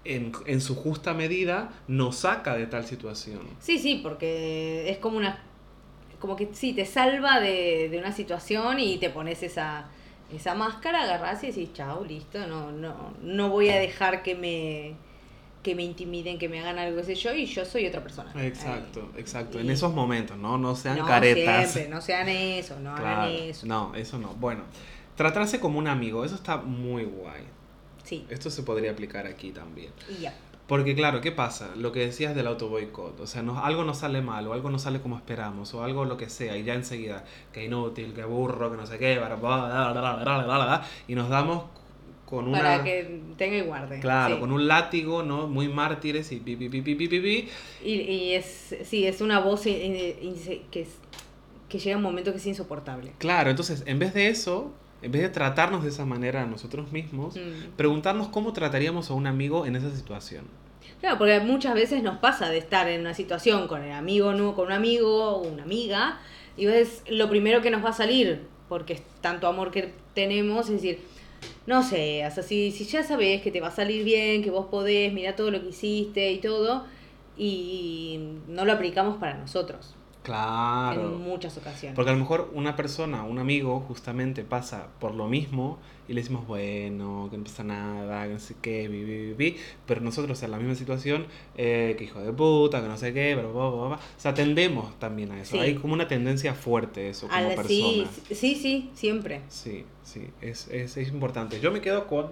en, 0.04 0.32
en 0.46 0.62
su 0.62 0.76
justa 0.76 1.14
medida 1.14 1.70
nos 1.88 2.18
saca 2.18 2.56
de 2.56 2.66
tal 2.68 2.86
situación. 2.86 3.42
Sí, 3.60 3.78
sí, 3.80 4.00
porque 4.02 4.90
es 4.90 4.98
como 4.98 5.18
una. 5.18 5.44
Como 6.20 6.36
que 6.36 6.50
sí, 6.54 6.74
te 6.74 6.86
salva 6.86 7.40
de, 7.40 7.90
de 7.90 7.98
una 7.98 8.12
situación 8.12 8.80
y 8.80 8.98
te 8.98 9.10
pones 9.10 9.42
esa, 9.44 9.86
esa 10.32 10.54
máscara, 10.54 11.04
agarrás 11.04 11.44
y 11.44 11.48
decís, 11.48 11.74
chao, 11.74 12.04
listo, 12.06 12.46
no, 12.48 12.72
no, 12.72 13.14
no 13.24 13.50
voy 13.50 13.70
a 13.70 13.78
dejar 13.80 14.22
que 14.22 14.36
me, 14.36 14.94
que 15.64 15.74
me 15.74 15.84
intimiden, 15.84 16.38
que 16.38 16.48
me 16.48 16.60
hagan 16.60 16.78
algo, 16.78 16.98
qué 16.98 17.04
sé 17.04 17.16
yo, 17.16 17.34
y 17.34 17.46
yo 17.48 17.66
soy 17.66 17.88
otra 17.88 18.04
persona. 18.04 18.32
Exacto, 18.46 19.10
exacto. 19.18 19.58
Y- 19.58 19.62
En 19.62 19.72
esos 19.72 19.94
momentos, 19.96 20.38
¿no? 20.38 20.60
No 20.60 20.76
sean 20.76 21.00
no 21.00 21.08
caretas. 21.08 21.72
siempre, 21.72 21.92
no 21.94 22.02
sean 22.02 22.30
eso, 22.30 22.80
no 22.80 22.94
Claro, 22.96 23.22
hagan 23.22 23.30
eso. 23.32 23.66
No, 23.66 23.96
eso 23.96 24.20
no. 24.20 24.30
Bueno, 24.36 24.62
tratarse 25.16 25.60
como 25.60 25.80
un 25.80 25.88
amigo, 25.88 26.24
eso 26.24 26.36
está 26.36 26.58
muy 26.58 27.04
guay. 27.04 27.42
Sí, 28.12 28.26
Esto 28.30 28.50
se 28.50 28.64
podría 28.64 28.92
aplicar 28.92 29.26
aquí 29.26 29.52
también. 29.52 29.92
Porque 30.68 30.96
claro, 30.96 31.22
¿qué 31.22 31.32
pasa? 31.32 31.72
Lo 31.78 31.94
que 31.94 32.02
decías 32.02 32.36
del 32.36 32.46
auto 32.48 32.68
boicot, 32.68 33.18
o 33.22 33.26
sea, 33.26 33.42
nos, 33.42 33.58
algo 33.58 33.86
nos 33.86 34.00
sale 34.00 34.22
mal, 34.22 34.46
o 34.48 34.54
algo 34.54 34.70
no 34.70 34.80
sale 34.80 35.00
como 35.00 35.16
esperamos, 35.16 35.74
o 35.74 35.82
algo 35.84 36.04
lo 36.04 36.18
que 36.18 36.30
sea, 36.30 36.58
y 36.58 36.64
ya 36.66 36.74
enseguida, 36.74 37.24
que 37.54 37.64
inútil, 37.64 38.14
que 38.14 38.26
burro, 38.26 38.70
que 38.70 38.76
no 38.76 38.86
sé 38.86 38.98
qué, 38.98 39.18
bla, 39.18 39.34
bla, 39.36 40.44
bla, 40.44 40.88
y 41.08 41.16
nos 41.16 41.30
damos 41.30 41.64
con 42.26 42.50
una... 42.50 42.60
Para 42.60 42.84
que 42.84 43.22
tenga 43.38 43.58
y 43.58 43.62
guarde. 43.62 44.00
Claro, 44.02 44.36
sí. 44.36 44.40
con 44.42 44.52
un 44.52 44.68
látigo, 44.68 45.24
¿no? 45.24 45.48
Muy 45.48 45.70
mártires 45.70 46.32
y 46.34 46.42
pi, 46.42 46.58
pi, 46.58 46.68
pi, 46.68 46.82
pi, 46.82 46.96
pi, 46.96 47.08
pi, 47.08 47.20
pi. 47.22 47.50
Y, 47.84 47.94
y 47.94 48.34
es, 48.34 48.76
sí, 48.84 49.06
es 49.08 49.22
una 49.22 49.40
voz 49.40 49.66
in- 49.68 49.82
in- 49.96 50.16
in- 50.22 50.62
que, 50.70 50.82
es, 50.82 50.90
que 51.70 51.80
llega 51.80 51.96
un 51.98 52.04
momento 52.04 52.32
que 52.32 52.38
es 52.40 52.46
insoportable. 52.46 53.14
Claro, 53.20 53.50
entonces, 53.50 53.84
en 53.86 54.00
vez 54.00 54.14
de 54.14 54.28
eso, 54.30 54.72
en 55.02 55.12
vez 55.12 55.22
de 55.22 55.30
tratarnos 55.30 55.84
de 55.84 55.90
esa 55.90 56.06
manera 56.06 56.44
a 56.44 56.46
nosotros 56.46 56.92
mismos, 56.92 57.36
Mm. 57.36 57.76
preguntarnos 57.76 58.28
cómo 58.28 58.54
trataríamos 58.54 59.10
a 59.10 59.14
un 59.14 59.28
amigo 59.28 59.66
en 59.66 59.76
esa 59.76 59.90
situación. 59.96 60.46
Claro, 61.00 61.18
porque 61.18 61.40
muchas 61.40 61.74
veces 61.74 62.04
nos 62.04 62.18
pasa 62.20 62.50
de 62.50 62.58
estar 62.60 62.88
en 62.88 63.02
una 63.02 63.14
situación 63.14 63.68
con 63.68 63.84
el 63.84 63.92
amigo, 63.92 64.34
no, 64.34 64.54
con 64.56 64.68
un 64.68 64.72
amigo 64.74 65.38
o 65.38 65.48
una 65.48 65.64
amiga, 65.64 66.20
y 66.58 66.68
es 66.68 67.04
lo 67.10 67.30
primero 67.30 67.62
que 67.62 67.72
nos 67.72 67.84
va 67.84 67.90
a 67.90 67.94
salir, 67.94 68.42
porque 68.70 68.94
es 68.94 69.02
tanto 69.22 69.48
amor 69.48 69.72
que 69.72 69.94
tenemos, 70.14 70.68
es 70.70 70.82
decir, 70.82 71.00
no 71.66 71.82
sé, 71.82 72.24
o 72.28 72.32
sea, 72.32 72.44
si, 72.44 72.72
si 72.72 72.86
ya 72.86 73.04
sabes 73.04 73.42
que 73.42 73.52
te 73.52 73.62
va 73.62 73.70
a 73.70 73.72
salir 73.72 74.04
bien, 74.04 74.44
que 74.44 74.52
vos 74.52 74.68
podés, 74.68 75.12
mira 75.12 75.36
todo 75.36 75.50
lo 75.50 75.62
que 75.62 75.70
hiciste 75.70 76.32
y 76.32 76.38
todo, 76.38 76.86
y 77.38 78.20
no 78.48 78.66
lo 78.66 78.74
aplicamos 78.74 79.18
para 79.18 79.36
nosotros 79.36 79.96
Claro. 80.24 81.16
en 81.16 81.22
muchas 81.22 81.58
ocasiones. 81.58 81.96
Porque 81.96 82.12
a 82.12 82.14
lo 82.14 82.20
mejor 82.20 82.52
una 82.54 82.76
persona, 82.76 83.24
un 83.24 83.40
amigo, 83.40 83.80
justamente 83.88 84.44
pasa 84.44 84.88
por 85.00 85.16
lo 85.16 85.28
mismo 85.28 85.80
y 86.08 86.14
le 86.14 86.22
decimos, 86.22 86.46
bueno, 86.46 87.28
que 87.32 87.38
no 87.38 87.44
pasa 87.44 87.64
nada, 87.64 88.28
que 88.28 88.34
no 88.34 88.40
sé 88.40 88.56
qué, 88.62 88.88
bi, 88.88 89.04
bi, 89.04 89.34
bi", 89.34 89.58
pero 89.86 90.02
nosotros 90.02 90.42
en 90.44 90.52
la 90.52 90.58
misma 90.58 90.76
situación, 90.76 91.26
eh, 91.58 91.96
que 91.98 92.04
hijo 92.04 92.20
de 92.20 92.32
puta, 92.34 92.82
que 92.82 92.88
no 92.88 92.98
sé 92.98 93.14
qué, 93.14 93.34
pero, 93.36 93.52
bla, 93.52 93.70
bla, 93.70 93.88
bla. 93.88 93.96
o 93.96 94.20
sea, 94.20 94.34
tendemos 94.34 95.00
también 95.00 95.32
a 95.32 95.42
eso. 95.42 95.54
Sí. 95.54 95.60
Hay 95.60 95.76
como 95.76 95.94
una 95.94 96.08
tendencia 96.08 96.54
fuerte 96.54 97.10
eso 97.10 97.28
como 97.28 97.48
persona. 97.48 97.68
sí, 97.68 98.08
sí, 98.32 98.56
sí, 98.56 98.92
siempre. 98.94 99.42
Sí, 99.48 99.86
sí, 100.04 100.28
es, 100.42 100.68
es, 100.68 100.98
es 100.98 101.10
importante. 101.10 101.60
Yo 101.60 101.72
me 101.72 101.82
quedo 101.82 102.06
con, 102.06 102.32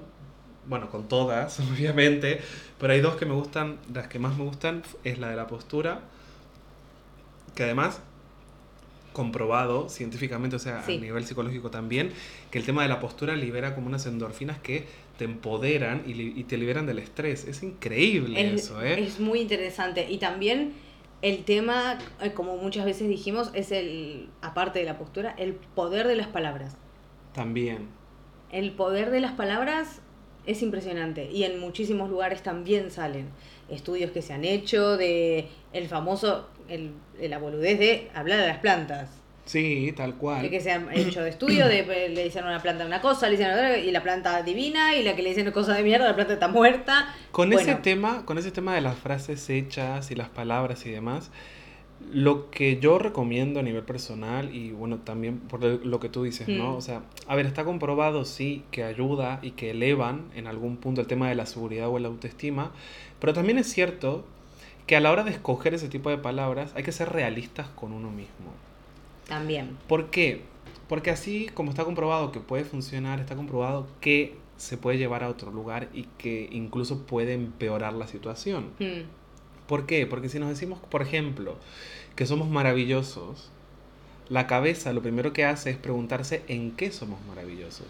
bueno, 0.67 0.89
con 0.89 1.07
todas, 1.07 1.59
obviamente, 1.71 2.39
pero 2.77 2.93
hay 2.93 3.01
dos 3.01 3.15
que 3.15 3.25
me 3.25 3.33
gustan, 3.33 3.79
las 3.93 4.07
que 4.07 4.19
más 4.19 4.37
me 4.37 4.43
gustan 4.43 4.83
es 5.03 5.17
la 5.17 5.29
de 5.29 5.35
la 5.35 5.47
postura, 5.47 6.01
que 7.55 7.63
además, 7.63 8.01
comprobado 9.13 9.89
científicamente, 9.89 10.55
o 10.55 10.59
sea, 10.59 10.83
Sí. 10.83 10.97
a 10.97 10.99
nivel 11.01 11.25
psicológico 11.25 11.71
también, 11.71 12.11
que 12.51 12.59
el 12.59 12.65
tema 12.65 12.83
de 12.83 12.89
la 12.89 12.99
postura 12.99 13.35
libera 13.35 13.75
como 13.75 13.87
unas 13.87 14.05
endorfinas 14.05 14.59
que 14.59 14.85
te 15.17 15.25
empoderan 15.25 16.03
y, 16.05 16.13
li- 16.13 16.33
y 16.35 16.43
te 16.45 16.57
liberan 16.57 16.85
del 16.85 16.99
estrés. 16.99 17.45
Es 17.45 17.63
increíble 17.63 18.53
Es, 18.53 18.65
eso, 18.65 18.81
¿eh? 18.81 19.01
es 19.01 19.19
muy 19.19 19.41
interesante. 19.41 20.09
Y 20.09 20.17
también 20.19 20.73
el 21.21 21.43
tema, 21.43 21.97
eh, 22.21 22.31
como 22.33 22.55
muchas 22.57 22.85
veces 22.85 23.09
dijimos, 23.09 23.49
es 23.53 23.71
el, 23.71 24.29
aparte 24.41 24.79
de 24.79 24.85
la 24.85 24.97
postura, 24.97 25.33
el 25.37 25.53
poder 25.53 26.07
de 26.07 26.15
las 26.15 26.27
palabras. 26.27 26.77
También. 27.33 27.87
El 28.51 28.71
poder 28.71 29.09
de 29.11 29.19
las 29.19 29.33
palabras 29.33 30.01
es 30.49 30.61
impresionante 30.61 31.29
y 31.31 31.43
en 31.43 31.59
muchísimos 31.59 32.09
lugares 32.09 32.41
también 32.43 32.91
salen 32.91 33.29
estudios 33.69 34.11
que 34.11 34.21
se 34.21 34.33
han 34.33 34.43
hecho 34.45 34.97
de 34.97 35.47
el 35.73 35.87
famoso, 35.87 36.47
el, 36.67 36.91
de 37.19 37.29
la 37.29 37.37
boludez 37.37 37.77
de 37.77 38.09
hablar 38.13 38.39
de 38.41 38.47
las 38.47 38.57
plantas. 38.57 39.09
Sí, 39.45 39.93
tal 39.97 40.15
cual. 40.15 40.43
De 40.43 40.51
que 40.51 40.59
se 40.61 40.71
han 40.71 40.95
hecho 40.95 41.23
de 41.23 41.29
estudio, 41.31 41.67
de 41.67 41.79
eh, 41.79 42.09
le 42.09 42.23
dicen 42.23 42.43
a 42.43 42.47
una 42.47 42.61
planta 42.61 42.85
una 42.85 43.01
cosa, 43.01 43.25
le 43.27 43.31
dicen 43.35 43.51
otra, 43.51 43.77
y 43.77 43.89
la 43.89 44.03
planta 44.03 44.43
divina, 44.43 44.95
y 44.95 45.01
la 45.01 45.15
que 45.15 45.23
le 45.23 45.29
dicen 45.29 45.49
cosa 45.51 45.73
de 45.73 45.81
mierda, 45.81 46.05
la 46.05 46.15
planta 46.15 46.33
está 46.33 46.47
muerta. 46.47 47.15
Con 47.31 47.49
Bueno. 47.49 47.61
ese 47.71 47.81
tema, 47.81 48.25
con 48.25 48.37
ese 48.37 48.51
tema 48.51 48.75
de 48.75 48.81
las 48.81 48.95
frases 48.95 49.49
hechas 49.49 50.11
y 50.11 50.15
las 50.15 50.29
palabras 50.29 50.85
y 50.85 50.91
demás, 50.91 51.31
lo 52.11 52.49
que 52.49 52.79
yo 52.79 52.97
recomiendo 52.97 53.59
a 53.59 53.63
nivel 53.63 53.83
personal 53.83 54.53
y 54.55 54.71
bueno, 54.71 54.97
también 54.97 55.39
por 55.39 55.63
lo 55.63 55.99
que 55.99 56.09
tú 56.09 56.23
dices, 56.23 56.47
¿no? 56.47 56.73
Mm. 56.73 56.75
O 56.75 56.81
sea, 56.81 57.03
a 57.27 57.35
ver, 57.35 57.45
está 57.45 57.65
comprobado 57.65 58.25
sí 58.25 58.63
que 58.71 58.83
ayuda 58.83 59.39
y 59.41 59.51
que 59.51 59.71
elevan 59.71 60.25
en 60.35 60.47
algún 60.47 60.77
punto 60.77 61.01
el 61.01 61.07
tema 61.07 61.29
de 61.29 61.35
la 61.35 61.45
seguridad 61.45 61.89
o 61.89 61.99
la 61.99 62.07
autoestima, 62.07 62.71
pero 63.19 63.33
también 63.33 63.57
es 63.57 63.67
cierto 63.67 64.25
que 64.87 64.95
a 64.95 64.99
la 64.99 65.11
hora 65.11 65.23
de 65.23 65.31
escoger 65.31 65.73
ese 65.73 65.87
tipo 65.87 66.09
de 66.09 66.17
palabras 66.17 66.71
hay 66.75 66.83
que 66.83 66.91
ser 66.91 67.09
realistas 67.09 67.67
con 67.69 67.93
uno 67.93 68.09
mismo. 68.09 68.53
También. 69.27 69.77
¿Por 69.87 70.09
qué? 70.09 70.41
Porque 70.87 71.11
así 71.11 71.47
como 71.53 71.69
está 71.69 71.85
comprobado 71.85 72.31
que 72.31 72.39
puede 72.39 72.65
funcionar, 72.65 73.19
está 73.19 73.35
comprobado 73.35 73.87
que 74.01 74.35
se 74.57 74.77
puede 74.77 74.97
llevar 74.97 75.23
a 75.23 75.29
otro 75.29 75.51
lugar 75.51 75.89
y 75.93 76.03
que 76.17 76.49
incluso 76.51 77.05
puede 77.05 77.33
empeorar 77.33 77.93
la 77.93 78.07
situación. 78.07 78.71
Mm. 78.79 79.18
¿Por 79.69 79.85
qué? 79.85 80.05
Porque 80.07 80.29
si 80.29 80.39
nos 80.39 80.49
decimos, 80.49 80.79
por 80.91 81.01
ejemplo, 81.03 81.55
que 82.17 82.25
somos 82.25 82.49
maravillosos, 82.49 83.51
la 84.29 84.47
cabeza 84.47 84.93
lo 84.93 85.01
primero 85.01 85.33
que 85.33 85.45
hace 85.45 85.69
es 85.71 85.77
preguntarse 85.77 86.43
en 86.47 86.71
qué 86.71 86.91
somos 86.91 87.19
maravillosos. 87.27 87.87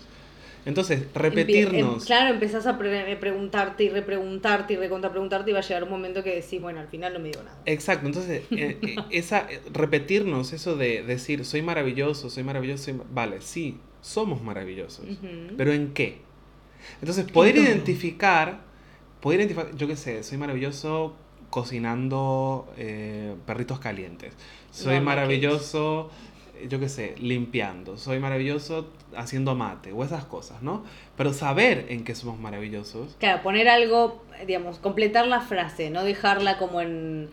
Entonces, 0.65 1.01
Empie- 1.01 1.13
repetirnos. 1.15 2.01
em- 2.03 2.07
claro, 2.07 2.33
empezás 2.33 2.67
a 2.67 2.77
pre- 2.77 3.15
preguntarte 3.15 3.85
y 3.85 3.89
repreguntarte 3.89 4.73
y 4.73 4.77
recontrapreguntarte 4.77 5.49
y 5.51 5.53
va 5.53 5.59
a 5.59 5.63
llegar 5.63 5.83
un 5.85 5.89
momento 5.89 6.21
que 6.23 6.35
decís, 6.35 6.61
bueno, 6.61 6.81
al 6.81 6.87
final 6.89 7.13
no 7.13 7.19
me 7.19 7.29
digo 7.29 7.41
nada. 7.43 7.57
Exacto, 7.65 8.05
entonces, 8.07 8.43
eh, 8.51 8.77
eh, 8.81 8.95
esa, 9.11 9.47
eh, 9.49 9.61
repetirnos 9.73 10.53
eso 10.53 10.75
de 10.75 11.03
decir, 11.03 11.45
soy 11.45 11.61
maravilloso, 11.61 12.29
soy 12.29 12.43
maravilloso, 12.43 12.83
soy 12.83 12.93
ma-". 12.93 13.05
vale, 13.09 13.41
sí, 13.41 13.79
somos 14.01 14.41
maravillosos, 14.43 15.05
pero 15.57 15.71
¿en 15.73 15.93
qué? 15.93 16.19
Entonces, 17.01 17.25
poder 17.31 17.57
identificar, 17.57 18.61
poder 19.21 19.39
identificar, 19.41 19.75
yo 19.75 19.87
qué 19.87 19.95
sé, 19.95 20.23
soy 20.23 20.37
maravilloso 20.37 21.15
cocinando 21.49 22.67
eh, 22.77 23.35
perritos 23.45 23.79
calientes, 23.79 24.33
soy 24.71 24.95
No, 24.95 24.99
no, 24.99 25.05
maravilloso, 25.05 26.09
yo 26.67 26.79
qué 26.79 26.89
sé, 26.89 27.15
limpiando, 27.17 27.97
soy 27.97 28.19
maravilloso 28.19 28.89
haciendo 29.15 29.55
mate 29.55 29.91
o 29.91 30.03
esas 30.03 30.25
cosas, 30.25 30.61
¿no? 30.61 30.83
Pero 31.17 31.33
saber 31.33 31.87
en 31.89 32.03
qué 32.03 32.15
somos 32.15 32.39
maravillosos. 32.39 33.15
Claro, 33.19 33.41
poner 33.41 33.67
algo, 33.69 34.23
digamos, 34.45 34.77
completar 34.77 35.27
la 35.27 35.41
frase, 35.41 35.89
no 35.89 36.03
dejarla 36.03 36.57
como 36.57 36.81
en 36.81 37.29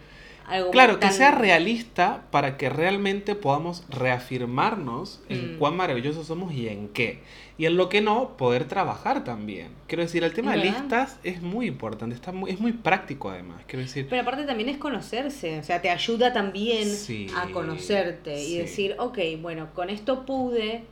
algo 0.47 0.71
Claro, 0.71 1.01
que 1.01 1.11
sea 1.11 1.33
realista 1.33 2.23
para 2.31 2.57
que 2.57 2.69
realmente 2.69 3.35
podamos 3.35 3.85
reafirmarnos 3.89 5.21
en 5.29 5.57
Mm. 5.57 5.59
cuán 5.59 5.77
maravillosos 5.77 6.27
somos 6.27 6.53
y 6.53 6.69
en 6.69 6.89
qué. 6.89 7.21
Y 7.59 7.65
en 7.67 7.77
lo 7.77 7.89
que 7.89 8.01
no, 8.03 8.37
poder 8.37 8.67
trabajar 8.69 9.25
también. 9.25 9.69
Quiero 9.87 10.03
decir, 10.03 10.23
el 10.25 10.33
tema 10.35 10.53
de 10.53 10.59
listas 10.59 11.19
es 11.25 11.41
muy 11.43 11.67
importante, 11.67 12.15
está 12.15 12.31
muy, 12.33 12.51
es 12.51 12.61
muy 12.61 12.73
práctico 12.73 13.31
además. 13.31 13.63
Quiero 13.67 13.83
decir, 13.83 14.07
Pero 14.11 14.23
aparte 14.23 14.45
también 14.45 14.69
es 14.69 14.77
conocerse, 14.77 15.59
o 15.59 15.63
sea, 15.63 15.81
te 15.81 15.91
ayuda 15.91 16.33
también 16.33 16.89
Sí, 16.89 17.29
a 17.37 17.51
conocerte 17.51 18.43
y 18.43 18.59
decir, 18.59 18.95
ok, 18.99 19.19
bueno, 19.41 19.69
con 19.75 19.89
esto 19.91 20.27
pude, 20.27 20.85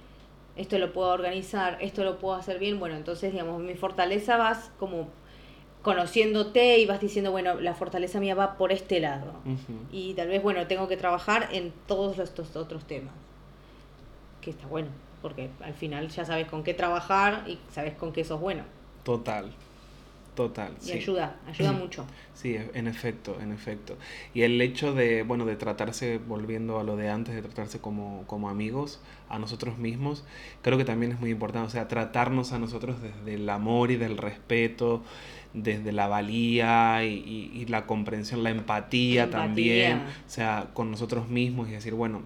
esto 0.56 0.78
lo 0.78 0.92
puedo 0.92 1.08
organizar, 1.08 1.78
esto 1.80 2.02
lo 2.04 2.18
puedo 2.18 2.34
hacer 2.36 2.58
bien, 2.58 2.78
bueno, 2.80 2.96
entonces, 2.96 3.32
digamos, 3.32 3.60
mi 3.60 3.74
fortaleza 3.74 4.36
vas 4.36 4.70
como 4.78 5.08
conociéndote 5.84 6.78
y 6.78 6.86
vas 6.86 6.98
diciendo, 6.98 7.30
bueno, 7.30 7.60
la 7.60 7.74
fortaleza 7.74 8.18
mía 8.18 8.34
va 8.34 8.56
por 8.56 8.72
este 8.72 9.00
lado. 9.00 9.34
Y 9.92 10.14
tal 10.14 10.28
vez, 10.28 10.42
bueno, 10.42 10.66
tengo 10.66 10.88
que 10.88 10.96
trabajar 10.96 11.50
en 11.52 11.72
todos 11.86 12.18
estos 12.18 12.56
otros 12.56 12.86
temas. 12.86 13.12
Que 14.40 14.50
está 14.50 14.66
bueno, 14.66 14.88
porque 15.20 15.50
al 15.62 15.74
final 15.74 16.08
ya 16.08 16.24
sabes 16.24 16.46
con 16.48 16.64
qué 16.64 16.72
trabajar 16.72 17.44
y 17.46 17.58
sabes 17.70 17.94
con 17.94 18.12
qué 18.12 18.24
sos 18.24 18.40
bueno. 18.40 18.64
total, 19.04 19.52
total. 20.34 20.72
Y 20.80 20.86
sí. 20.86 20.92
ayuda, 20.92 21.36
ayuda 21.46 21.72
mucho. 21.82 22.06
Sí, 22.32 22.56
en 22.56 22.88
efecto, 22.88 23.38
en 23.40 23.52
efecto. 23.52 23.98
Y 24.32 24.42
el 24.42 24.58
hecho 24.62 24.94
de, 24.94 25.22
bueno, 25.22 25.44
de 25.44 25.56
tratarse, 25.56 26.16
volviendo 26.18 26.78
a 26.78 26.82
lo 26.82 26.96
de 26.96 27.10
antes, 27.10 27.34
de 27.34 27.42
tratarse 27.42 27.78
como, 27.80 28.24
como 28.26 28.48
amigos, 28.48 29.00
a 29.28 29.38
nosotros 29.38 29.76
mismos, 29.78 30.24
creo 30.62 30.78
que 30.78 30.84
también 30.84 31.12
es 31.12 31.20
muy 31.20 31.30
importante. 31.30 31.66
O 31.68 31.70
sea, 31.70 31.88
tratarnos 31.88 32.52
a 32.52 32.58
nosotros 32.58 32.96
desde 33.02 33.34
el 33.34 33.48
amor 33.50 33.90
y 33.90 33.96
del 33.96 34.16
respeto, 34.16 35.02
desde 35.54 35.92
la 35.92 36.08
valía 36.08 37.04
y, 37.04 37.14
y- 37.54 37.60
y 37.62 37.66
la 37.66 37.86
comprensión, 37.86 38.42
la 38.42 38.50
empatía, 38.50 39.24
Empatía. 39.24 39.46
también. 39.46 39.96
O 39.98 40.28
sea, 40.30 40.66
con 40.74 40.90
nosotros 40.90 41.28
mismos 41.28 41.68
y 41.68 41.72
decir, 41.72 41.94
bueno, 41.94 42.22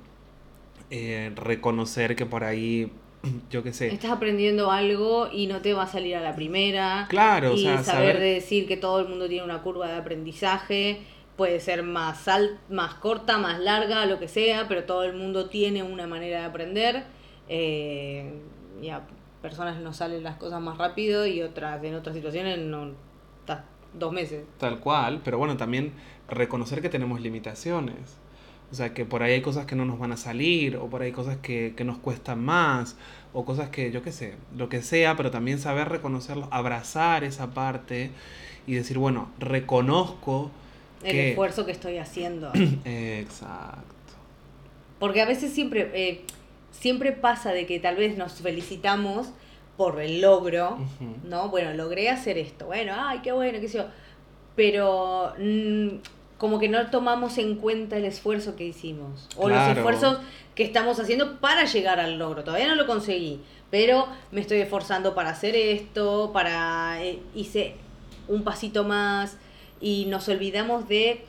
eh, 0.90 1.32
reconocer 1.36 2.16
que 2.16 2.24
por 2.26 2.44
ahí, 2.44 2.90
yo 3.50 3.62
qué 3.62 3.72
sé. 3.72 3.88
Estás 3.88 4.10
aprendiendo 4.12 4.70
algo 4.72 5.28
y 5.32 5.46
no 5.46 5.60
te 5.60 5.74
va 5.74 5.82
a 5.84 5.86
salir 5.86 6.16
a 6.16 6.20
la 6.20 6.34
primera. 6.34 7.06
Claro, 7.10 7.52
o 7.52 7.54
y 7.54 7.62
sea, 7.62 7.82
saber, 7.84 8.12
saber- 8.14 8.18
de 8.20 8.34
decir 8.34 8.66
que 8.66 8.76
todo 8.76 9.00
el 9.00 9.08
mundo 9.08 9.28
tiene 9.28 9.44
una 9.44 9.60
curva 9.62 9.88
de 9.88 9.96
aprendizaje. 9.96 11.00
Puede 11.36 11.60
ser 11.60 11.82
más, 11.84 12.26
al- 12.26 12.58
más 12.70 12.94
corta, 12.94 13.38
más 13.38 13.60
larga, 13.60 14.06
lo 14.06 14.18
que 14.18 14.26
sea, 14.26 14.66
pero 14.68 14.84
todo 14.84 15.04
el 15.04 15.14
mundo 15.14 15.48
tiene 15.48 15.82
una 15.84 16.06
manera 16.06 16.40
de 16.40 16.44
aprender. 16.46 17.04
Eh, 17.48 18.32
y 18.82 18.88
a 18.88 19.02
personas 19.42 19.78
nos 19.80 19.96
salen 19.98 20.22
las 20.24 20.36
cosas 20.36 20.60
más 20.60 20.78
rápido 20.78 21.26
y 21.26 21.42
otras 21.42 21.82
en 21.84 21.94
otras 21.94 22.16
situaciones 22.16 22.58
no 22.58 22.92
dos 23.94 24.12
meses. 24.12 24.44
Tal 24.58 24.80
cual, 24.80 25.20
pero 25.24 25.38
bueno, 25.38 25.56
también 25.56 25.92
reconocer 26.28 26.82
que 26.82 26.88
tenemos 26.88 27.20
limitaciones. 27.20 28.16
O 28.70 28.74
sea, 28.74 28.92
que 28.92 29.06
por 29.06 29.22
ahí 29.22 29.32
hay 29.32 29.40
cosas 29.40 29.64
que 29.64 29.74
no 29.74 29.86
nos 29.86 29.98
van 29.98 30.12
a 30.12 30.18
salir, 30.18 30.76
o 30.76 30.88
por 30.88 31.00
ahí 31.00 31.06
hay 31.06 31.12
cosas 31.12 31.38
que, 31.38 31.72
que 31.74 31.84
nos 31.84 31.98
cuestan 31.98 32.44
más, 32.44 32.96
o 33.32 33.44
cosas 33.44 33.70
que, 33.70 33.90
yo 33.90 34.02
qué 34.02 34.12
sé, 34.12 34.34
lo 34.56 34.68
que 34.68 34.82
sea, 34.82 35.16
pero 35.16 35.30
también 35.30 35.58
saber 35.58 35.88
reconocerlo, 35.88 36.48
abrazar 36.50 37.24
esa 37.24 37.54
parte 37.54 38.10
y 38.66 38.74
decir, 38.74 38.98
bueno, 38.98 39.30
reconozco 39.38 40.50
El 41.02 41.12
que... 41.12 41.30
esfuerzo 41.30 41.64
que 41.64 41.72
estoy 41.72 41.96
haciendo. 41.96 42.52
Exacto. 42.84 43.82
Porque 44.98 45.22
a 45.22 45.24
veces 45.24 45.52
siempre, 45.52 45.90
eh, 45.94 46.24
siempre 46.70 47.12
pasa 47.12 47.52
de 47.52 47.64
que 47.64 47.80
tal 47.80 47.96
vez 47.96 48.18
nos 48.18 48.34
felicitamos 48.34 49.30
por 49.78 50.00
el 50.00 50.20
logro. 50.20 50.76
¿no? 51.24 51.48
Bueno, 51.48 51.72
logré 51.72 52.10
hacer 52.10 52.36
esto, 52.36 52.66
bueno, 52.66 52.92
ay, 52.94 53.20
qué 53.22 53.32
bueno, 53.32 53.60
qué 53.60 53.68
sé 53.68 53.78
yo. 53.78 53.84
Pero 54.56 55.32
mm, 55.38 55.88
como 56.36 56.58
que 56.58 56.68
no 56.68 56.90
tomamos 56.90 57.38
en 57.38 57.54
cuenta 57.54 57.96
el 57.96 58.04
esfuerzo 58.04 58.56
que 58.56 58.64
hicimos. 58.64 59.28
O 59.36 59.48
los 59.48 59.68
esfuerzos 59.68 60.18
que 60.56 60.64
estamos 60.64 60.98
haciendo 60.98 61.38
para 61.38 61.64
llegar 61.64 62.00
al 62.00 62.18
logro. 62.18 62.42
Todavía 62.42 62.66
no 62.66 62.74
lo 62.74 62.86
conseguí, 62.86 63.40
pero 63.70 64.08
me 64.32 64.40
estoy 64.40 64.58
esforzando 64.58 65.14
para 65.14 65.30
hacer 65.30 65.54
esto, 65.54 66.30
para... 66.32 67.02
eh, 67.02 67.20
hice 67.36 67.76
un 68.26 68.42
pasito 68.42 68.82
más 68.82 69.36
y 69.80 70.06
nos 70.06 70.28
olvidamos 70.28 70.88
de 70.88 71.24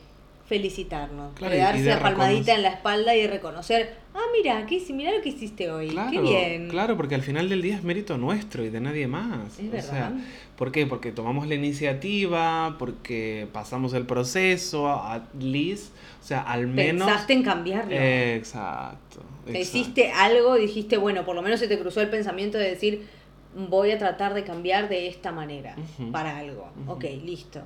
felicitarnos, 0.47 1.33
Claro, 1.35 1.53
de 1.53 1.61
darse 1.61 1.85
la 1.85 1.99
palmadita 1.99 2.55
en 2.55 2.63
la 2.63 2.69
espalda 2.69 3.15
y 3.15 3.21
de 3.21 3.27
reconocer, 3.27 3.95
ah, 4.19 4.25
mira, 4.35 4.65
¿qué? 4.65 4.81
Mira 4.93 5.13
lo 5.15 5.21
que 5.21 5.29
hiciste 5.29 5.71
hoy, 5.71 5.87
Claro, 5.89 6.11
qué 6.11 6.19
bien. 6.21 6.67
claro, 6.69 6.97
porque 6.97 7.15
al 7.15 7.21
final 7.21 7.47
del 7.49 7.61
día 7.61 7.75
es 7.75 7.83
mérito 7.83 8.17
nuestro 8.17 8.63
y 8.65 8.69
de 8.69 8.79
nadie 8.81 9.07
más. 9.07 9.57
Es 9.59 9.67
O 9.67 9.71
verdad. 9.71 9.89
sea, 9.89 10.13
¿Por 10.57 10.71
qué? 10.73 10.85
Porque 10.85 11.11
tomamos 11.13 11.47
la 11.47 11.55
iniciativa, 11.55 12.75
porque 12.77 13.47
pasamos 13.53 13.93
el 13.93 14.05
proceso, 14.05 14.89
at 14.91 15.23
least, 15.39 15.93
o 16.21 16.25
sea, 16.25 16.41
al 16.41 16.67
menos... 16.67 17.07
Pensaste 17.07 17.33
en 17.33 17.43
cambiarlo. 17.43 17.91
Exacto. 17.95 19.21
Te 19.45 19.51
exacto. 19.59 19.77
hiciste 19.79 20.11
algo, 20.11 20.55
dijiste, 20.55 20.97
bueno, 20.97 21.23
por 21.25 21.35
lo 21.35 21.41
menos 21.41 21.59
se 21.59 21.67
te 21.67 21.79
cruzó 21.79 22.01
el 22.01 22.09
pensamiento 22.09 22.57
de 22.57 22.69
decir, 22.69 23.07
voy 23.69 23.91
a 23.91 23.97
tratar 23.97 24.33
de 24.33 24.43
cambiar 24.43 24.89
de 24.89 25.07
esta 25.07 25.31
manera 25.31 25.75
para 26.11 26.37
algo. 26.37 26.69
Ujú. 26.83 26.91
Ok, 26.93 27.03
listo. 27.23 27.61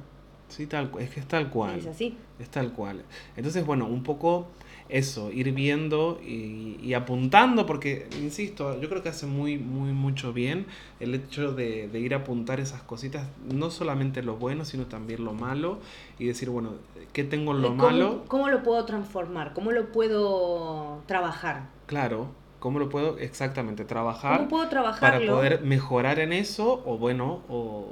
Sí, 0.50 0.68
tal, 0.68 0.92
es 1.00 1.10
que 1.10 1.20
es 1.20 1.28
tal 1.28 1.50
cual. 1.50 1.80
Es 1.80 1.88
así. 1.88 2.16
Es 2.40 2.48
tal 2.50 2.74
cual. 2.74 3.02
Entonces, 3.36 3.66
bueno, 3.66 3.88
un 3.88 4.04
poco 4.04 4.50
eso, 4.90 5.32
ir 5.32 5.52
viendo 5.54 6.20
y, 6.26 6.78
y 6.84 6.94
apuntando, 6.94 7.66
porque, 7.66 8.08
insisto, 8.22 8.80
yo 8.80 8.90
creo 8.90 9.02
que 9.02 9.10
hace 9.10 9.26
muy, 9.26 9.58
muy, 9.58 9.92
mucho 9.92 10.34
bien 10.34 10.66
el 11.00 11.16
hecho 11.16 11.54
de, 11.54 11.88
de 11.88 12.00
ir 12.00 12.14
a 12.14 12.18
apuntar 12.18 12.60
esas 12.60 12.82
cositas, 12.84 13.28
no 13.52 13.72
solamente 13.72 14.22
lo 14.24 14.36
bueno, 14.36 14.66
sino 14.66 14.86
también 14.86 15.24
lo 15.24 15.34
malo, 15.34 15.80
y 16.20 16.26
decir, 16.26 16.50
bueno, 16.50 16.72
¿qué 17.14 17.24
tengo 17.24 17.54
en 17.54 17.62
lo 17.62 17.70
¿Cómo, 17.70 17.84
malo? 17.84 18.24
¿Cómo 18.28 18.50
lo 18.50 18.64
puedo 18.64 18.86
transformar? 18.86 19.54
¿Cómo 19.54 19.72
lo 19.72 19.92
puedo 19.92 21.02
trabajar? 21.08 21.70
Claro, 21.86 22.28
¿cómo 22.60 22.80
lo 22.80 22.90
puedo 22.90 23.18
exactamente 23.18 23.86
trabajar? 23.86 24.38
¿Cómo 24.38 24.50
puedo 24.50 24.64
para 24.64 24.70
trabajarlo? 24.70 25.36
poder 25.36 25.62
mejorar 25.64 26.20
en 26.20 26.34
eso 26.34 26.82
o 26.86 26.98
bueno 26.98 27.42
o, 27.50 27.88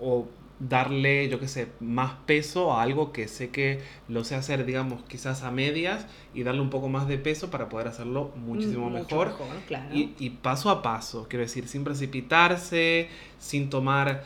o 0.00 0.26
darle 0.58 1.28
yo 1.28 1.38
qué 1.38 1.48
sé 1.48 1.68
más 1.80 2.12
peso 2.24 2.72
a 2.72 2.82
algo 2.82 3.12
que 3.12 3.28
sé 3.28 3.50
que 3.50 3.82
lo 4.08 4.24
sé 4.24 4.34
hacer 4.36 4.64
digamos 4.64 5.02
quizás 5.04 5.42
a 5.42 5.50
medias 5.50 6.06
y 6.34 6.44
darle 6.44 6.62
un 6.62 6.70
poco 6.70 6.88
más 6.88 7.06
de 7.08 7.18
peso 7.18 7.50
para 7.50 7.68
poder 7.68 7.88
hacerlo 7.88 8.32
muchísimo 8.36 8.88
Mucho 8.88 9.04
mejor, 9.04 9.34
claro. 9.66 9.94
Y, 9.94 10.14
y 10.18 10.30
paso 10.30 10.70
a 10.70 10.82
paso 10.82 11.26
quiero 11.28 11.42
decir 11.42 11.68
sin 11.68 11.84
precipitarse 11.84 13.08
sin 13.38 13.68
tomar 13.68 14.24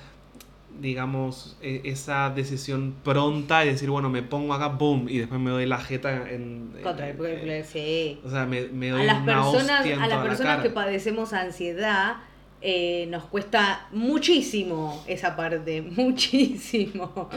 digamos 0.78 1.56
e- 1.62 1.80
esa 1.84 2.30
decisión 2.30 2.94
pronta 3.02 3.64
y 3.64 3.70
decir 3.70 3.90
bueno 3.90 4.08
me 4.08 4.22
pongo 4.22 4.54
acá 4.54 4.68
boom 4.68 5.08
y 5.08 5.18
después 5.18 5.40
me 5.40 5.50
doy 5.50 5.66
la 5.66 5.78
jeta 5.78 6.30
en, 6.30 6.72
Contra 6.82 7.08
el 7.10 7.16
pueblo, 7.16 7.52
sí. 7.64 8.20
o 8.24 8.30
sea 8.30 8.46
me, 8.46 8.68
me 8.68 8.90
doy 8.90 9.02
a 9.02 9.04
las 9.04 9.22
una 9.22 9.42
personas, 9.42 9.84
a 9.84 9.96
las 10.06 10.08
la 10.08 10.22
personas 10.22 10.62
que 10.62 10.70
padecemos 10.70 11.32
ansiedad 11.32 12.18
eh, 12.60 13.06
nos 13.08 13.24
cuesta 13.24 13.88
muchísimo 13.92 15.02
esa 15.06 15.36
parte, 15.36 15.82
muchísimo. 15.96 17.28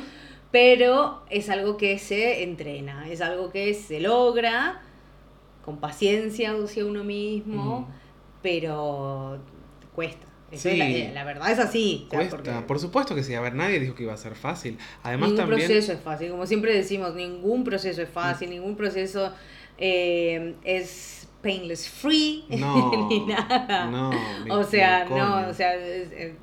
Pero 0.52 1.24
es 1.30 1.50
algo 1.50 1.78
que 1.78 1.98
se 1.98 2.44
entrena, 2.44 3.10
es 3.10 3.22
algo 3.22 3.52
que 3.52 3.74
se 3.74 4.00
logra 4.00 4.82
con 5.66 5.80
paciencia 5.80 6.52
hacia 6.52 6.86
uno 6.86 7.04
mismo, 7.04 7.90
pero 8.42 9.40
cuesta. 9.96 10.28
Sí. 10.52 10.70
es 10.70 10.78
la, 10.78 10.88
eh, 10.88 11.12
la 11.12 11.24
verdad 11.24 11.52
es 11.52 11.58
así. 11.58 12.06
Cuesta, 12.10 12.36
porque 12.36 12.52
por 12.68 12.78
supuesto 12.80 13.16
que 13.16 13.24
sí. 13.24 13.34
A 13.34 13.42
ver, 13.42 13.56
nadie 13.56 13.80
dijo 13.80 13.96
que 13.96 14.04
iba 14.04 14.14
a 14.14 14.18
ser 14.18 14.36
fácil. 14.36 14.78
Además 15.02 15.30
ningún 15.30 15.46
también... 15.46 15.68
proceso 15.68 15.94
es 15.94 16.00
fácil, 16.02 16.30
como 16.30 16.46
siempre 16.46 16.76
decimos, 16.76 17.16
ningún 17.16 17.64
proceso 17.64 18.04
es 18.04 18.10
fácil, 18.10 18.52
ningún 18.52 18.76
proceso 18.76 19.34
eh, 19.80 20.56
es 20.64 21.23
painless 21.44 21.88
free, 21.90 22.46
No, 22.50 23.08
ni 23.10 23.20
nada. 23.28 23.86
no, 23.92 24.10
ni- 24.44 24.50
o 24.50 24.64
sea, 24.64 25.06
no, 25.06 25.50
o 25.50 25.54
sea, 25.54 25.74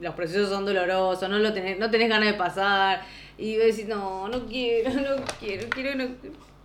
los 0.01 0.15
procesos 0.15 0.49
son 0.51 0.65
dolorosos, 0.65 1.29
no 1.29 1.39
lo 1.39 1.53
tenés, 1.53 1.79
no 1.79 1.91
tenés 1.91 2.09
ganas 2.09 2.29
de 2.31 2.35
pasar 2.35 3.01
y 3.39 3.57
vos 3.57 3.67
decís, 3.67 3.89
no, 3.89 4.29
no 4.29 4.47
quiero, 4.47 4.91
no 4.93 5.25
quiero, 5.41 5.69
quiero, 5.71 5.95
no 5.97 6.05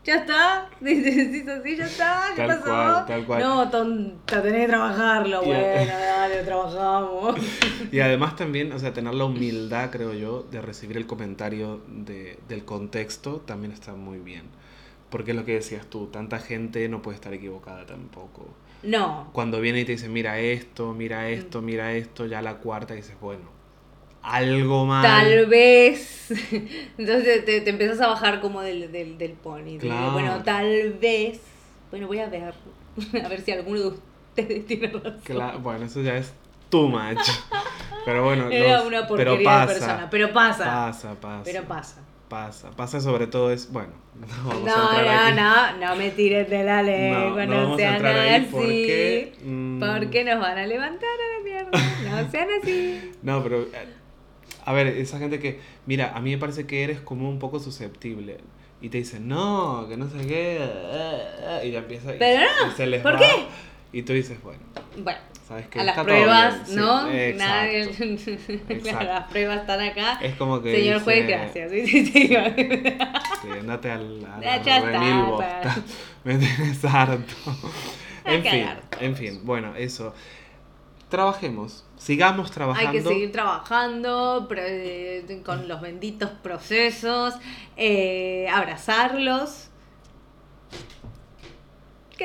ya 0.03 0.17
está, 0.17 0.69
decís 0.81 1.47
así, 1.47 1.77
ya 1.77 1.86
está, 1.86 2.21
¿qué 2.36 2.41
Tal 2.43 2.47
pasó? 2.47 2.63
cual, 2.65 3.05
tal 3.07 3.25
cual. 3.25 3.41
No, 3.41 3.69
tonta, 3.71 4.41
tenés 4.43 4.61
que 4.61 4.67
trabajarlo, 4.67 5.43
bueno, 5.43 5.93
dale, 5.97 6.43
trabajamos. 6.43 7.36
Y 7.91 7.99
además 8.01 8.36
también, 8.36 8.71
o 8.71 8.77
sea, 8.77 8.93
tener 8.93 9.15
la 9.15 9.25
humildad, 9.25 9.89
creo 9.89 10.13
yo, 10.13 10.43
de 10.51 10.61
recibir 10.61 10.97
el 10.97 11.07
comentario 11.07 11.81
de, 11.88 12.38
del 12.47 12.65
contexto 12.65 13.38
también 13.47 13.71
está 13.71 13.93
muy 13.93 14.19
bien. 14.19 14.43
Porque 15.09 15.31
es 15.31 15.37
lo 15.37 15.45
que 15.45 15.53
decías 15.53 15.85
tú, 15.87 16.07
tanta 16.07 16.39
gente 16.39 16.87
no 16.89 17.01
puede 17.01 17.15
estar 17.15 17.33
equivocada 17.33 17.85
tampoco. 17.85 18.47
No, 18.83 19.29
Cuando 19.33 19.61
viene 19.61 19.79
y 19.81 19.85
te 19.85 19.93
dice, 19.93 20.09
mira 20.09 20.39
esto, 20.39 20.93
mira 20.93 21.29
esto, 21.29 21.61
mira 21.61 21.93
esto, 21.93 22.25
ya 22.27 22.41
la 22.41 22.57
cuarta 22.57 22.93
dices, 22.93 23.15
bueno, 23.19 23.49
algo 24.21 24.85
mal. 24.85 25.03
Tal 25.03 25.45
vez. 25.47 26.31
Entonces 26.97 27.45
te, 27.45 27.61
te 27.61 27.69
empiezas 27.69 27.99
a 28.01 28.07
bajar 28.07 28.41
como 28.41 28.61
del, 28.61 28.91
del, 28.91 29.17
del 29.17 29.31
pony. 29.33 29.77
Claro. 29.79 30.11
Bueno, 30.13 30.43
tal 30.43 30.93
vez. 30.93 31.39
Bueno, 31.91 32.07
voy 32.07 32.19
a 32.19 32.27
ver. 32.27 32.53
A 33.23 33.27
ver 33.27 33.41
si 33.41 33.51
alguno 33.51 33.79
de 33.79 33.87
ustedes 33.87 34.65
tiene 34.67 34.87
razón. 34.87 35.21
Cla- 35.25 35.61
bueno, 35.61 35.85
eso 35.85 36.01
ya 36.01 36.17
es 36.17 36.33
too 36.69 36.87
much. 36.87 37.19
Pero 38.05 38.23
bueno, 38.23 38.49
Era 38.49 38.77
los- 38.79 38.87
una 38.87 39.07
pero 39.07 39.31
porquería 39.31 39.43
pasa, 39.49 39.73
de 39.73 39.79
persona. 39.79 40.09
Pero 40.09 40.33
pasa. 40.33 40.65
Pasa, 40.65 41.15
pasa. 41.19 41.41
Pero 41.43 41.63
pasa. 41.63 42.01
Pasa, 42.30 42.71
pasa 42.71 42.99
sobre 43.01 43.28
todo 43.28 43.51
es, 43.51 43.71
bueno, 43.71 43.93
no 44.15 44.28
vamos 44.49 44.67
a 44.69 44.76
No, 44.78 44.97
entrar 44.99 45.36
no, 45.36 45.71
aquí. 45.71 45.78
no, 45.80 45.88
no 45.89 45.95
me 45.95 46.09
tires 46.11 46.49
de 46.49 46.63
la 46.63 46.82
lengua, 46.82 47.45
No, 47.45 47.53
no, 47.55 47.67
no 47.69 47.73
a 47.76 47.78
sean 47.78 48.05
así. 48.05 48.47
porque, 48.51 49.34
mm, 49.43 49.80
porque 49.80 50.23
nos 50.23 50.39
van 50.39 50.57
a 50.57 50.65
levantar 50.65 51.09
a 51.09 51.38
la 51.38 51.43
mierda. 51.43 52.23
No 52.23 52.32
sean 52.32 52.47
así. 52.61 53.11
No, 53.21 53.43
pero, 53.43 53.61
eh, 53.61 53.67
a 54.65 54.73
ver, 54.73 54.88
esa 54.88 55.19
gente 55.19 55.39
que, 55.39 55.59
mira, 55.86 56.13
a 56.15 56.21
mí 56.21 56.32
me 56.32 56.38
parece 56.39 56.65
que 56.65 56.84
eres 56.84 56.99
como 56.99 57.30
un 57.30 57.38
poco 57.38 57.59
susceptible. 57.59 58.38
Y 58.82 58.89
te 58.89 58.97
dicen, 58.97 59.28
no, 59.28 59.86
que 59.88 59.95
no 59.95 60.07
sé 60.09 60.17
qué, 60.28 60.57
eh, 60.59 61.21
eh", 61.61 61.67
y 61.67 61.71
ya 61.71 61.80
empieza 61.80 62.13
y, 62.15 62.19
Pero 62.19 62.41
no, 62.43 62.67
y 62.67 62.71
se 62.76 62.88
les 62.88 63.01
¿por 63.01 63.15
va, 63.15 63.19
qué? 63.19 63.28
Y 63.93 64.01
tú 64.01 64.13
dices, 64.13 64.41
bueno, 64.43 64.59
Bueno, 64.97 65.19
¿sabes 65.47 65.67
qué? 65.67 65.79
a 65.79 65.83
las 65.83 65.99
pruebas, 65.99 66.61
sí, 66.67 66.75
¿no? 66.75 67.03
Nadie. 67.35 67.85
Las 69.05 69.23
pruebas 69.29 69.61
están 69.61 69.81
acá. 69.81 70.19
Es 70.21 70.35
como 70.35 70.61
que 70.61 70.75
Señor 70.75 71.01
juez, 71.03 71.27
dice, 71.27 71.37
gracias. 71.37 71.71
Sí, 71.71 71.85
sí, 71.87 72.05
sí. 72.05 72.27
Sí, 72.27 73.49
andate 73.59 73.91
al, 73.91 74.25
a 74.25 74.39
Ya 74.41 74.49
la 74.49 74.55
está, 74.57 74.81
remil 74.85 75.23
vos, 75.25 75.41
para- 75.41 75.59
está- 75.61 75.75
Me 76.23 76.37
tienes 76.37 76.85
harto. 76.85 77.33
En 78.27 78.41
que 78.41 78.49
fin, 78.49 78.63
hartos. 78.63 79.01
en 79.03 79.15
fin, 79.15 79.41
bueno, 79.43 79.75
eso. 79.75 80.11
Trabajemos, 81.09 81.85
sigamos 81.97 82.49
trabajando. 82.49 82.89
Hay 82.89 82.97
que 82.97 83.03
seguir 83.03 83.31
trabajando 83.31 84.47
eh, 84.57 85.41
con 85.45 85.67
los 85.67 85.79
benditos 85.79 86.31
procesos, 86.41 87.35
eh, 87.77 88.47
abrazarlos, 88.51 89.69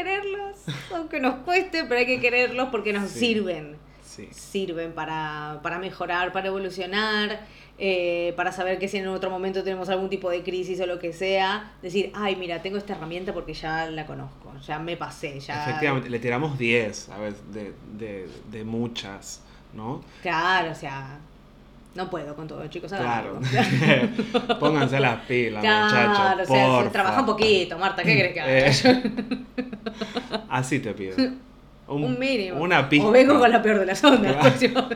quererlos, 0.04 0.56
aunque 0.94 1.20
nos 1.20 1.36
cueste, 1.44 1.84
pero 1.84 1.96
hay 2.00 2.06
que 2.06 2.20
quererlos 2.20 2.68
porque 2.70 2.92
nos 2.92 3.10
Sí. 3.10 3.18
sirven. 3.20 3.76
Sí, 4.04 4.28
Sirven 4.32 4.92
para, 4.92 5.60
para 5.62 5.78
mejorar, 5.78 6.32
para 6.32 6.48
evolucionar, 6.48 7.40
eh, 7.78 8.32
para 8.36 8.50
saber 8.50 8.78
que 8.80 8.88
si 8.88 8.98
en 8.98 9.06
otro 9.06 9.30
momento 9.30 9.62
tenemos 9.62 9.88
algún 9.88 10.10
tipo 10.10 10.28
de 10.30 10.42
crisis 10.42 10.80
o 10.80 10.86
lo 10.86 10.98
que 10.98 11.12
sea, 11.12 11.72
decir, 11.80 12.10
ay, 12.14 12.34
mira, 12.34 12.60
tengo 12.60 12.76
esta 12.76 12.94
herramienta 12.94 13.32
porque 13.32 13.54
ya 13.54 13.86
la 13.86 14.06
conozco, 14.06 14.52
ya 14.66 14.78
me 14.80 14.96
pasé, 14.96 15.38
ya... 15.38 15.62
efectivamente, 15.68 16.10
le 16.10 16.18
tiramos 16.18 16.58
10, 16.58 17.08
a 17.10 17.18
ver, 17.18 17.34
de, 17.52 17.72
de, 17.96 18.28
de 18.50 18.64
muchas, 18.64 19.42
¿no? 19.72 20.02
Claro, 20.22 20.72
o 20.72 20.74
sea, 20.74 21.20
no 21.94 22.08
puedo 22.08 22.34
con 22.36 22.46
todo, 22.46 22.66
chicos. 22.68 22.92
Claro. 22.92 23.40
Pónganse 24.60 25.00
las 25.00 25.20
pilas, 25.26 25.60
Claro, 25.60 26.08
muchachos. 26.10 26.50
o 26.50 26.54
sea, 26.54 26.66
porfa. 26.66 26.90
trabaja 26.92 27.20
un 27.20 27.26
poquito, 27.26 27.78
Marta, 27.78 28.02
¿qué 28.02 28.14
crees 28.14 28.32
que 28.32 28.40
haga? 28.40 28.52
Eh, 28.52 29.44
Así 30.48 30.78
te 30.78 30.92
pido. 30.94 31.16
un, 31.88 32.18
mínimo. 32.18 32.60
Una 32.60 32.88
pista. 32.88 33.08
O 33.08 33.10
vengo 33.10 33.38
con 33.38 33.50
la 33.50 33.60
peor 33.62 33.80
de 33.80 33.86
las 33.86 34.02
ondas. 34.04 34.36
Claro. 34.36 34.88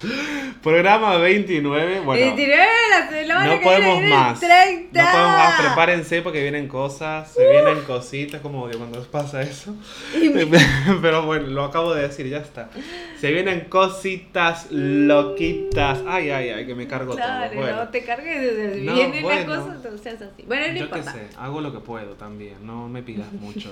Programa 0.62 1.16
29. 1.18 2.00
Bueno, 2.00 2.24
29, 2.26 2.66
la 2.90 3.08
semana 3.10 3.54
no 3.54 3.60
podemos 3.60 4.02
más. 4.04 4.40
30. 4.40 5.02
No 5.02 5.10
podemos 5.10 5.32
más. 5.32 5.60
Prepárense 5.60 6.22
porque 6.22 6.40
vienen 6.42 6.68
cosas, 6.68 7.30
se 7.32 7.48
vienen 7.50 7.82
cositas, 7.84 8.40
como 8.40 8.68
que 8.68 8.76
cuando 8.78 9.02
pasa 9.04 9.42
eso. 9.42 9.74
Pero 11.02 11.26
bueno, 11.26 11.46
lo 11.48 11.64
acabo 11.64 11.94
de 11.94 12.02
decir, 12.08 12.26
ya 12.28 12.38
está. 12.38 12.70
Se 13.18 13.30
vienen 13.30 13.66
cositas 13.68 14.68
loquitas. 14.70 16.00
Ay, 16.06 16.30
ay, 16.30 16.48
ay, 16.50 16.66
que 16.66 16.74
me 16.74 16.86
cargo 16.86 17.14
Claro, 17.14 17.50
todo. 17.50 17.60
Bueno, 17.60 17.76
no 17.76 17.88
te 17.88 18.02
cargues, 18.02 18.82
No, 18.82 18.94
vienen 18.94 19.22
bueno. 19.22 19.54
las 19.54 19.58
cosas, 19.64 19.92
no 19.92 19.98
seas 19.98 20.22
así. 20.22 20.44
Bueno, 20.46 20.66
no 20.68 20.72
yo 20.72 20.90
qué 20.90 20.98
importa. 20.98 21.12
sé, 21.12 21.28
hago 21.38 21.60
lo 21.60 21.72
que 21.72 21.80
puedo 21.80 22.14
también, 22.14 22.54
no 22.66 22.88
me 22.88 23.02
pidas 23.02 23.30
mucho. 23.32 23.70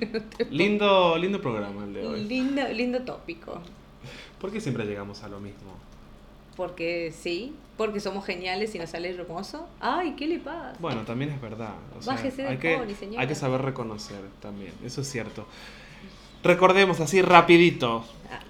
lindo, 0.50 1.16
lindo 1.16 1.40
programa 1.40 1.84
el 1.84 1.94
de 1.94 2.06
hoy. 2.06 2.24
Lindo, 2.24 2.68
lindo 2.68 3.00
tópico. 3.00 3.62
¿Por 4.40 4.50
qué 4.52 4.60
siempre 4.60 4.84
llegamos 4.84 5.22
a 5.22 5.28
lo 5.28 5.40
mismo? 5.40 5.72
Porque 6.56 7.12
sí, 7.16 7.54
porque 7.76 8.00
somos 8.00 8.24
geniales 8.26 8.74
y 8.74 8.78
nos 8.78 8.90
sale 8.90 9.10
hermoso. 9.10 9.68
Ay, 9.80 10.14
¿qué 10.16 10.26
le 10.26 10.38
pasa? 10.38 10.74
Bueno, 10.78 11.02
también 11.02 11.30
es 11.30 11.40
verdad. 11.40 11.74
o 11.98 12.02
sea, 12.02 12.14
Bájese 12.14 12.46
hay, 12.46 12.58
que, 12.58 12.76
pony, 12.76 13.16
hay 13.18 13.26
que 13.26 13.34
saber 13.34 13.62
reconocer 13.62 14.20
también, 14.40 14.72
eso 14.84 15.00
es 15.02 15.10
cierto. 15.10 15.46
Recordemos 16.42 17.00
así 17.00 17.22
rapidito, 17.22 18.04
Ah, 18.30 18.40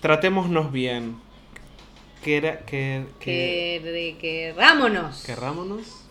tratémonos 0.00 0.70
bien. 0.72 1.16
Que, 2.22 2.40
que, 2.40 3.04
que, 3.18 3.80
que, 3.82 3.90
de- 3.90 4.16
querrámonos. 4.20 5.24
querrámonos, 5.24 6.04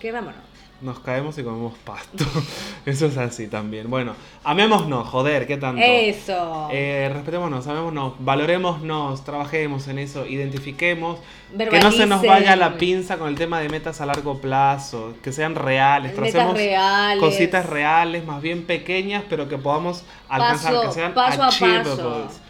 Querrámonos. 0.00 0.40
Nos 0.80 0.98
caemos 1.00 1.38
y 1.38 1.42
comemos 1.42 1.74
pasto. 1.84 2.24
eso 2.86 3.06
es 3.06 3.16
así 3.16 3.48
también. 3.48 3.88
Bueno, 3.88 4.14
amémonos, 4.44 5.08
joder, 5.08 5.46
¿qué 5.46 5.56
tanto? 5.56 5.80
Eso. 5.82 6.68
Eh, 6.70 7.10
respetémonos, 7.12 7.66
amémonos, 7.66 8.14
valorémonos, 8.18 9.24
trabajemos 9.24 9.88
en 9.88 9.98
eso, 9.98 10.26
identifiquemos. 10.26 11.18
Que 11.56 11.80
no 11.80 11.92
se 11.92 12.06
nos 12.06 12.22
vaya 12.22 12.56
la 12.56 12.76
pinza 12.76 13.16
con 13.18 13.28
el 13.28 13.36
tema 13.36 13.60
de 13.60 13.68
metas 13.68 14.00
a 14.00 14.06
largo 14.06 14.38
plazo, 14.40 15.14
que 15.22 15.32
sean 15.32 15.54
reales, 15.54 16.14
tracemos 16.14 16.54
reales. 16.54 17.20
cositas 17.20 17.66
reales, 17.66 18.24
más 18.26 18.42
bien 18.42 18.64
pequeñas, 18.66 19.24
pero 19.28 19.48
que 19.48 19.56
podamos 19.58 20.04
alcanzar, 20.28 20.74
Paso- 20.74 20.86
que 20.88 20.92
sean 20.92 21.14
paso 21.14 21.42
a 21.42 21.46
paso. 21.46 21.64
achievables. 21.64 22.40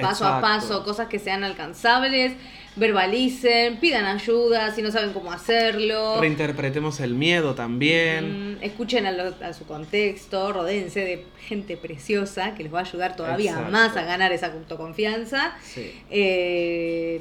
Paso 0.00 0.26
a 0.26 0.40
paso, 0.42 0.84
cosas 0.84 1.06
que 1.08 1.18
sean 1.18 1.42
alcanzables, 1.42 2.34
verbalicen, 2.76 3.78
pidan 3.80 4.04
ayuda 4.06 4.72
si 4.74 4.80
no 4.82 4.90
saben 4.90 5.12
cómo 5.12 5.32
hacerlo. 5.32 6.20
Reinterpretemos 6.20 7.00
el 7.00 7.14
miedo 7.14 7.54
también. 7.54 8.54
Mm, 8.58 8.62
escuchen 8.62 9.06
a, 9.06 9.12
lo- 9.12 9.34
a 9.44 9.52
su 9.52 9.66
contexto, 9.66 10.52
rodéense 10.52 11.00
de 11.00 11.26
gente 11.46 11.76
preciosa 11.76 12.54
que 12.54 12.62
les 12.64 12.72
va 12.72 12.78
a 12.78 12.82
ayudar 12.82 13.16
todavía 13.16 13.50
Exacto. 13.52 13.72
más 13.72 13.96
a 13.96 14.02
ganar 14.02 14.32
esa 14.32 14.46
autoconfianza. 14.52 15.56
Sí. 15.62 15.92
Eh, 16.10 17.20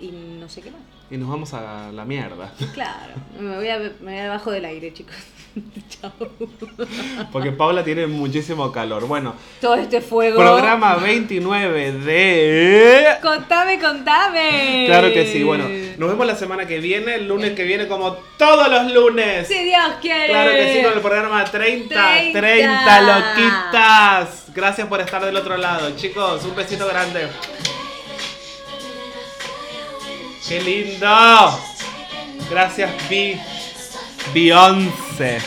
y 0.00 0.10
no 0.40 0.48
sé 0.48 0.60
qué 0.62 0.70
más. 0.70 0.80
Y 1.10 1.16
nos 1.16 1.28
vamos 1.28 1.54
a 1.54 1.92
la 1.92 2.04
mierda. 2.04 2.52
Claro, 2.74 3.14
me 3.38 3.56
voy, 3.56 3.68
a, 3.68 3.78
me 3.78 3.92
voy 4.12 4.18
abajo 4.18 4.50
del 4.50 4.64
aire, 4.64 4.92
chicos. 4.92 5.14
Chao. 6.00 6.12
Porque 7.32 7.52
Paula 7.52 7.84
tiene 7.84 8.06
muchísimo 8.06 8.70
calor. 8.72 9.06
Bueno, 9.06 9.34
Todo 9.60 9.76
este 9.76 10.00
fuego. 10.00 10.36
programa 10.36 10.96
29 10.96 11.92
de... 11.92 13.06
Contame, 13.22 13.78
contame. 13.78 14.84
Claro 14.86 15.12
que 15.12 15.26
sí, 15.32 15.42
bueno, 15.42 15.64
nos 15.96 16.08
vemos 16.08 16.26
la 16.26 16.34
semana 16.34 16.66
que 16.66 16.78
viene, 16.80 17.16
el 17.16 17.28
lunes 17.28 17.52
que 17.52 17.64
viene 17.64 17.86
como 17.86 18.12
todos 18.36 18.68
los 18.68 18.92
lunes. 18.92 19.46
Si 19.46 19.64
Dios 19.64 19.92
quiere. 20.00 20.28
Claro 20.28 20.50
que 20.50 20.74
sí, 20.74 20.82
con 20.82 20.92
el 20.92 21.00
programa 21.00 21.44
30, 21.44 21.94
30, 21.94 22.40
30. 22.40 23.00
loquitas. 23.00 24.44
Gracias 24.54 24.86
por 24.88 25.00
estar 25.00 25.24
del 25.24 25.36
otro 25.36 25.56
lado, 25.56 25.90
chicos. 25.96 26.44
Un 26.44 26.54
besito 26.54 26.86
grande. 26.86 27.28
¡Qué 30.48 30.60
lindo! 30.60 31.60
Gracias, 32.50 32.90
Bi. 33.08 33.40
Beyoncé. 34.32 35.38